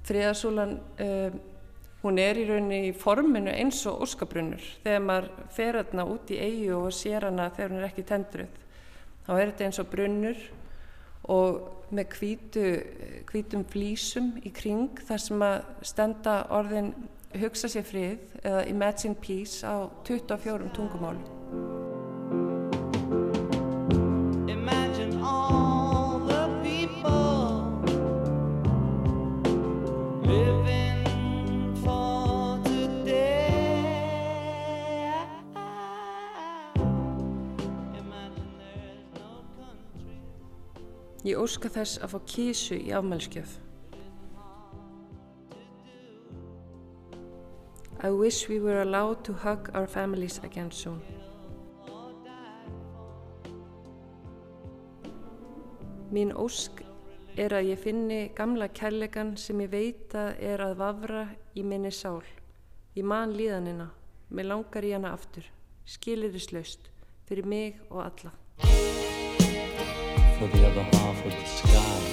Fríðarsúlan, 0.08 0.76
um, 1.04 1.40
hún 2.02 2.20
er 2.22 2.38
í 2.40 2.46
rauninni 2.48 2.78
í 2.88 2.94
forminu 2.96 3.52
eins 3.52 3.82
og 3.90 4.04
óskabrunnur. 4.06 4.62
Þegar 4.84 5.02
maður 5.04 5.28
fer 5.56 5.80
þarna 5.80 6.06
út 6.14 6.30
í 6.32 6.38
eigi 6.40 6.70
og 6.76 6.88
sér 6.96 7.28
hana 7.28 7.50
þegar 7.56 7.74
hún 7.74 7.82
er 7.82 7.88
ekki 7.90 8.06
tendruð, 8.08 8.62
þá 9.26 9.32
er 9.34 9.50
þetta 9.50 9.68
eins 9.68 9.82
og 9.82 9.90
brunnur 9.92 10.46
og 11.28 11.92
með 11.92 12.16
hvítu, 12.16 12.64
hvítum 13.28 13.66
flísum 13.68 14.32
í 14.44 14.52
kring 14.54 15.00
þar 15.08 15.24
sem 15.24 15.44
að 15.44 15.58
stenda 15.90 16.38
orðin 16.56 16.92
hugsa 17.36 17.68
sér 17.72 17.84
frið 17.84 18.40
eða 18.42 18.64
imagine 18.70 19.18
peace 19.20 19.60
á 19.64 19.88
24 20.08 20.72
tungumálum. 20.76 21.87
Ég 41.28 41.36
óska 41.36 41.68
þess 41.68 41.98
að 42.00 42.12
fá 42.14 42.18
kísu 42.32 42.76
í 42.80 42.92
afmælskjöf. 42.96 43.58
I 48.00 48.10
wish 48.14 48.48
we 48.48 48.60
were 48.60 48.80
allowed 48.80 49.24
to 49.24 49.34
hug 49.34 49.68
our 49.74 49.86
families 49.86 50.38
again 50.44 50.70
soon. 50.70 51.02
Mín 56.08 56.32
ósk 56.32 56.80
er 57.36 57.52
að 57.52 57.74
ég 57.74 57.84
finni 57.84 58.20
gamla 58.38 58.70
kærleikan 58.72 59.36
sem 59.36 59.60
ég 59.66 59.72
veit 59.74 60.16
að 60.16 60.32
er 60.40 60.64
að 60.64 60.76
vafra 60.80 61.28
í 61.52 61.66
minni 61.66 61.92
sál. 61.92 62.24
Ég 62.96 63.04
man 63.04 63.36
líðanina, 63.36 63.90
með 64.32 64.54
langar 64.54 64.86
í 64.86 64.96
hana 64.96 65.12
aftur, 65.12 65.44
skilirislaust, 65.84 66.88
fyrir 67.28 67.44
mig 67.44 67.82
og 67.90 68.06
alla. 68.06 68.38
For 70.38 70.46
the 70.46 70.66
other 70.68 70.82
half 70.82 71.26
of 71.26 71.32
the 71.32 71.44
sky. 71.46 72.07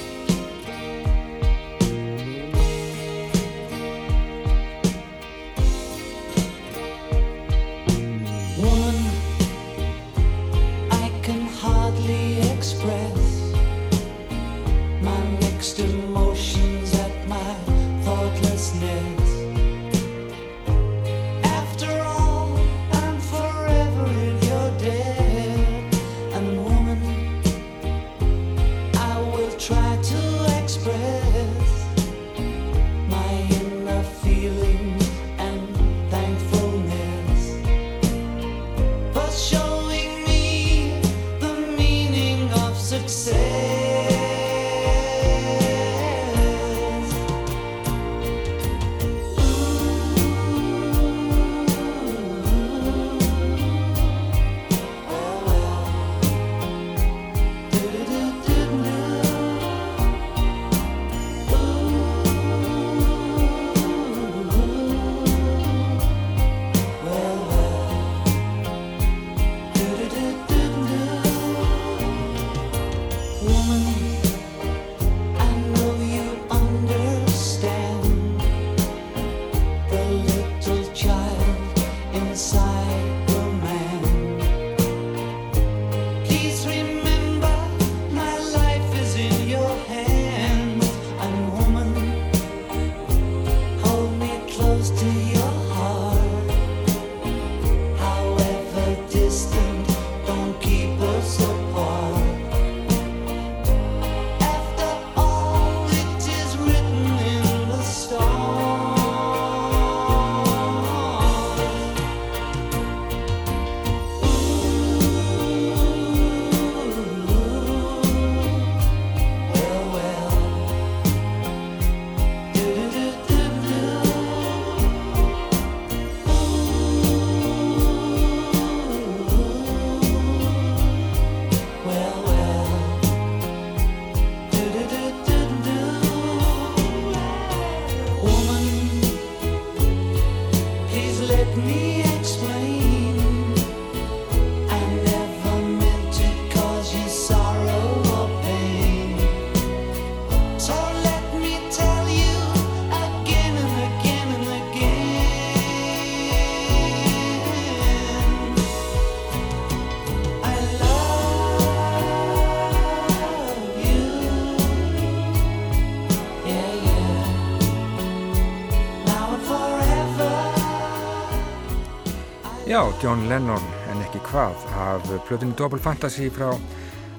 John 173.03 173.25
Lennon 173.29 173.63
en 173.91 174.01
ekki 174.05 174.19
hvað 174.29 174.61
af 174.79 175.07
plötunni 175.27 175.55
Double 175.57 175.79
Fantasy 175.81 176.29
frá 176.33 176.49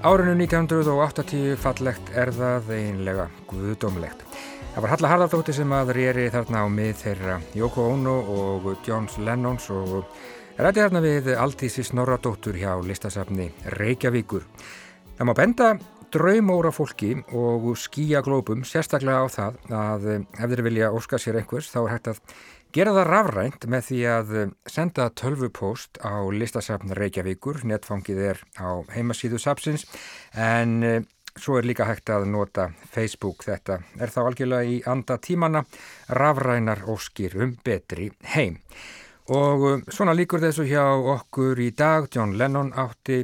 árinu 0.06 0.32
1980 0.38 1.56
fallegt 1.60 2.12
er 2.16 2.32
það 2.34 2.70
einlega 2.76 3.26
guðdómlegt. 3.50 4.22
Það 4.74 4.84
var 4.84 4.92
Halla 4.94 5.10
Harðardóttir 5.12 5.56
sem 5.56 5.74
að 5.76 5.92
rýri 5.96 6.26
þarna 6.32 6.64
á 6.64 6.66
mið 6.72 6.94
þeirra 7.02 7.36
Yoko 7.58 7.88
Ono 7.92 8.16
og 8.36 8.70
John 8.86 9.08
Lennons 9.26 9.68
og 9.74 10.06
rætti 10.56 10.84
þarna 10.84 11.04
við 11.04 11.32
Aldísi 11.36 11.84
Snorradóttur 11.84 12.56
hjá 12.56 12.72
listasafni 12.84 13.50
Reykjavíkur. 13.76 14.46
Það 15.16 15.28
má 15.28 15.34
benda 15.36 15.70
draumóra 16.12 16.70
fólki 16.72 17.14
og 17.34 17.72
skýja 17.76 18.22
glópum 18.24 18.64
sérstaklega 18.64 19.24
á 19.24 19.28
það 19.28 19.56
að 19.74 20.06
ef 20.14 20.44
þeir 20.44 20.62
vilja 20.68 20.92
óska 20.94 21.18
sér 21.20 21.40
einhvers 21.40 21.68
þá 21.72 21.80
er 21.82 21.92
hægt 21.96 22.12
að 22.12 22.20
Gera 22.76 22.92
það 22.92 23.06
rafrænt 23.08 23.62
með 23.72 23.84
því 23.86 23.98
að 24.12 24.32
eh, 24.36 24.50
senda 24.68 25.06
tölvupóst 25.16 25.96
á 26.04 26.28
listasafn 26.28 26.92
Reykjavíkur, 26.98 27.62
netfangið 27.64 28.18
er 28.20 28.42
á 28.60 28.84
heimasíðu 28.92 29.38
sapsins 29.40 29.86
en 30.36 30.74
e, 30.84 30.90
svo 31.40 31.56
er 31.56 31.64
líka 31.64 31.86
hægt 31.88 32.12
að 32.12 32.26
nota 32.28 32.66
Facebook 32.92 33.46
þetta. 33.46 33.78
Er 33.96 34.12
þá 34.12 34.20
algjörlega 34.26 34.68
í 34.68 34.76
anda 34.92 35.16
tímana 35.16 35.64
rafrænar 36.20 36.84
óskir 36.92 37.38
um 37.40 37.56
betri 37.64 38.10
heim. 38.34 38.60
Og 39.32 39.64
eh, 39.70 39.88
svona 39.88 40.12
líkur 40.12 40.44
þessu 40.44 40.68
hjá 40.68 40.84
okkur 41.16 41.64
í 41.64 41.70
dag, 41.72 42.10
John 42.12 42.36
Lennon 42.36 42.74
átti 42.76 43.22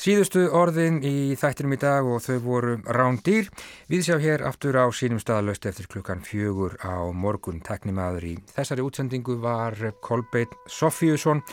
Síðustu 0.00 0.46
orðin 0.56 1.02
í 1.04 1.34
þættinum 1.36 1.74
í 1.76 1.78
dag 1.82 2.06
og 2.08 2.22
þau 2.24 2.38
voru 2.40 2.76
rándýr. 2.88 3.50
Við 3.92 4.06
sjá 4.06 4.14
hér 4.22 4.44
aftur 4.48 4.78
á 4.80 4.88
sínum 4.96 5.20
staðalöst 5.20 5.68
eftir 5.68 5.90
klukkan 5.92 6.24
fjögur 6.24 6.78
á 6.80 7.04
morgun. 7.12 7.60
Teknimaður 7.60 8.30
í 8.30 8.34
þessari 8.54 8.86
útsendingu 8.86 9.36
var 9.44 9.76
Kolbeitt 10.00 10.56
Sofíusson. 10.64 11.44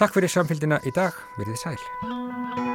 Takk 0.00 0.16
fyrir 0.16 0.32
samfélgina 0.32 0.80
í 0.88 0.94
dag. 0.96 1.20
Verðið 1.36 1.60
sæl. 1.66 2.65